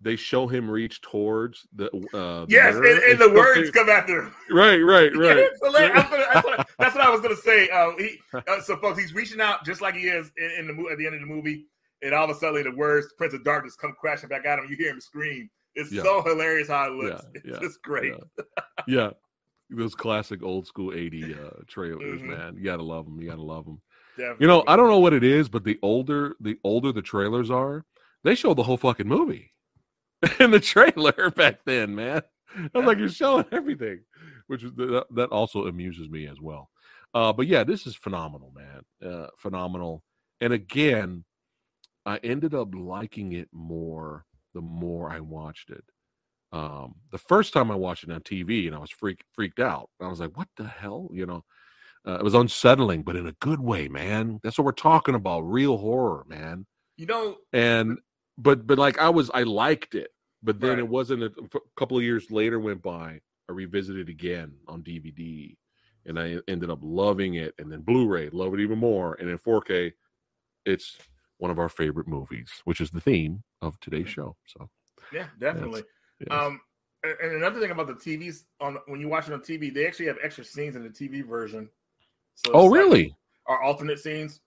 they 0.00 0.14
show 0.16 0.46
him 0.46 0.70
reach 0.70 1.00
towards 1.00 1.66
the 1.74 1.86
uh 2.14 2.44
the 2.44 2.46
Yes, 2.48 2.76
and, 2.76 2.84
and 2.86 3.18
the 3.18 3.30
words 3.34 3.70
come 3.72 3.88
after. 3.88 4.32
right 4.50 4.78
right 4.78 5.12
right 5.16 5.36
it's 5.38 5.60
hilarious. 5.62 5.92
I'm 6.04 6.10
gonna- 6.10 6.24
that's, 6.32 6.46
what, 6.46 6.68
that's 6.78 6.94
what 6.94 7.04
I 7.04 7.10
was 7.10 7.20
gonna 7.20 7.34
say. 7.36 7.68
Uh, 7.68 7.90
he, 7.98 8.18
uh, 8.34 8.60
so, 8.60 8.76
folks, 8.76 8.98
he's 9.00 9.12
reaching 9.12 9.40
out 9.40 9.64
just 9.64 9.80
like 9.80 9.96
he 9.96 10.06
is 10.06 10.30
in, 10.38 10.50
in 10.60 10.66
the 10.68 10.72
mo- 10.72 10.88
at 10.88 10.98
the 10.98 11.06
end 11.06 11.16
of 11.16 11.20
the 11.20 11.26
movie, 11.26 11.66
and 12.02 12.14
all 12.14 12.24
of 12.24 12.30
a 12.30 12.38
sudden, 12.38 12.62
the 12.62 12.70
words 12.76 13.12
"Prince 13.18 13.34
of 13.34 13.42
Darkness" 13.42 13.74
come 13.74 13.92
crashing 14.00 14.28
back 14.28 14.46
at 14.46 14.60
him. 14.60 14.66
You 14.70 14.76
hear 14.76 14.90
him 14.92 15.00
scream. 15.00 15.50
It's 15.74 15.90
Yeah. 15.90 16.02
so 16.04 16.22
hilarious 16.22 16.68
how 16.68 16.86
it 16.92 16.94
looks. 16.94 17.24
Yeah, 17.34 17.40
it's 17.42 17.46
yeah, 17.46 17.58
just 17.60 17.82
great. 17.82 18.14
yeah. 18.38 18.44
yeah 18.86 19.10
those 19.70 19.94
classic 19.96 20.42
old 20.42 20.66
school 20.66 20.94
80 20.94 21.34
uh 21.34 21.36
trailers 21.66 22.22
Mhm. 22.22 22.26
man 22.28 22.56
you 22.56 22.64
gotta 22.64 22.82
love 22.82 23.04
them 23.04 23.20
you 23.20 23.28
gotta 23.28 23.42
love 23.42 23.66
them 23.66 23.80
Definitely. 24.18 24.44
you 24.44 24.48
know 24.48 24.64
i 24.66 24.74
don't 24.74 24.88
know 24.88 24.98
what 24.98 25.12
it 25.12 25.22
is 25.22 25.48
but 25.48 25.62
the 25.62 25.78
older 25.80 26.34
the 26.40 26.58
older 26.64 26.90
the 26.90 27.00
trailers 27.00 27.50
are 27.50 27.84
they 28.24 28.34
show 28.34 28.54
the 28.54 28.62
whole 28.62 28.76
fucking 28.76 29.08
movie. 29.08 29.52
In 30.40 30.50
the 30.50 30.60
trailer 30.60 31.30
back 31.36 31.60
then 31.64 31.94
man. 31.94 32.22
I 32.74 32.78
was 32.78 32.86
like 32.86 32.98
you're 32.98 33.08
showing 33.08 33.44
everything 33.52 34.00
which 34.46 34.62
that, 34.62 35.28
also 35.30 35.66
amuses 35.66 36.08
me 36.08 36.26
as 36.26 36.40
well. 36.40 36.70
Uh 37.14 37.32
but 37.32 37.46
yeah 37.46 37.64
this 37.64 37.86
is 37.86 37.94
phenomenal 37.94 38.52
man. 38.54 39.10
Uh 39.12 39.28
phenomenal. 39.36 40.02
And 40.40 40.52
again 40.52 41.24
i 42.06 42.16
ended 42.18 42.54
up 42.54 42.74
liking 42.74 43.32
it 43.32 43.48
more 43.52 44.24
the 44.54 44.60
more 44.60 45.10
i 45.10 45.20
watched 45.20 45.70
it. 45.70 45.84
Um 46.52 46.96
the 47.12 47.18
first 47.18 47.52
time 47.52 47.70
i 47.70 47.76
watched 47.76 48.04
it 48.04 48.10
on 48.10 48.20
tv 48.22 48.66
and 48.66 48.74
i 48.74 48.78
was 48.78 48.90
freak, 48.90 49.22
freaked 49.32 49.60
out. 49.60 49.90
I 50.00 50.08
was 50.08 50.20
like 50.20 50.36
what 50.36 50.48
the 50.56 50.66
hell? 50.66 51.08
You 51.12 51.26
know 51.26 51.44
uh, 52.08 52.14
it 52.18 52.24
was 52.24 52.34
unsettling 52.34 53.02
but 53.02 53.14
in 53.14 53.26
a 53.28 53.32
good 53.40 53.60
way 53.60 53.86
man 53.86 54.40
that's 54.42 54.58
what 54.58 54.64
we're 54.64 54.72
talking 54.72 55.14
about 55.14 55.42
real 55.42 55.76
horror 55.76 56.24
man 56.26 56.66
you 56.98 57.06
know, 57.06 57.36
and 57.52 57.98
but 58.36 58.66
but 58.66 58.76
like 58.76 58.98
I 58.98 59.08
was 59.08 59.30
I 59.32 59.44
liked 59.44 59.94
it, 59.94 60.10
but 60.42 60.60
then 60.60 60.70
Right. 60.70 60.78
it 60.80 60.88
wasn't 60.88 61.22
a, 61.22 61.26
a 61.26 61.60
couple 61.76 61.96
of 61.96 62.02
years 62.02 62.30
later 62.30 62.58
went 62.58 62.82
by. 62.82 63.20
I 63.48 63.52
revisited 63.52 64.08
it 64.08 64.12
again 64.12 64.52
on 64.66 64.82
DVD, 64.82 65.56
and 66.04 66.18
I 66.18 66.38
ended 66.48 66.70
up 66.70 66.80
loving 66.82 67.34
it. 67.34 67.54
And 67.58 67.70
then 67.70 67.80
Blu-ray, 67.82 68.30
love 68.30 68.52
it 68.52 68.60
even 68.60 68.78
more. 68.78 69.14
And 69.14 69.30
in 69.30 69.38
4K, 69.38 69.92
it's 70.66 70.98
one 71.38 71.50
of 71.50 71.58
our 71.58 71.68
favorite 71.68 72.08
movies, 72.08 72.50
which 72.64 72.80
is 72.80 72.90
the 72.90 73.00
theme 73.00 73.44
of 73.62 73.78
today's 73.80 74.08
show. 74.08 74.36
So, 74.46 74.68
Yeah, 75.12 75.28
definitely. 75.38 75.84
yes. 76.18 76.28
Um, 76.30 76.60
and 77.04 77.14
and 77.22 77.32
another 77.36 77.60
thing 77.60 77.70
about 77.70 77.86
the 77.86 77.94
TVs 77.94 78.42
on 78.60 78.76
when 78.88 79.00
you 79.00 79.08
watch 79.08 79.28
it 79.28 79.32
on 79.32 79.40
TV, 79.40 79.72
they 79.72 79.86
actually 79.86 80.06
have 80.06 80.18
extra 80.20 80.44
scenes 80.44 80.74
in 80.74 80.82
the 80.82 80.90
TV 80.90 81.24
version. 81.24 81.70
So 82.44 82.52
oh 82.52 82.66
it's 82.66 82.72
like 82.72 82.80
really? 82.80 83.16
Our 83.46 83.62
alternate 83.62 83.98
scenes. 83.98 84.40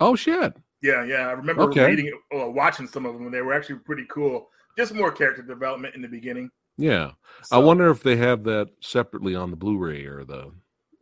Oh 0.00 0.16
shit! 0.16 0.54
Yeah, 0.82 1.04
yeah. 1.04 1.28
I 1.28 1.32
remember 1.32 1.62
Okay. 1.62 1.86
reading 1.86 2.12
or 2.32 2.50
watching 2.50 2.88
some 2.88 3.06
of 3.06 3.14
them, 3.14 3.26
and 3.26 3.34
they 3.34 3.40
were 3.40 3.54
actually 3.54 3.78
pretty 3.78 4.04
cool. 4.08 4.48
Just 4.76 4.94
more 4.94 5.12
character 5.12 5.42
development 5.42 5.94
in 5.94 6.02
the 6.02 6.08
beginning. 6.08 6.50
Yeah, 6.76 7.12
I 7.52 7.58
wonder 7.58 7.88
if 7.90 8.02
they 8.02 8.16
have 8.16 8.42
that 8.44 8.68
separately 8.80 9.34
on 9.34 9.50
the 9.50 9.56
Blu-ray 9.56 10.04
or 10.04 10.24
the 10.24 10.50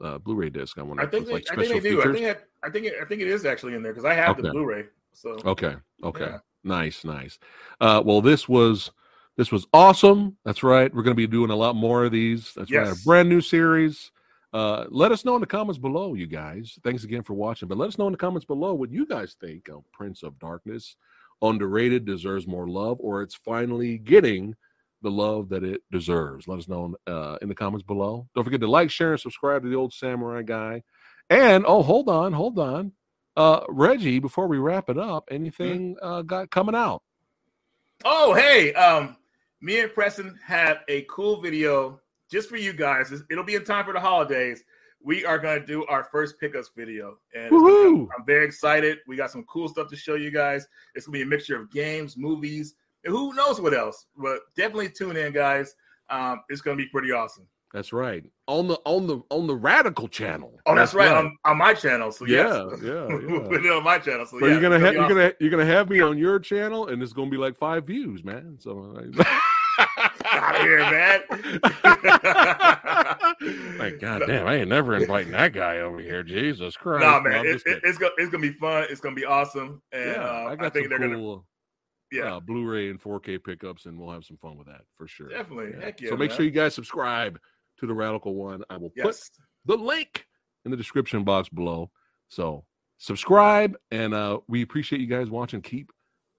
uh, 0.03 0.19
Blu-ray 0.19 0.51
disc. 0.51 0.79
I 0.79 0.83
wonder 0.83 1.03
I 1.03 1.07
think 1.07 1.27
they, 1.27 1.33
like 1.33 1.47
I 1.51 1.57
think 1.57 1.83
they 1.83 1.91
do. 1.91 2.03
I 2.03 2.13
think 2.13 2.27
it, 2.27 2.49
I 2.63 2.71
think 2.71 2.87
it, 2.87 2.95
I 3.01 3.05
think 3.07 3.23
it 3.23 3.29
is 3.29 3.45
actually 3.45 3.75
in 3.75 3.83
there 3.83 3.93
because 3.93 4.05
I 4.05 4.15
have 4.15 4.41
the 4.41 4.51
Blu-ray. 4.51 4.85
So 5.13 5.39
Okay. 5.45 5.75
Okay. 6.03 6.27
Yeah. 6.27 6.39
Nice. 6.63 7.05
Nice. 7.05 7.39
Uh, 7.81 8.03
well, 8.05 8.21
this 8.21 8.49
was 8.49 8.91
this 9.37 9.51
was 9.51 9.67
awesome. 9.73 10.37
That's 10.45 10.63
right. 10.63 10.95
We're 10.95 11.03
going 11.03 11.17
to 11.17 11.21
be 11.21 11.27
doing 11.27 11.51
a 11.51 11.57
lot 11.57 11.75
more 11.75 12.05
of 12.05 12.13
these. 12.13 12.53
That's 12.55 12.71
right. 12.71 12.87
A 12.87 12.97
brand 13.05 13.29
new 13.29 13.41
series. 13.41 14.13
Uh, 14.55 14.87
let 14.89 15.13
us 15.13 15.25
know 15.25 15.35
in 15.35 15.41
the 15.41 15.47
comments 15.47 15.79
below, 15.79 16.15
you 16.15 16.27
guys. 16.27 16.79
Thanks 16.83 17.05
again 17.05 17.23
for 17.23 17.35
watching. 17.35 17.69
But 17.69 17.77
let 17.77 17.89
us 17.89 17.99
know 17.99 18.07
in 18.07 18.13
the 18.13 18.19
comments 18.19 18.47
below 18.47 18.73
what 18.73 18.91
you 18.91 19.05
guys 19.05 19.37
think 19.39 19.69
of 19.69 19.85
Prince 19.93 20.23
of 20.23 20.39
Darkness. 20.39 20.97
Underrated, 21.43 22.07
deserves 22.07 22.47
more 22.47 22.67
love, 22.67 22.99
or 23.01 23.21
it's 23.21 23.35
finally 23.35 23.99
getting 23.99 24.55
the 25.03 25.11
love 25.11 25.51
that 25.51 25.65
it 25.65 25.83
deserves. 25.91 26.49
Let 26.49 26.61
us 26.61 26.69
know 26.69 26.95
uh, 27.07 27.37
in 27.43 27.49
the 27.49 27.55
comments 27.55 27.85
below. 27.85 28.29
Don't 28.35 28.45
forget 28.45 28.61
to 28.61 28.71
like, 28.71 28.91
share, 28.91 29.13
and 29.13 29.21
subscribe 29.21 29.63
to 29.63 29.69
the 29.69 29.77
old 29.77 29.93
samurai 29.93 30.43
guy. 30.43 30.85
And 31.29 31.65
oh, 31.67 31.83
hold 31.83 32.09
on, 32.09 32.33
hold 32.33 32.59
on 32.59 32.93
uh 33.37 33.59
reggie 33.69 34.21
before 34.21 34.47
we 34.47 34.59
wrap 34.59 34.89
it 34.89 34.97
up 34.97 35.27
anything 35.29 35.97
uh 36.01 36.23
got 36.23 36.49
coming 36.53 36.73
out 36.73 37.03
Oh, 38.05 38.35
hey, 38.35 38.73
um, 38.75 39.17
me 39.61 39.81
and 39.81 39.93
Preston 39.93 40.39
have 40.45 40.79
a 40.89 41.03
cool 41.09 41.41
video 41.41 42.01
just 42.31 42.49
for 42.49 42.57
you 42.57 42.73
guys. 42.73 43.13
It'll 43.31 43.45
be 43.45 43.55
in 43.55 43.65
time 43.65 43.85
for 43.85 43.93
the 43.93 44.01
holidays. 44.01 44.63
We 45.03 45.25
are 45.27 45.39
going 45.39 45.61
to 45.61 45.67
do 45.67 45.85
our 45.87 46.05
first 46.05 46.41
pickups 46.41 46.71
video, 46.77 47.19
and 47.35 47.51
gonna 47.51 47.65
be- 47.67 48.09
I'm 48.19 48.25
very 48.27 48.47
excited. 48.47 48.99
We 49.07 49.17
got 49.17 49.31
some 49.31 49.45
cool 49.45 49.69
stuff 49.69 49.89
to 49.91 49.97
show 49.97 50.15
you 50.15 50.31
guys. 50.31 50.67
It's 50.95 51.07
going 51.07 51.19
to 51.19 51.19
be 51.19 51.23
a 51.23 51.27
mixture 51.27 51.61
of 51.61 51.71
games, 51.71 52.17
movies, 52.17 52.75
and 53.05 53.13
who 53.13 53.35
knows 53.35 53.61
what 53.61 53.75
else. 53.75 54.07
But 54.17 54.41
definitely 54.57 54.89
tune 54.89 55.17
in, 55.17 55.33
guys. 55.35 55.75
Um, 56.09 56.41
it's 56.49 56.63
going 56.63 56.79
to 56.79 56.83
be 56.83 56.89
pretty 56.91 57.13
awesome. 57.13 57.47
that's 57.73 57.93
right 57.93 58.25
on 58.47 58.69
the 58.69 58.79
on 58.85 59.07
the 59.07 59.19
on 59.31 59.47
the 59.47 59.55
radical 59.57 60.07
channel 60.07 60.61
Oh, 60.67 60.75
that's, 60.75 60.93
right, 60.95 61.11
On, 61.11 61.35
on 61.45 61.57
my 61.59 61.73
channel. 61.75 62.13
So 62.13 62.25
Yeah, 62.27 62.69
yes. 62.71 62.81
yeah, 62.83 63.09
yeah. 63.09 63.71
on 63.77 63.83
my 63.85 63.99
channel. 63.99 64.25
So 64.27 64.39
but 64.39 64.47
yeah, 64.47 64.53
you're 64.53 64.61
gonna 64.63 64.79
have 64.79 64.91
be 64.93 64.97
you're 64.97 65.05
awesome. 65.05 65.17
gonna 65.17 65.33
you're 65.41 65.51
gonna 65.51 65.65
have 65.67 65.89
me 65.91 66.01
on 66.01 66.17
your 66.19 66.39
channel 66.39 66.89
and 66.89 67.03
it's 67.03 67.13
gonna 67.15 67.31
be 67.31 67.37
like 67.39 67.57
five 67.59 67.87
views 67.87 68.23
man 68.23 68.57
so 68.61 68.71
Outta 70.43 70.59
here, 70.59 70.79
man. 70.79 71.21
like 73.79 74.01
god 74.01 74.23
damn 74.27 74.47
i 74.47 74.55
ain't 74.57 74.69
never 74.69 74.97
inviting 74.97 75.33
that 75.33 75.53
guy 75.53 75.79
over 75.79 75.99
here 75.99 76.23
jesus 76.23 76.77
christ 76.77 77.05
nah, 77.05 77.19
No, 77.19 77.29
man, 77.29 77.41
I'm 77.41 77.47
it, 77.47 77.63
it, 77.67 77.81
it's 77.83 77.99
gonna 77.99 78.13
it's 78.19 78.31
gonna 78.31 78.43
be 78.43 78.53
fun. 78.53 78.87
It's 78.89 79.01
gonna 79.01 79.15
be 79.15 79.25
awesome, 79.25 79.83
and 79.93 80.11
yeah 80.13 80.23
uh, 80.23 80.45
i 80.49 80.53
I, 80.53 80.57
got 80.57 80.73
think 80.73 80.85
some 80.85 80.91
they're 80.91 81.09
gonna 81.09 81.17
cool 81.17 81.47
yeah 82.13 82.37
uh, 82.37 82.41
blu-ray 82.41 82.91
and 82.91 83.01
4k 83.01 83.43
pickups 83.43 83.87
and 83.87 83.99
we'll 83.99 84.11
have 84.11 84.25
some 84.25 84.37
fun 84.37 84.57
with 84.57 84.67
that 84.69 84.83
for 84.97 85.09
sure 85.09 85.29
definitely 85.29 85.73
heck 85.81 86.01
yeah. 86.01 86.11
so 86.11 86.17
make 86.17 86.31
man. 86.31 86.37
sure 86.37 86.45
you 86.45 86.51
guys 86.53 86.75
subscribe 86.75 87.39
to 87.79 87.87
the 87.87 87.95
radical 87.95 88.35
one 88.35 88.63
i 88.71 88.77
will 88.77 88.91
put 88.91 89.17
the 89.65 89.77
link 89.77 90.27
in 90.65 90.71
the 90.71 90.77
description 90.77 91.25
box 91.25 91.49
below. 91.49 91.91
So 92.29 92.65
subscribe, 92.99 93.77
and 93.91 94.15
uh, 94.15 94.41
we 94.49 94.63
appreciate 94.63 95.01
you 95.01 95.07
guys 95.07 95.31
watching. 95.31 95.63
Keep 95.63 95.91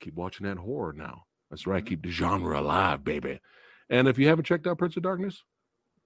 keep 0.02 0.16
watching 0.16 0.48
that 0.48 0.58
horror 0.58 0.94
now. 0.94 1.24
That's 1.50 1.68
right. 1.68 1.86
Keep 1.86 2.04
the 2.04 2.12
genre 2.12 2.60
alive, 2.60 3.04
baby. 3.04 3.40
And 3.90 4.08
if 4.08 4.18
you 4.18 4.28
haven't 4.28 4.46
checked 4.46 4.68
out 4.68 4.78
Prince 4.78 4.98
of 4.98 5.04
Darkness, 5.04 5.44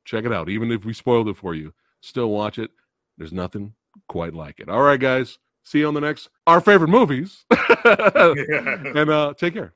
check 0.05 0.25
it 0.25 0.33
out. 0.33 0.49
Even 0.49 0.71
if 0.71 0.85
we 0.85 0.93
spoiled 0.93 1.29
it 1.29 1.37
for 1.37 1.55
you, 1.55 1.73
still 2.01 2.29
watch 2.29 2.57
it. 2.57 2.71
There's 3.17 3.33
nothing 3.33 3.73
quite 4.07 4.33
like 4.33 4.59
it. 4.59 4.69
All 4.69 4.81
right, 4.81 4.99
guys. 4.99 5.39
See 5.63 5.79
you 5.79 5.87
on 5.87 5.93
the 5.93 6.01
next 6.01 6.29
our 6.47 6.61
favorite 6.61 6.89
movies. 6.89 7.45
and 7.51 9.09
uh, 9.09 9.33
take 9.37 9.53
care. 9.53 9.73